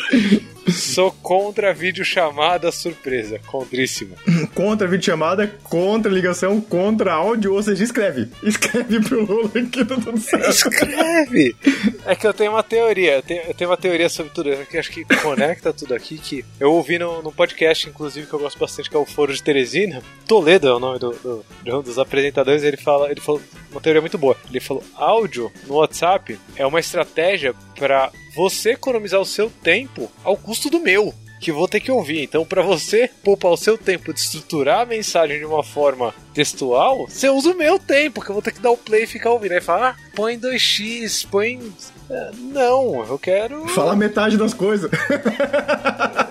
Sou 0.71 1.11
contra 1.11 1.75
videochamada 1.75 2.73
surpresa. 2.73 3.39
Contríssimo. 3.47 4.17
Contra 4.55 4.87
videochamada, 4.87 5.49
contra 5.65 6.11
ligação, 6.11 6.61
contra 6.61 7.13
áudio, 7.13 7.55
ou 7.55 7.63
seja, 7.63 7.83
escreve. 7.83 8.29
Escreve 8.43 9.01
pro 9.01 9.25
Lula 9.25 9.49
que 9.49 9.85
tá 9.85 9.97
tudo 9.97 10.19
certo. 10.19 10.51
Escreve! 10.51 11.57
É 12.07 12.15
que 12.15 12.27
eu 12.27 12.35
tenho 12.35 12.53
uma 12.53 12.63
teoria. 12.63 13.15
Eu 13.15 13.23
tenho, 13.23 13.43
eu 13.43 13.55
tenho 13.55 13.71
uma 13.71 13.79
teoria 13.79 14.11
sobre 14.11 14.31
tudo 14.33 14.53
isso, 14.53 14.67
que 14.67 14.77
acho 14.77 14.91
que 14.91 15.05
conecta 15.23 15.73
tudo 15.73 15.95
aqui. 15.95 16.19
Que 16.19 16.45
eu 16.61 16.73
ouvi 16.73 16.99
no, 16.99 17.23
no 17.23 17.33
podcast, 17.33 17.89
inclusive, 17.89 18.27
que 18.27 18.35
eu 18.35 18.39
gosto 18.39 18.59
bastante, 18.59 18.91
que 18.91 18.97
é 18.97 18.99
o 18.99 19.07
Foro 19.07 19.33
de 19.33 19.43
Teresina. 19.43 20.03
Toledo 20.27 20.69
é 20.69 20.75
o 20.75 20.79
nome 20.79 20.99
do, 20.99 21.13
do, 21.13 21.45
de 21.63 21.73
um 21.73 21.81
dos 21.81 21.99
apresentadores. 21.99 22.63
Ele 22.63 22.77
fala, 22.77 23.11
ele 23.11 23.21
falou 23.21 23.41
uma 23.71 23.81
teoria 23.81 24.03
muito 24.03 24.19
boa. 24.19 24.37
Ele 24.51 24.61
falou: 24.61 24.85
áudio 24.95 25.51
no 25.67 25.77
WhatsApp 25.77 26.39
é 26.57 26.67
uma 26.67 26.79
estratégia 26.79 27.55
para 27.75 28.13
você 28.35 28.73
economizar 28.73 29.21
o 29.21 29.27
seu 29.27 29.49
tempo 29.49 30.11
ao 30.23 30.37
custo 30.37 30.69
do 30.69 30.81
meu. 30.81 31.15
Que 31.45 31.53
vou 31.53 31.69
ter 31.69 31.79
que 31.81 31.93
ouvir. 31.93 32.23
Então, 32.23 32.43
para 32.43 32.63
você 32.63 33.11
poupar 33.23 33.53
o 33.53 33.57
seu 33.57 33.77
tempo 33.77 34.15
de 34.15 34.21
estruturar 34.21 34.81
a 34.81 34.87
mensagem 34.87 35.39
de 35.39 35.45
uma 35.45 35.63
forma 35.63 36.15
textual, 36.33 37.07
você 37.07 37.29
usa 37.29 37.51
o 37.51 37.55
meu 37.59 37.79
tempo, 37.79 38.23
que 38.23 38.31
eu 38.31 38.33
vou 38.33 38.41
ter 38.41 38.53
que 38.53 38.61
dar 38.61 38.71
o 38.71 38.79
play 38.79 39.03
e 39.05 39.07
ficar 39.07 39.31
ouvindo. 39.31 39.53
Aí 39.53 39.61
fala, 39.61 39.91
ah, 39.91 39.97
põe 40.17 40.39
2x, 40.39 41.27
põe. 41.31 41.61
Não, 42.33 43.05
eu 43.07 43.19
quero. 43.19 43.69
Fala 43.77 43.95
metade 43.95 44.39
das 44.39 44.55
coisas. 44.55 44.91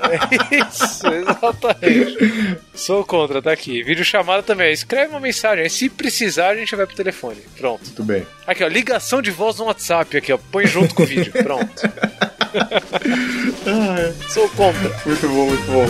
É 0.10 0.56
isso, 0.58 1.08
exatamente. 1.08 2.60
Sou 2.74 3.06
contra, 3.06 3.40
tá 3.40 3.52
aqui. 3.52 3.84
Vídeo 3.84 4.04
chamada 4.04 4.42
também. 4.42 4.74
Escreve 4.74 5.12
uma 5.12 5.20
mensagem. 5.20 5.70
Se 5.70 5.90
precisar, 5.90 6.50
a 6.50 6.56
gente 6.56 6.76
vai 6.76 6.88
pro 6.88 6.96
telefone. 6.96 7.38
Pronto. 7.56 7.86
Muito 7.86 8.04
bem. 8.04 8.26
Aqui, 8.48 8.64
ó. 8.64 8.68
Ligação 8.68 9.22
de 9.22 9.30
voz 9.30 9.60
no 9.60 9.66
WhatsApp. 9.66 10.18
Aqui, 10.18 10.34
ó. 10.34 10.40
Põe 10.52 10.66
junto 10.66 10.96
com 10.96 11.04
o 11.04 11.06
vídeo. 11.06 11.32
Pronto. 11.32 11.72
Sou 14.30 14.50
contra. 14.50 14.90
Muito 15.06 15.28
bom, 15.28 15.48
muito 15.48 15.72
bom. 15.72 15.86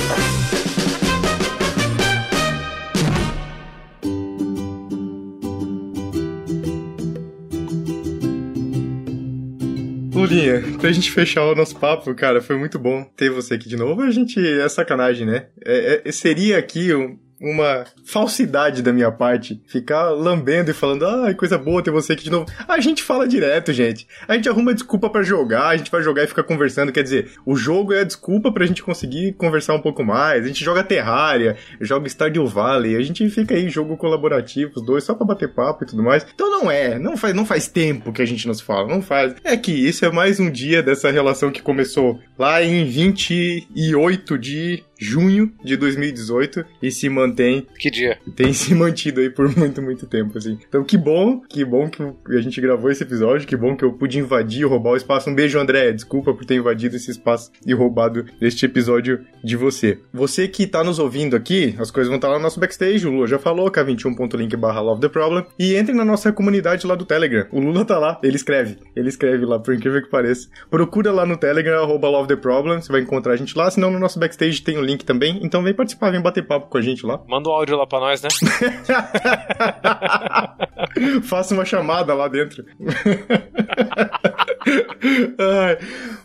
Lulinha, 10.24 10.62
pra 10.80 10.92
gente 10.92 11.12
fechar 11.12 11.44
o 11.44 11.56
nosso 11.56 11.76
papo, 11.76 12.16
cara, 12.16 12.42
foi 12.42 12.58
muito 12.58 12.80
bom 12.80 13.04
ter 13.04 13.30
você 13.30 13.56
aqui 13.56 13.68
de 13.68 13.76
novo. 13.76 14.02
A 14.02 14.12
gente 14.12 14.40
é 14.40 14.70
sacanagem, 14.70 15.28
né? 15.28 15.48
É, 15.66 16.02
é, 16.06 16.12
seria 16.14 16.58
aqui 16.58 16.94
um, 16.94 17.20
uma 17.44 17.84
falsidade 18.06 18.82
da 18.82 18.94
minha 18.94 19.12
parte 19.12 19.62
ficar 19.68 20.10
lambendo 20.12 20.72
e 20.72 20.74
falando, 20.74 21.06
ah, 21.06 21.34
coisa 21.34 21.58
boa 21.58 21.84
ter 21.84 21.92
você 21.92 22.14
aqui 22.14 22.24
de 22.24 22.32
novo. 22.32 22.46
A 22.66 22.80
gente 22.80 23.04
fala 23.04 23.28
direto, 23.28 23.74
gente. 23.74 24.08
A 24.26 24.36
gente 24.36 24.48
arruma 24.48 24.74
desculpa 24.74 25.10
para 25.10 25.24
jogar, 25.24 25.68
a 25.68 25.78
gente 25.78 25.92
vai 25.92 26.02
jogar 26.02 26.24
e 26.24 26.28
fica 26.28 26.42
conversando. 26.42 26.92
Quer 26.94 27.04
dizer, 27.04 27.32
o 27.46 27.56
jogo 27.56 27.92
é 27.92 28.00
a 28.00 28.04
desculpa 28.06 28.50
pra 28.50 28.66
gente 28.66 28.82
conseguir 28.82 29.34
conversar 29.34 29.74
um 29.74 29.82
pouco 29.82 30.06
mais. 30.06 30.46
A 30.46 30.48
gente 30.48 30.64
joga 30.64 30.84
Terraria, 30.84 31.58
joga 31.82 32.08
Stardew 32.08 32.48
Valley, 32.48 32.96
a 32.96 33.02
gente 33.02 33.30
fica 33.30 33.54
aí 33.56 33.70
jogo 33.70 33.98
colaborativo, 33.98 34.72
os 34.76 34.86
dois, 34.86 35.04
só 35.04 35.14
pra 35.14 35.26
bater 35.26 35.54
papo 35.54 35.84
e 35.84 35.88
tudo 35.88 36.02
mais. 36.02 36.26
Então 36.34 36.50
não 36.50 36.72
é, 36.72 36.98
não 36.98 37.18
faz, 37.18 37.34
não 37.34 37.46
faz 37.46 37.68
tempo 37.68 38.14
que 38.14 38.22
a 38.22 38.26
gente 38.26 38.48
nos 38.48 38.62
fala, 38.62 38.88
não 38.88 39.02
faz. 39.02 39.36
É 39.44 39.58
que 39.58 39.72
isso 39.72 40.06
é 40.06 40.12
mais 40.12 40.40
um 40.40 40.50
dia 40.50 40.82
dessa 40.82 41.12
relação 41.12 41.52
que 41.52 41.62
começou 41.62 42.22
lá 42.40 42.64
em 42.64 42.86
28 42.86 44.38
de 44.38 44.84
junho 45.04 45.52
de 45.64 45.76
2018 45.76 46.66
e 46.82 46.90
se 46.90 47.10
mantém. 47.10 47.68
Que 47.78 47.92
dia? 47.92 48.18
Tem 48.36 48.54
se 48.54 48.74
mantido 48.74 49.20
aí 49.20 49.30
por 49.30 49.56
muito, 49.56 49.82
muito 49.82 50.08
tempo, 50.08 50.38
assim. 50.38 50.58
Então, 50.68 50.84
que 50.84 50.98
bom, 50.98 51.42
que 51.42 51.64
bom 51.66 51.90
que 51.90 52.02
a 52.36 52.42
gente 52.42 52.60
gravou 52.62 52.90
esse 52.90 53.04
episódio, 53.04 53.48
que 53.48 53.58
bom 53.58 53.76
que 53.76 53.84
eu 53.84 53.94
pude 53.94 54.18
invadir 54.18 54.62
e 54.62 54.66
roubar 54.66 54.92
o 54.92 54.98
espaço. 54.98 55.30
Um 55.30 55.36
beijo, 55.36 55.60
André. 55.60 55.92
Desculpa 55.92 56.34
por 56.34 56.46
ter 56.46 56.56
invadido 56.56 56.96
esse 56.96 57.12
espaço 57.12 57.52
e 57.66 57.74
roubado 57.74 58.26
este 58.42 58.66
episódio 58.66 59.22
de 59.44 59.56
você. 59.56 60.00
Você 60.14 60.48
que 60.48 60.66
tá 60.66 60.84
nos 60.84 61.00
ouvindo 61.00 61.36
aqui, 61.36 61.76
as 61.78 61.92
coisas 61.92 62.08
vão 62.08 62.18
estar 62.18 62.30
lá 62.30 62.38
no 62.38 62.44
nosso 62.44 62.60
backstage. 62.60 63.06
O 63.06 63.12
Lula 63.12 63.28
já 63.28 63.40
falou, 63.40 63.70
k21.link 63.72 64.56
barra 64.56 64.82
love 64.82 65.02
the 65.02 65.10
problem. 65.10 65.46
E 65.60 65.76
entre 65.76 65.94
na 65.94 66.06
nossa 66.06 66.32
comunidade 66.32 66.88
lá 66.88 66.96
do 66.96 67.06
Telegram. 67.06 67.46
O 67.52 67.60
Lula 67.60 67.84
tá 67.84 67.98
lá, 67.98 68.20
ele 68.24 68.36
escreve. 68.36 68.78
Ele 68.96 69.10
escreve 69.10 69.46
lá, 69.46 69.60
por 69.60 69.74
incrível 69.74 70.02
que 70.02 70.10
pareça. 70.10 70.48
Procura 70.70 71.12
lá 71.12 71.26
no 71.26 71.38
Telegram, 71.38 71.84
arroba 71.84 72.10
love 72.10 72.28
the 72.28 72.36
problem. 72.36 72.82
Você 72.82 72.92
vai 72.92 73.02
encontrar 73.02 73.34
a 73.34 73.36
gente 73.36 73.58
lá. 73.58 73.70
Senão 73.70 73.92
no 73.92 74.00
nosso 74.00 74.20
backstage 74.20 74.62
tem 74.62 74.78
o 74.78 74.82
um 74.82 74.84
link 74.84 74.93
também. 74.98 75.40
Então 75.42 75.64
vem 75.64 75.74
participar, 75.74 76.12
vem 76.12 76.22
bater 76.22 76.46
papo 76.46 76.70
com 76.70 76.78
a 76.78 76.82
gente 76.82 77.06
lá. 77.06 77.22
Manda 77.28 77.50
um 77.50 77.52
áudio 77.52 77.78
lá 77.78 77.88
pra 77.88 78.00
nós, 78.00 78.22
né? 78.22 78.30
Faça 81.24 81.54
uma 81.54 81.66
chamada 81.66 82.14
lá 82.14 82.28
dentro. 82.28 82.64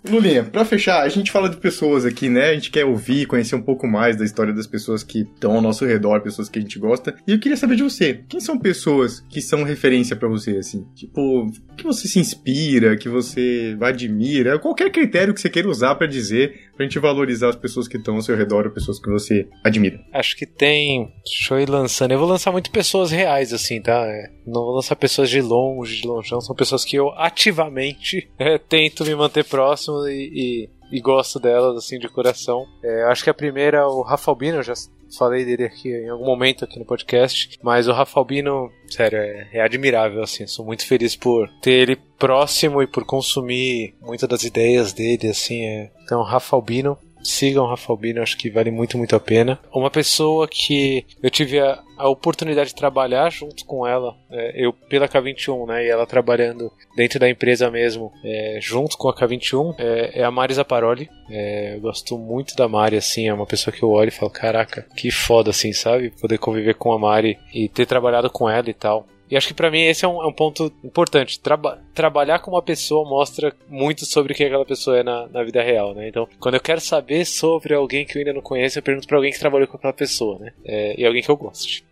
Lulinha, 0.08 0.44
pra 0.44 0.64
fechar, 0.64 1.02
a 1.02 1.08
gente 1.08 1.30
fala 1.30 1.48
de 1.48 1.56
pessoas 1.56 2.04
aqui, 2.04 2.28
né? 2.28 2.50
A 2.50 2.54
gente 2.54 2.70
quer 2.70 2.84
ouvir, 2.84 3.26
conhecer 3.26 3.54
um 3.54 3.62
pouco 3.62 3.86
mais 3.86 4.16
da 4.16 4.24
história 4.24 4.52
das 4.52 4.66
pessoas 4.66 5.02
que 5.02 5.20
estão 5.20 5.52
ao 5.52 5.60
nosso 5.60 5.84
redor, 5.84 6.20
pessoas 6.20 6.48
que 6.48 6.58
a 6.58 6.62
gente 6.62 6.78
gosta. 6.78 7.14
E 7.26 7.32
eu 7.32 7.38
queria 7.38 7.56
saber 7.56 7.76
de 7.76 7.82
você, 7.82 8.24
quem 8.28 8.40
são 8.40 8.58
pessoas 8.58 9.20
que 9.28 9.40
são 9.40 9.64
referência 9.64 10.16
para 10.16 10.28
você, 10.28 10.56
assim? 10.56 10.86
Tipo, 10.94 11.50
que 11.76 11.84
você 11.84 12.08
se 12.08 12.18
inspira, 12.18 12.96
que 12.96 13.08
você 13.08 13.76
admira, 13.80 14.58
qualquer 14.58 14.90
critério 14.90 15.34
que 15.34 15.40
você 15.40 15.50
queira 15.50 15.68
usar 15.68 15.94
para 15.94 16.06
dizer, 16.06 16.68
pra 16.76 16.84
gente 16.84 16.98
valorizar 16.98 17.48
as 17.48 17.56
pessoas 17.56 17.88
que 17.88 17.96
estão 17.96 18.16
ao 18.16 18.22
seu 18.22 18.36
redor 18.36 18.47
ou 18.54 18.70
pessoas 18.70 18.98
que 18.98 19.10
você 19.10 19.48
admira. 19.64 20.00
Acho 20.12 20.36
que 20.36 20.46
tem. 20.46 21.12
Deixa 21.24 21.54
eu 21.54 21.60
ir 21.60 21.68
lançando. 21.68 22.12
Eu 22.12 22.18
vou 22.18 22.28
lançar 22.28 22.52
muito 22.52 22.70
pessoas 22.70 23.10
reais, 23.10 23.52
assim, 23.52 23.80
tá? 23.80 24.06
É, 24.06 24.30
não 24.46 24.64
vou 24.64 24.74
lançar 24.74 24.96
pessoas 24.96 25.30
de 25.30 25.40
longe, 25.40 26.00
de 26.00 26.06
longe, 26.06 26.28
são 26.28 26.54
pessoas 26.54 26.84
que 26.84 26.96
eu 26.96 27.10
ativamente 27.10 28.28
é, 28.38 28.58
tento 28.58 29.04
me 29.04 29.14
manter 29.14 29.44
próximo 29.44 30.06
e, 30.06 30.68
e, 30.92 30.96
e, 30.96 31.00
gosto 31.00 31.38
delas, 31.38 31.76
assim, 31.76 31.98
de 31.98 32.08
coração. 32.08 32.64
É, 32.82 33.04
acho 33.04 33.24
que 33.24 33.30
a 33.30 33.34
primeira, 33.34 33.86
o 33.86 34.02
Rafa 34.02 34.30
Albino, 34.30 34.58
eu 34.58 34.62
já 34.62 34.74
falei 35.16 35.44
dele 35.44 35.64
aqui 35.64 35.90
em 35.90 36.08
algum 36.08 36.26
momento 36.26 36.64
aqui 36.64 36.78
no 36.78 36.84
podcast, 36.84 37.58
mas 37.62 37.88
o 37.88 37.92
Rafa 37.92 38.18
Albino, 38.18 38.70
sério, 38.88 39.18
é, 39.18 39.48
é 39.54 39.60
admirável, 39.62 40.22
assim, 40.22 40.46
sou 40.46 40.64
muito 40.64 40.86
feliz 40.86 41.16
por 41.16 41.48
ter 41.62 41.88
ele 41.88 41.96
próximo 42.18 42.82
e 42.82 42.86
por 42.86 43.04
consumir 43.04 43.94
muitas 44.00 44.28
das 44.28 44.42
ideias 44.42 44.92
dele, 44.92 45.28
assim, 45.28 45.64
é. 45.64 45.90
Então, 46.02 46.22
Rafa 46.22 46.56
Albino, 46.56 46.98
sigam 47.22 47.64
o 47.64 47.68
Rafa 47.68 47.92
Albino, 47.92 48.22
acho 48.22 48.36
que 48.36 48.50
vale 48.50 48.70
muito, 48.70 48.96
muito 48.96 49.14
a 49.14 49.20
pena. 49.20 49.58
Uma 49.72 49.90
pessoa 49.90 50.46
que 50.48 51.04
eu 51.22 51.30
tive 51.30 51.58
a, 51.60 51.82
a 51.96 52.08
oportunidade 52.08 52.70
de 52.70 52.74
trabalhar 52.74 53.30
junto 53.30 53.64
com 53.64 53.86
ela, 53.86 54.16
é, 54.30 54.64
eu 54.64 54.72
pela 54.72 55.08
K21, 55.08 55.66
né, 55.66 55.84
e 55.84 55.88
ela 55.88 56.06
trabalhando 56.06 56.72
dentro 56.96 57.18
da 57.18 57.28
empresa 57.28 57.70
mesmo, 57.70 58.12
é, 58.24 58.58
junto 58.60 58.96
com 58.96 59.08
a 59.08 59.14
K21, 59.14 59.74
é, 59.78 60.20
é 60.20 60.24
a 60.24 60.30
Mari 60.30 60.54
Zaparoli. 60.54 61.08
É, 61.30 61.74
eu 61.74 61.80
gosto 61.80 62.16
muito 62.18 62.54
da 62.56 62.68
Mari, 62.68 62.96
assim, 62.96 63.28
é 63.28 63.34
uma 63.34 63.46
pessoa 63.46 63.74
que 63.74 63.82
eu 63.82 63.90
olho 63.90 64.08
e 64.08 64.12
falo, 64.12 64.30
caraca, 64.30 64.86
que 64.96 65.10
foda, 65.10 65.50
assim, 65.50 65.72
sabe? 65.72 66.10
Poder 66.20 66.38
conviver 66.38 66.74
com 66.74 66.92
a 66.92 66.98
Mari 66.98 67.38
e 67.52 67.68
ter 67.68 67.86
trabalhado 67.86 68.30
com 68.30 68.48
ela 68.48 68.68
e 68.68 68.74
tal. 68.74 69.06
E 69.30 69.36
acho 69.36 69.48
que 69.48 69.54
para 69.54 69.70
mim 69.70 69.82
esse 69.82 70.04
é 70.04 70.08
um, 70.08 70.22
é 70.22 70.26
um 70.26 70.32
ponto 70.32 70.72
importante. 70.82 71.40
Traba 71.40 71.82
trabalhar 71.94 72.38
com 72.38 72.50
uma 72.50 72.62
pessoa 72.62 73.08
mostra 73.08 73.54
muito 73.68 74.06
sobre 74.06 74.32
o 74.32 74.36
que 74.36 74.44
aquela 74.44 74.64
pessoa 74.64 74.98
é 74.98 75.02
na, 75.02 75.26
na, 75.28 75.42
vida 75.42 75.62
real, 75.62 75.94
né? 75.94 76.08
Então, 76.08 76.28
quando 76.38 76.54
eu 76.54 76.60
quero 76.60 76.80
saber 76.80 77.24
sobre 77.24 77.74
alguém 77.74 78.04
que 78.04 78.16
eu 78.16 78.20
ainda 78.20 78.32
não 78.32 78.40
conheço, 78.40 78.78
eu 78.78 78.82
pergunto 78.82 79.06
pra 79.06 79.16
alguém 79.16 79.32
que 79.32 79.38
trabalhou 79.38 79.66
com 79.66 79.76
aquela 79.76 79.92
pessoa, 79.92 80.38
né? 80.38 80.52
É, 80.64 81.00
e 81.00 81.04
alguém 81.04 81.22
que 81.22 81.30
eu 81.30 81.36
goste. 81.36 81.84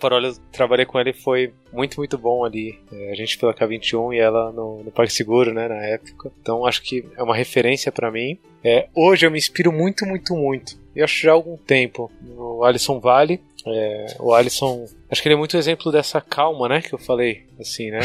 Paroli, 0.00 0.28
eu 0.28 0.34
trabalhei 0.50 0.84
com 0.84 0.98
ele 0.98 1.12
foi 1.12 1.52
muito, 1.72 1.98
muito 1.98 2.18
bom 2.18 2.44
ali. 2.44 2.78
É, 2.92 3.12
a 3.12 3.14
gente 3.14 3.38
pela 3.38 3.54
K21 3.54 4.14
e 4.14 4.18
ela 4.18 4.50
no, 4.50 4.82
no 4.82 4.90
Parque 4.90 5.12
Seguro, 5.12 5.54
né, 5.54 5.68
na 5.68 5.76
época. 5.76 6.32
Então 6.40 6.66
acho 6.66 6.82
que 6.82 7.04
é 7.16 7.22
uma 7.22 7.36
referência 7.36 7.92
para 7.92 8.10
mim. 8.10 8.36
É, 8.64 8.88
hoje 8.94 9.26
eu 9.26 9.30
me 9.30 9.38
inspiro 9.38 9.72
muito, 9.72 10.04
muito, 10.04 10.34
muito. 10.34 10.78
Eu 10.94 11.04
acho 11.04 11.22
já 11.22 11.30
há 11.30 11.34
algum 11.34 11.56
tempo 11.56 12.10
no 12.20 12.64
Alisson 12.64 12.98
Vale, 12.98 13.40
É, 13.66 14.16
o 14.18 14.34
Alisson, 14.34 14.86
acho 15.10 15.20
que 15.20 15.28
ele 15.28 15.34
é 15.34 15.38
muito 15.38 15.56
exemplo 15.56 15.92
dessa 15.92 16.20
calma, 16.20 16.68
né? 16.68 16.80
Que 16.80 16.94
eu 16.94 16.98
falei, 16.98 17.44
assim, 17.58 17.90
né? 17.90 18.00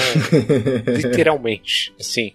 Literalmente, 0.87 1.93
assim. 1.99 2.33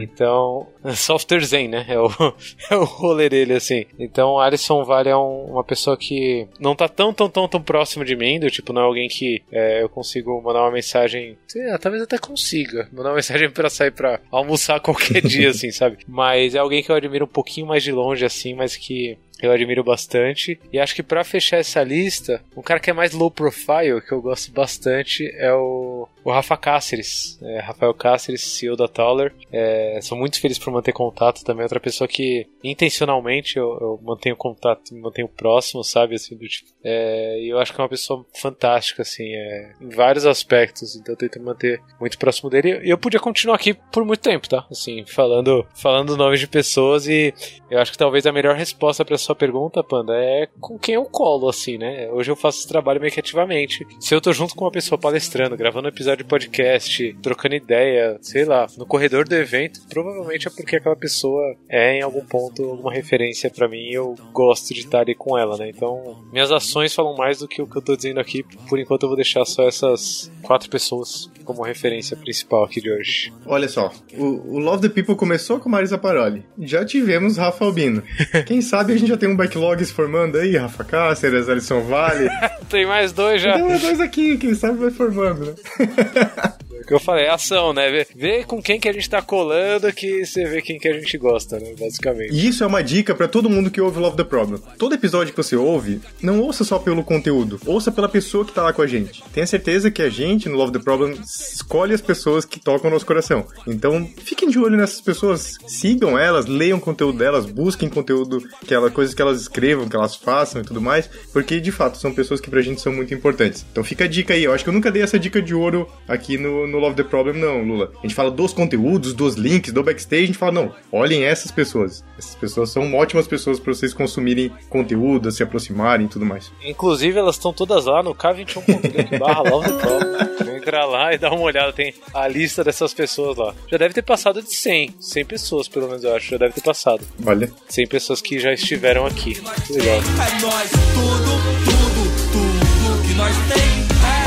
Então, 0.00 0.66
softer 0.94 1.42
zen, 1.44 1.68
né? 1.68 1.86
É 1.88 1.98
o, 1.98 2.08
é 2.70 2.76
o 2.76 2.84
rolê 2.84 3.28
dele, 3.28 3.54
assim. 3.54 3.86
Então, 3.98 4.32
o 4.32 4.40
Alisson 4.40 4.84
Vale 4.84 5.08
é 5.08 5.16
um, 5.16 5.46
uma 5.46 5.64
pessoa 5.64 5.96
que 5.96 6.46
não 6.58 6.74
tá 6.74 6.88
tão, 6.88 7.12
tão, 7.12 7.28
tão, 7.28 7.48
tão 7.48 7.62
próximo 7.62 8.04
de 8.04 8.16
mim, 8.16 8.38
do 8.38 8.50
tipo, 8.50 8.72
não 8.72 8.82
é 8.82 8.84
alguém 8.84 9.08
que 9.08 9.42
é, 9.50 9.82
eu 9.82 9.88
consigo 9.88 10.40
mandar 10.42 10.62
uma 10.62 10.72
mensagem, 10.72 11.36
lá, 11.54 11.78
talvez 11.78 12.02
até 12.02 12.18
consiga, 12.18 12.88
mandar 12.92 13.10
uma 13.10 13.16
mensagem 13.20 13.50
para 13.50 13.70
sair 13.70 13.90
para 13.90 14.20
almoçar 14.30 14.80
qualquer 14.80 15.22
dia, 15.22 15.50
assim, 15.50 15.70
sabe? 15.70 15.98
Mas 16.06 16.54
é 16.54 16.58
alguém 16.58 16.82
que 16.82 16.90
eu 16.90 16.96
admiro 16.96 17.24
um 17.24 17.28
pouquinho 17.28 17.66
mais 17.66 17.82
de 17.82 17.92
longe, 17.92 18.24
assim, 18.24 18.54
mas 18.54 18.76
que 18.76 19.16
eu 19.46 19.52
admiro 19.52 19.84
bastante. 19.84 20.60
E 20.72 20.78
acho 20.78 20.94
que 20.94 21.02
para 21.02 21.24
fechar 21.24 21.58
essa 21.58 21.82
lista, 21.82 22.42
um 22.56 22.62
cara 22.62 22.80
que 22.80 22.90
é 22.90 22.92
mais 22.92 23.12
low 23.12 23.30
profile, 23.30 24.00
que 24.06 24.12
eu 24.12 24.20
gosto 24.20 24.52
bastante, 24.52 25.30
é 25.36 25.52
o, 25.52 26.08
o 26.24 26.30
Rafa 26.30 26.56
Cáceres. 26.56 27.38
É, 27.42 27.60
Rafael 27.60 27.94
Cáceres, 27.94 28.42
CEO 28.42 28.76
da 28.76 28.88
Taller. 28.88 29.34
É, 29.52 29.98
sou 30.02 30.16
muito 30.16 30.40
feliz 30.40 30.58
por 30.58 30.72
manter 30.72 30.92
contato 30.92 31.44
também. 31.44 31.62
Outra 31.62 31.80
pessoa 31.80 32.06
que 32.06 32.46
intencionalmente 32.62 33.56
eu, 33.56 33.78
eu 33.80 34.00
mantenho 34.02 34.36
contato, 34.36 34.94
me 34.94 35.00
mantenho 35.00 35.28
próximo, 35.28 35.82
sabe? 35.82 36.14
Assim, 36.14 36.36
do 36.36 36.46
tipo. 36.46 36.70
É, 36.84 37.40
eu 37.42 37.58
acho 37.58 37.72
que 37.72 37.80
é 37.80 37.82
uma 37.82 37.88
pessoa 37.88 38.24
fantástica, 38.40 39.02
assim, 39.02 39.32
é, 39.34 39.72
em 39.80 39.88
vários 39.88 40.26
aspectos. 40.26 40.96
Então 40.96 41.14
eu 41.14 41.18
tento 41.18 41.40
manter 41.42 41.80
muito 42.00 42.18
próximo 42.18 42.50
dele. 42.50 42.80
E 42.84 42.90
eu 42.90 42.98
podia 42.98 43.20
continuar 43.20 43.56
aqui 43.56 43.74
por 43.74 44.04
muito 44.04 44.20
tempo, 44.20 44.48
tá? 44.48 44.66
Assim, 44.70 45.04
falando, 45.06 45.66
falando 45.74 46.16
nomes 46.16 46.40
de 46.40 46.46
pessoas. 46.46 47.06
E 47.06 47.34
eu 47.70 47.78
acho 47.78 47.92
que 47.92 47.98
talvez 47.98 48.26
a 48.26 48.32
melhor 48.32 48.56
resposta 48.56 49.04
para 49.04 49.18
sua 49.18 49.34
pergunta, 49.34 49.82
Panda, 49.82 50.14
é 50.14 50.48
com 50.60 50.78
quem 50.78 50.94
eu 50.94 51.04
colo, 51.04 51.48
assim, 51.48 51.78
né? 51.78 52.08
Hoje 52.10 52.30
eu 52.30 52.36
faço 52.36 52.58
esse 52.58 52.68
trabalho 52.68 53.00
meio 53.00 53.12
que 53.12 53.20
ativamente. 53.20 53.86
Se 54.00 54.14
eu 54.14 54.20
tô 54.20 54.32
junto 54.32 54.54
com 54.54 54.64
uma 54.64 54.70
pessoa 54.70 54.98
palestrando, 54.98 55.56
gravando 55.56 55.86
um 55.86 55.90
episódio 56.10 56.24
de 56.24 56.24
podcast, 56.24 57.16
trocando 57.22 57.54
ideia, 57.54 58.18
sei 58.20 58.44
lá, 58.44 58.66
no 58.76 58.86
corredor 58.86 59.28
do 59.28 59.34
evento, 59.34 59.80
provavelmente 59.88 60.48
é 60.48 60.50
porque 60.50 60.76
aquela 60.76 60.96
pessoa 60.96 61.54
é 61.68 61.98
em 61.98 62.02
algum 62.02 62.24
ponto 62.24 62.62
uma 62.72 62.92
referência 62.92 63.50
para 63.50 63.68
mim 63.68 63.78
e 63.78 63.94
eu 63.94 64.14
gosto 64.32 64.74
de 64.74 64.80
estar 64.80 65.00
ali 65.00 65.14
com 65.14 65.38
ela, 65.38 65.56
né? 65.56 65.68
Então, 65.68 66.24
minhas 66.32 66.50
ações 66.50 66.94
falam 66.94 67.16
mais 67.16 67.38
do 67.38 67.48
que 67.48 67.62
o 67.62 67.66
que 67.66 67.76
eu 67.76 67.82
tô 67.82 67.96
dizendo 67.96 68.20
aqui. 68.20 68.42
Por 68.68 68.78
enquanto 68.78 69.04
eu 69.04 69.08
vou 69.08 69.16
deixar 69.16 69.44
só 69.44 69.66
essas 69.66 70.30
quatro 70.42 70.68
pessoas 70.68 71.30
como 71.52 71.64
referência 71.64 72.16
principal 72.16 72.64
aqui 72.64 72.80
de 72.80 72.90
hoje. 72.90 73.32
Olha 73.44 73.68
só, 73.68 73.92
o, 74.14 74.56
o 74.56 74.58
Love 74.58 74.88
the 74.88 74.94
People 74.94 75.16
começou 75.16 75.58
com 75.58 75.68
Marisa 75.68 75.98
Paroli. 75.98 76.44
Já 76.58 76.84
tivemos 76.84 77.36
Rafa 77.36 77.64
Albino. 77.64 78.02
Quem 78.46 78.62
sabe 78.62 78.92
a 78.92 78.96
gente 78.96 79.08
já 79.08 79.16
tem 79.16 79.28
um 79.28 79.36
backlog 79.36 79.84
se 79.84 79.92
formando 79.92 80.38
aí, 80.38 80.56
Rafa 80.56 80.84
Cáceres, 80.84 81.48
Alisson 81.48 81.80
Vale. 81.82 82.28
tem 82.70 82.86
mais 82.86 83.12
dois 83.12 83.42
já. 83.42 83.54
Tem 83.54 83.64
mais 83.64 83.82
dois 83.82 84.00
aqui, 84.00 84.38
quem 84.38 84.54
sabe 84.54 84.78
vai 84.78 84.90
formando, 84.90 85.46
né? 85.46 85.54
que 86.90 86.94
eu 86.94 86.98
falei, 86.98 87.26
é 87.26 87.30
ação, 87.30 87.72
né? 87.72 87.88
Vê, 87.88 88.06
vê, 88.16 88.44
com 88.44 88.60
quem 88.60 88.80
que 88.80 88.88
a 88.88 88.92
gente 88.92 89.08
tá 89.08 89.22
colando 89.22 89.92
que 89.92 90.26
você 90.26 90.44
vê 90.44 90.60
quem 90.60 90.76
que 90.76 90.88
a 90.88 90.92
gente 90.92 91.16
gosta, 91.16 91.56
né? 91.60 91.72
Basicamente. 91.78 92.32
E 92.32 92.48
isso 92.48 92.64
é 92.64 92.66
uma 92.66 92.82
dica 92.82 93.14
para 93.14 93.28
todo 93.28 93.48
mundo 93.48 93.70
que 93.70 93.80
ouve 93.80 94.00
Love 94.00 94.16
the 94.16 94.24
Problem. 94.24 94.60
Todo 94.76 94.96
episódio 94.96 95.32
que 95.32 95.36
você 95.36 95.54
ouve, 95.54 96.00
não 96.20 96.40
ouça 96.40 96.64
só 96.64 96.80
pelo 96.80 97.04
conteúdo, 97.04 97.60
ouça 97.64 97.92
pela 97.92 98.08
pessoa 98.08 98.44
que 98.44 98.50
tá 98.50 98.64
lá 98.64 98.72
com 98.72 98.82
a 98.82 98.88
gente. 98.88 99.22
Tenha 99.32 99.46
certeza 99.46 99.88
que 99.88 100.02
a 100.02 100.10
gente, 100.10 100.48
no 100.48 100.56
Love 100.56 100.72
the 100.72 100.78
Problem, 100.80 101.12
escolhe 101.12 101.94
as 101.94 102.00
pessoas 102.00 102.44
que 102.44 102.58
tocam 102.58 102.90
nosso 102.90 103.06
coração. 103.06 103.46
Então, 103.68 104.10
fiquem 104.24 104.48
de 104.48 104.58
olho 104.58 104.76
nessas 104.76 105.00
pessoas, 105.00 105.58
sigam 105.68 106.18
elas, 106.18 106.46
leiam 106.46 106.80
conteúdo 106.80 107.18
delas, 107.18 107.46
busquem 107.46 107.88
conteúdo, 107.88 108.42
que 108.66 108.74
elas, 108.74 108.92
coisas 108.92 109.14
que 109.14 109.22
elas 109.22 109.40
escrevam, 109.40 109.88
que 109.88 109.94
elas 109.94 110.16
façam 110.16 110.60
e 110.60 110.64
tudo 110.64 110.80
mais, 110.80 111.08
porque 111.32 111.60
de 111.60 111.70
fato 111.70 111.98
são 111.98 112.12
pessoas 112.12 112.40
que 112.40 112.50
pra 112.50 112.60
gente 112.60 112.80
são 112.80 112.92
muito 112.92 113.14
importantes. 113.14 113.64
Então 113.70 113.84
fica 113.84 114.06
a 114.06 114.08
dica 114.08 114.34
aí, 114.34 114.42
eu 114.42 114.52
acho 114.52 114.64
que 114.64 114.70
eu 114.70 114.74
nunca 114.74 114.90
dei 114.90 115.02
essa 115.02 115.20
dica 115.20 115.40
de 115.40 115.54
ouro 115.54 115.88
aqui 116.08 116.36
no, 116.36 116.66
no 116.66 116.79
Love 116.80 116.96
the 116.96 117.04
Problem, 117.04 117.36
não, 117.38 117.62
Lula. 117.62 117.92
A 117.98 118.02
gente 118.02 118.14
fala 118.14 118.30
dos 118.30 118.52
conteúdos, 118.52 119.12
dos 119.12 119.34
links, 119.34 119.72
do 119.72 119.82
backstage, 119.82 120.22
a 120.22 120.26
gente 120.26 120.38
fala, 120.38 120.52
não, 120.52 120.74
olhem 120.90 121.24
essas 121.24 121.50
pessoas. 121.50 122.04
Essas 122.18 122.34
pessoas 122.34 122.70
são 122.70 122.92
ótimas 122.94 123.26
pessoas 123.26 123.60
para 123.60 123.72
vocês 123.72 123.94
consumirem 123.94 124.50
conteúdo, 124.68 125.30
se 125.30 125.42
aproximarem 125.42 126.06
e 126.06 126.08
tudo 126.08 126.26
mais. 126.26 126.50
Inclusive, 126.64 127.18
elas 127.18 127.36
estão 127.36 127.52
todas 127.52 127.84
lá 127.84 128.02
no 128.02 128.14
K21.com 128.14 129.18
barra 129.18 129.42
Love 129.42 129.68
the 129.68 129.78
Problem. 129.78 130.56
Entrar 130.56 130.84
lá 130.84 131.14
e 131.14 131.18
dar 131.18 131.32
uma 131.32 131.42
olhada, 131.42 131.72
tem 131.72 131.94
a 132.12 132.28
lista 132.28 132.62
dessas 132.62 132.92
pessoas 132.92 133.36
lá. 133.36 133.54
Já 133.66 133.78
deve 133.78 133.94
ter 133.94 134.02
passado 134.02 134.42
de 134.42 134.54
100, 134.54 134.94
100 135.00 135.24
pessoas 135.24 135.68
pelo 135.68 135.88
menos 135.88 136.04
eu 136.04 136.14
acho, 136.14 136.30
já 136.30 136.36
deve 136.36 136.54
ter 136.54 136.60
passado. 136.60 137.06
Olha. 137.24 137.50
100 137.68 137.86
pessoas 137.86 138.20
que 138.20 138.38
já 138.38 138.52
estiveram 138.52 139.06
aqui. 139.06 139.34
Que 139.66 139.72
legal. 139.72 139.96
É 139.96 140.40
nós, 140.40 140.70
tudo, 140.70 141.40
tudo, 141.64 142.00
tudo 142.32 143.08
que 143.08 143.14
nós 143.14 143.34
tem. 143.48 144.16
É. 144.16 144.19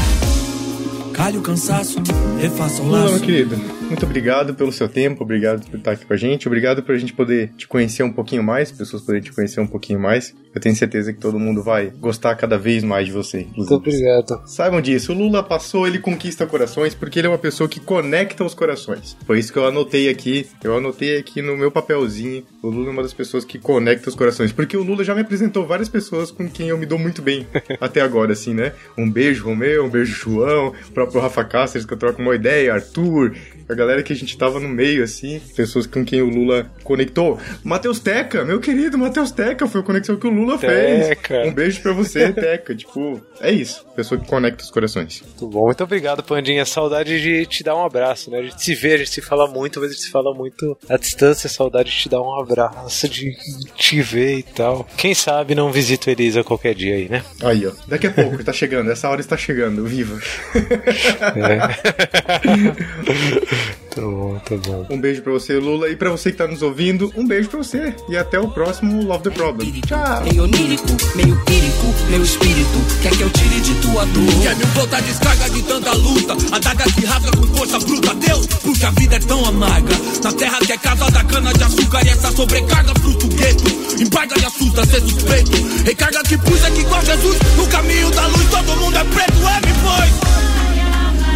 Calhe 1.13 1.37
o 1.37 1.41
cansaço, 1.41 1.99
refaça 2.39 2.81
o 2.81 2.85
Lula, 2.85 3.01
laço. 3.01 3.13
meu 3.13 3.21
querido, 3.21 3.55
muito 3.87 4.05
obrigado 4.05 4.55
pelo 4.55 4.71
seu 4.71 4.89
tempo, 4.89 5.23
obrigado 5.23 5.63
por 5.69 5.77
estar 5.77 5.91
aqui 5.91 6.05
com 6.05 6.13
a 6.13 6.17
gente, 6.17 6.47
obrigado 6.47 6.81
por 6.81 6.95
a 6.95 6.97
gente 6.97 7.13
poder 7.13 7.51
te 7.55 7.67
conhecer 7.67 8.01
um 8.01 8.11
pouquinho 8.11 8.43
mais, 8.43 8.71
pessoas 8.71 9.03
poderem 9.03 9.21
te 9.21 9.31
conhecer 9.31 9.59
um 9.61 9.67
pouquinho 9.67 9.99
mais. 9.99 10.33
Eu 10.53 10.61
tenho 10.61 10.75
certeza 10.75 11.11
que 11.11 11.19
todo 11.19 11.39
mundo 11.39 11.63
vai 11.63 11.91
gostar 11.99 12.35
cada 12.35 12.57
vez 12.59 12.83
mais 12.83 13.07
de 13.07 13.11
você. 13.11 13.41
inclusive. 13.41 13.57
Muito 13.57 13.73
obrigado. 13.73 14.41
Saibam 14.45 14.81
disso, 14.81 15.11
o 15.11 15.15
Lula 15.15 15.41
passou, 15.41 15.87
ele 15.87 15.97
conquista 15.97 16.45
corações 16.45 16.93
porque 16.93 17.19
ele 17.19 17.27
é 17.27 17.29
uma 17.29 17.39
pessoa 17.39 17.67
que 17.67 17.79
conecta 17.79 18.43
os 18.43 18.53
corações. 18.53 19.17
Foi 19.25 19.39
isso 19.39 19.51
que 19.51 19.57
eu 19.57 19.65
anotei 19.65 20.09
aqui, 20.09 20.47
eu 20.63 20.77
anotei 20.77 21.17
aqui 21.17 21.41
no 21.41 21.57
meu 21.57 21.71
papelzinho. 21.71 22.43
O 22.61 22.69
Lula 22.69 22.89
é 22.89 22.91
uma 22.91 23.01
das 23.01 23.13
pessoas 23.13 23.43
que 23.43 23.57
conecta 23.57 24.09
os 24.09 24.15
corações, 24.15 24.51
porque 24.51 24.77
o 24.77 24.83
Lula 24.83 25.03
já 25.03 25.15
me 25.15 25.21
apresentou 25.21 25.65
várias 25.65 25.89
pessoas 25.89 26.29
com 26.29 26.47
quem 26.47 26.69
eu 26.69 26.77
me 26.77 26.85
dou 26.85 26.99
muito 26.99 27.21
bem 27.21 27.47
até 27.81 28.01
agora, 28.01 28.33
assim, 28.33 28.53
né? 28.53 28.73
Um 28.97 29.09
beijo, 29.09 29.45
Romeu, 29.45 29.85
um 29.85 29.89
beijo, 29.89 30.13
João, 30.13 30.73
o 30.87 30.91
próprio 31.03 31.21
Rafa 31.21 31.43
Cáceres, 31.43 31.85
que 31.85 31.93
eu 31.93 31.97
troco 31.97 32.21
uma 32.21 32.35
ideia, 32.35 32.73
Arthur, 32.73 33.35
a 33.67 33.73
galera 33.73 34.03
que 34.03 34.13
a 34.13 34.15
gente 34.15 34.37
tava 34.37 34.59
no 34.59 34.69
meio, 34.69 35.03
assim, 35.03 35.41
pessoas 35.55 35.85
com 35.85 36.03
quem 36.05 36.21
o 36.21 36.29
Lula 36.29 36.69
conectou. 36.83 37.39
Matheus 37.63 37.99
Teca, 37.99 38.43
meu 38.45 38.59
querido 38.59 38.97
Matheus 38.97 39.31
Teca, 39.31 39.67
foi 39.67 39.81
a 39.81 39.83
conexão 39.83 40.15
que 40.15 40.27
o 40.27 40.29
Lula 40.29 40.57
Teca. 40.57 41.15
fez. 41.27 41.47
Um 41.47 41.53
beijo 41.53 41.81
pra 41.81 41.93
você, 41.93 42.31
Teca. 42.33 42.75
Tipo, 42.75 43.21
é 43.41 43.51
isso. 43.51 43.85
Pessoa 43.95 44.19
que 44.19 44.27
conecta 44.27 44.63
os 44.63 44.71
corações. 44.71 45.21
Muito 45.21 45.47
bom. 45.47 45.65
Muito 45.65 45.83
obrigado, 45.83 46.23
Pandinha. 46.23 46.65
Saudade 46.65 47.21
de 47.21 47.45
te 47.45 47.63
dar 47.63 47.75
um 47.75 47.85
abraço, 47.85 48.29
né? 48.31 48.39
A 48.39 48.43
gente 48.43 48.61
se 48.63 48.73
vê, 48.75 48.93
a 48.93 48.97
gente 48.97 49.11
se 49.11 49.21
fala 49.21 49.47
muito, 49.47 49.79
mas 49.79 49.89
a 49.89 49.93
gente 49.93 50.03
se 50.03 50.11
fala 50.11 50.33
muito 50.33 50.77
à 50.89 50.97
distância. 50.97 51.49
Saudade 51.49 51.89
de 51.89 51.97
te 51.97 52.09
dar 52.09 52.21
um 52.21 52.39
abraço, 52.39 53.07
de 53.09 53.35
te 53.75 54.01
ver 54.01 54.39
e 54.39 54.43
tal. 54.43 54.87
Quem 54.97 55.13
sabe 55.13 55.55
não 55.55 55.71
visito 55.71 56.09
Elisa 56.09 56.43
qualquer 56.43 56.73
dia 56.75 56.95
aí, 56.95 57.09
né? 57.09 57.23
Aí, 57.41 57.65
ó. 57.67 57.71
Daqui 57.87 58.07
a 58.07 58.11
pouco, 58.11 58.43
tá 58.43 58.53
chegando. 58.53 58.91
Essa 58.91 59.09
hora 59.09 59.21
está 59.21 59.37
chegando. 59.37 59.85
Viva. 59.85 60.19
Tá 63.93 64.01
bom, 64.01 64.39
tá 64.39 64.55
bom. 64.57 64.87
Um 64.89 64.99
beijo 64.99 65.21
pra 65.21 65.33
você, 65.33 65.53
Lula. 65.53 65.87
E 65.87 65.95
pra 65.95 66.09
você 66.09 66.31
que 66.31 66.37
tá 66.37 66.47
nos 66.47 66.63
ouvindo, 66.63 67.13
um 67.15 67.27
beijo 67.27 67.47
pra 67.47 67.59
você. 67.59 67.93
E 68.09 68.17
até 68.17 68.39
o 68.39 68.47
próximo 68.47 69.03
Love 69.03 69.23
the 69.23 69.29
Problem. 69.29 69.71
Tchau. 69.81 70.23
Meio 70.23 70.43
onírico, 70.43 70.87
meio 71.15 71.39
írico, 71.47 71.93
meu 72.09 72.23
espírito 72.23 72.79
quer 73.03 73.11
que 73.11 73.21
eu 73.21 73.29
tire 73.29 73.61
de 73.61 73.75
tua 73.81 74.03
dor. 74.05 74.41
Quer 74.41 74.55
me 74.55 74.65
botar 74.65 74.99
descarga 75.01 75.47
de 75.47 75.61
tanta 75.61 75.93
luta, 75.93 76.33
adaga 76.51 76.83
que 76.85 77.05
rasga 77.05 77.31
com 77.37 77.43
força 77.55 77.79
bruta. 77.79 78.15
Deus, 78.15 78.47
porque 78.47 78.85
a 78.85 78.91
vida 78.91 79.15
é 79.15 79.19
tão 79.19 79.45
amarga. 79.45 79.93
Na 80.23 80.33
terra 80.33 80.57
que 80.59 80.71
é 80.71 80.77
casa 80.77 81.11
da 81.11 81.23
cana 81.25 81.53
de 81.53 81.63
açúcar 81.63 82.03
e 82.03 82.09
essa 82.09 82.31
sobrecarga 82.31 82.93
fruto 82.99 83.27
gueto. 83.27 84.01
Embarga 84.01 84.39
e 84.39 84.45
assusta 84.45 84.85
ser 84.87 85.01
suspeito. 85.01 85.51
Recarga 85.85 86.23
que 86.23 86.37
puxa 86.39 86.71
que 86.71 86.81
igual 86.81 87.05
Jesus, 87.05 87.37
no 87.57 87.67
caminho 87.67 88.09
da 88.09 88.25
luz 88.25 88.49
todo 88.49 88.75
mundo 88.77 88.97
é 88.97 89.03
preto, 89.03 89.47
é 89.47 89.67
me 89.67 89.73
pois. 89.83 90.32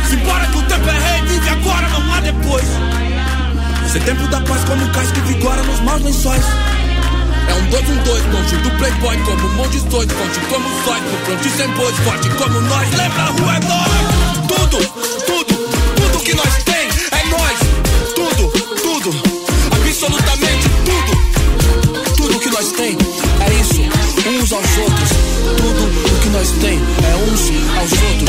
Simbora 0.09 0.45
que 0.47 0.57
o 0.57 0.61
tempo 0.63 0.89
é 0.89 0.99
rei, 0.99 1.21
vive 1.27 1.49
agora, 1.49 1.87
não 1.89 2.13
há 2.13 2.19
depois. 2.21 2.65
Ser 3.91 4.01
tempo 4.03 4.27
da 4.27 4.39
paz 4.41 4.63
como 4.63 4.87
cais 4.89 5.11
que 5.11 5.19
vigora 5.21 5.61
nos 5.63 5.79
maus 5.81 6.01
lençóis. 6.01 6.43
É 7.49 7.53
um 7.53 7.69
dois, 7.69 7.89
um 7.89 8.03
dois, 8.03 8.25
longe 8.33 8.55
do 8.57 8.71
playboy 8.71 9.17
Como 9.23 9.47
um 9.47 9.53
monte 9.55 9.79
de 9.79 9.85
dois, 9.85 10.11
fonte 10.11 10.39
como 10.49 10.69
sóis 10.83 11.01
No 11.01 11.17
pronto 11.25 11.47
e 11.47 11.51
sem 11.51 11.69
bois, 11.71 11.95
forte 11.99 12.29
como 12.31 12.61
nós. 12.61 12.89
Lembra, 12.91 13.21
a 13.21 13.25
rua 13.27 13.55
é 13.55 13.59
nós 13.67 14.47
Tudo, 14.47 14.77
tudo, 15.25 15.55
tudo 15.95 16.23
que 16.23 16.33
nós 16.35 16.63
tem 16.65 16.89
É 17.11 17.25
nós, 17.29 17.59
tudo, 18.15 18.51
tudo 18.81 19.09
Absolutamente 19.71 20.69
tudo. 20.85 22.17
Tudo 22.17 22.39
que 22.39 22.49
nós 22.49 22.71
tem 22.73 22.97
é 23.39 23.53
isso 23.53 23.81
Uns 24.29 24.51
aos 24.51 24.77
outros. 24.77 25.09
Tudo 25.57 26.15
o 26.15 26.19
que 26.19 26.29
nós 26.29 26.51
tem 26.51 26.77
é 26.77 27.15
uns 27.31 27.77
aos 27.77 27.91
outros 27.91 28.26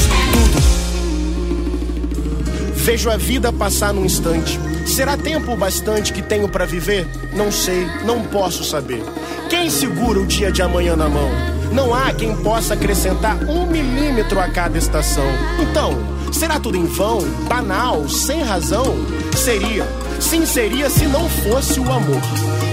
Vejo 2.88 3.10
a 3.10 3.18
vida 3.18 3.52
passar 3.52 3.92
num 3.92 4.06
instante. 4.06 4.58
Será 4.86 5.14
tempo 5.14 5.54
bastante 5.54 6.10
que 6.10 6.22
tenho 6.22 6.48
para 6.48 6.64
viver? 6.64 7.06
Não 7.34 7.52
sei, 7.52 7.86
não 8.06 8.22
posso 8.22 8.64
saber. 8.64 9.02
Quem 9.50 9.68
segura 9.68 10.18
o 10.18 10.26
dia 10.26 10.50
de 10.50 10.62
amanhã 10.62 10.96
na 10.96 11.06
mão? 11.06 11.28
Não 11.70 11.94
há 11.94 12.14
quem 12.14 12.34
possa 12.36 12.72
acrescentar 12.72 13.36
um 13.44 13.66
milímetro 13.66 14.40
a 14.40 14.48
cada 14.48 14.78
estação. 14.78 15.26
Então, 15.60 15.98
será 16.32 16.58
tudo 16.58 16.78
em 16.78 16.86
vão, 16.86 17.20
banal, 17.46 18.08
sem 18.08 18.42
razão? 18.42 18.96
Seria, 19.36 19.86
sim 20.18 20.46
seria 20.46 20.88
se 20.88 21.04
não 21.04 21.28
fosse 21.28 21.78
o 21.78 21.92
amor. 21.92 22.22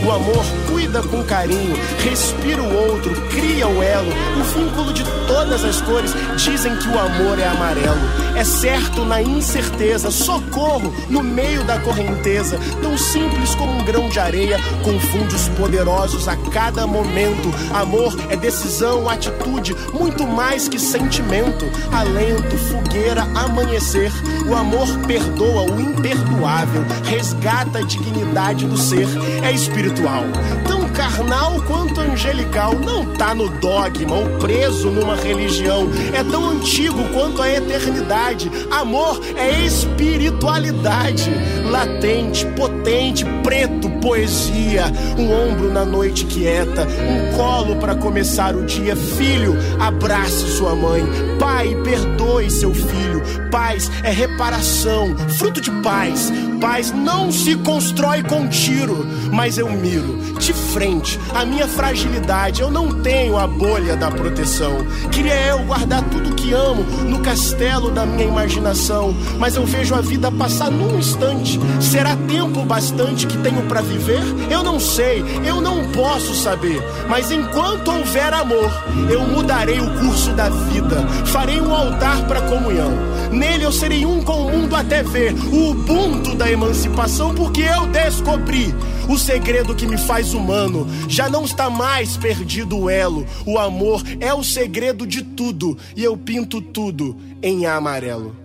O 0.05 0.11
amor 0.11 0.45
cuida 0.71 1.03
com 1.03 1.25
carinho, 1.25 1.75
respira 1.99 2.61
o 2.61 2.73
outro, 2.89 3.13
cria 3.31 3.67
o 3.67 3.83
elo, 3.83 4.13
vínculo 4.45 4.93
de 4.93 5.03
todas 5.27 5.63
as 5.63 5.81
cores. 5.81 6.13
Dizem 6.37 6.75
que 6.77 6.87
o 6.87 6.99
amor 6.99 7.39
é 7.39 7.47
amarelo. 7.47 8.25
É 8.35 8.43
certo 8.43 9.05
na 9.05 9.21
incerteza, 9.21 10.11
socorro 10.11 10.93
no 11.09 11.23
meio 11.23 11.63
da 11.63 11.79
correnteza. 11.79 12.59
Tão 12.81 12.97
simples 12.97 13.55
como 13.55 13.71
um 13.71 13.85
grão 13.85 14.09
de 14.09 14.19
areia, 14.19 14.57
confunde 14.83 15.35
os 15.35 15.47
poderosos 15.49 16.27
a 16.27 16.35
cada 16.51 16.85
momento. 16.85 17.53
Amor 17.73 18.15
é 18.29 18.35
decisão, 18.35 19.09
atitude, 19.09 19.75
muito 19.93 20.27
mais 20.27 20.67
que 20.67 20.77
sentimento. 20.77 21.65
Alento, 21.91 22.57
fogueira, 22.57 23.23
amanhecer. 23.35 24.11
O 24.47 24.55
amor 24.55 24.87
perdoa 25.07 25.71
o 25.71 25.79
imperdoável, 25.79 26.83
resgata 27.05 27.79
a 27.79 27.83
dignidade 27.83 28.65
do 28.65 28.77
ser. 28.77 29.07
É 29.43 29.51
espiritual. 29.51 30.23
Tão 30.67 30.74
carnal 31.05 31.61
quanto 31.67 32.01
angelical. 32.01 32.73
Não 32.73 33.05
tá 33.13 33.35
no 33.35 33.47
dogma 33.59 34.15
ou 34.15 34.25
preso 34.39 34.89
numa 34.89 35.15
religião. 35.15 35.87
É 36.13 36.23
tão 36.23 36.49
antigo 36.49 37.03
quanto 37.13 37.41
a 37.41 37.49
eternidade. 37.49 38.51
Amor 38.71 39.21
é 39.37 39.65
espiritualidade. 39.65 41.29
Latente, 41.69 42.45
potente, 42.57 43.23
preto, 43.43 43.89
poesia. 44.01 44.85
Um 45.17 45.31
ombro 45.31 45.71
na 45.71 45.85
noite 45.85 46.25
quieta. 46.25 46.87
Um 46.87 47.37
colo 47.37 47.75
para 47.75 47.95
começar 47.95 48.55
o 48.55 48.65
dia. 48.65 48.95
Filho, 48.95 49.55
abrace 49.79 50.49
sua 50.57 50.75
mãe. 50.75 51.03
Pai, 51.39 51.75
perdoe 51.83 52.49
seu 52.49 52.73
filho. 52.73 53.21
Paz 53.51 53.91
é 54.03 54.09
reparação, 54.09 55.15
fruto 55.37 55.61
de 55.61 55.71
paz. 55.81 56.31
Paz 56.59 56.91
não 56.91 57.31
se 57.31 57.55
constrói 57.57 58.23
com 58.23 58.47
tiro, 58.47 59.05
mas 59.31 59.57
eu 59.57 59.69
miro 59.69 60.17
de 60.39 60.53
frente 60.53 61.19
a 61.33 61.45
minha 61.45 61.67
fragilidade. 61.67 62.61
Eu 62.61 62.71
não 62.71 63.01
tenho 63.01 63.37
a 63.37 63.47
bolha 63.47 63.95
da 63.95 64.11
proteção. 64.11 64.77
Queria 65.11 65.35
eu 65.47 65.59
guardar 65.59 66.03
tudo 66.09 66.35
que 66.35 66.53
amo 66.53 66.83
no 67.07 67.19
castelo 67.19 67.91
da 67.91 68.05
minha 68.05 68.27
imaginação, 68.27 69.15
mas 69.39 69.55
eu 69.55 69.65
vejo 69.65 69.95
a 69.95 70.01
vida 70.01 70.31
passar 70.31 70.71
num 70.71 70.97
instante. 70.97 71.59
Será 71.79 72.15
tempo 72.27 72.63
bastante 72.63 73.27
que 73.27 73.37
tenho 73.37 73.63
para 73.63 73.81
viver? 73.81 74.21
Eu 74.49 74.63
não 74.63 74.79
sei, 74.79 75.23
eu 75.45 75.61
não 75.61 75.91
posso 75.91 76.33
saber. 76.35 76.81
Mas 77.07 77.31
enquanto 77.31 77.91
houver 77.91 78.33
amor, 78.33 78.71
eu 79.09 79.21
mudarei 79.21 79.79
o 79.79 79.99
curso 79.99 80.31
da 80.33 80.49
vida. 80.49 81.05
Farei 81.25 81.59
um 81.59 81.73
altar 81.73 82.25
para 82.27 82.41
comunhão. 82.41 82.91
Nele 83.31 83.63
eu 83.63 83.71
serei 83.71 84.05
um 84.05 84.21
com 84.21 84.45
o 84.45 84.51
mundo 84.51 84.75
até 84.75 85.03
ver 85.03 85.33
o 85.51 85.71
Ubuntu 85.71 86.35
da 86.45 86.51
emancipação, 86.51 87.33
porque 87.33 87.61
eu 87.61 87.87
descobri 87.87 88.67
o 89.09 89.17
segredo 89.17 89.73
que 89.73 89.87
me 89.87 89.97
faz 89.97 90.35
humano. 90.35 90.85
Já 91.09 91.27
não 91.27 91.43
está 91.43 91.71
mais 91.71 92.17
perdido 92.17 92.77
o 92.77 92.87
elo. 92.87 93.25
O 93.47 93.57
amor 93.57 94.03
é 94.19 94.31
o 94.31 94.43
segredo 94.43 95.07
de 95.07 95.23
tudo, 95.23 95.75
e 95.95 96.03
eu 96.03 96.15
pinto 96.15 96.61
tudo 96.61 97.17
em 97.41 97.65
amarelo. 97.65 98.35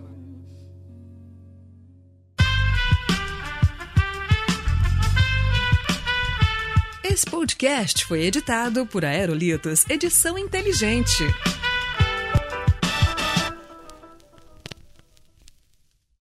Esse 7.03 7.25
podcast 7.27 8.05
foi 8.05 8.23
editado 8.23 8.83
por 8.87 9.05
Aerolitos 9.05 9.85
Edição 9.87 10.39
Inteligente. 10.39 11.23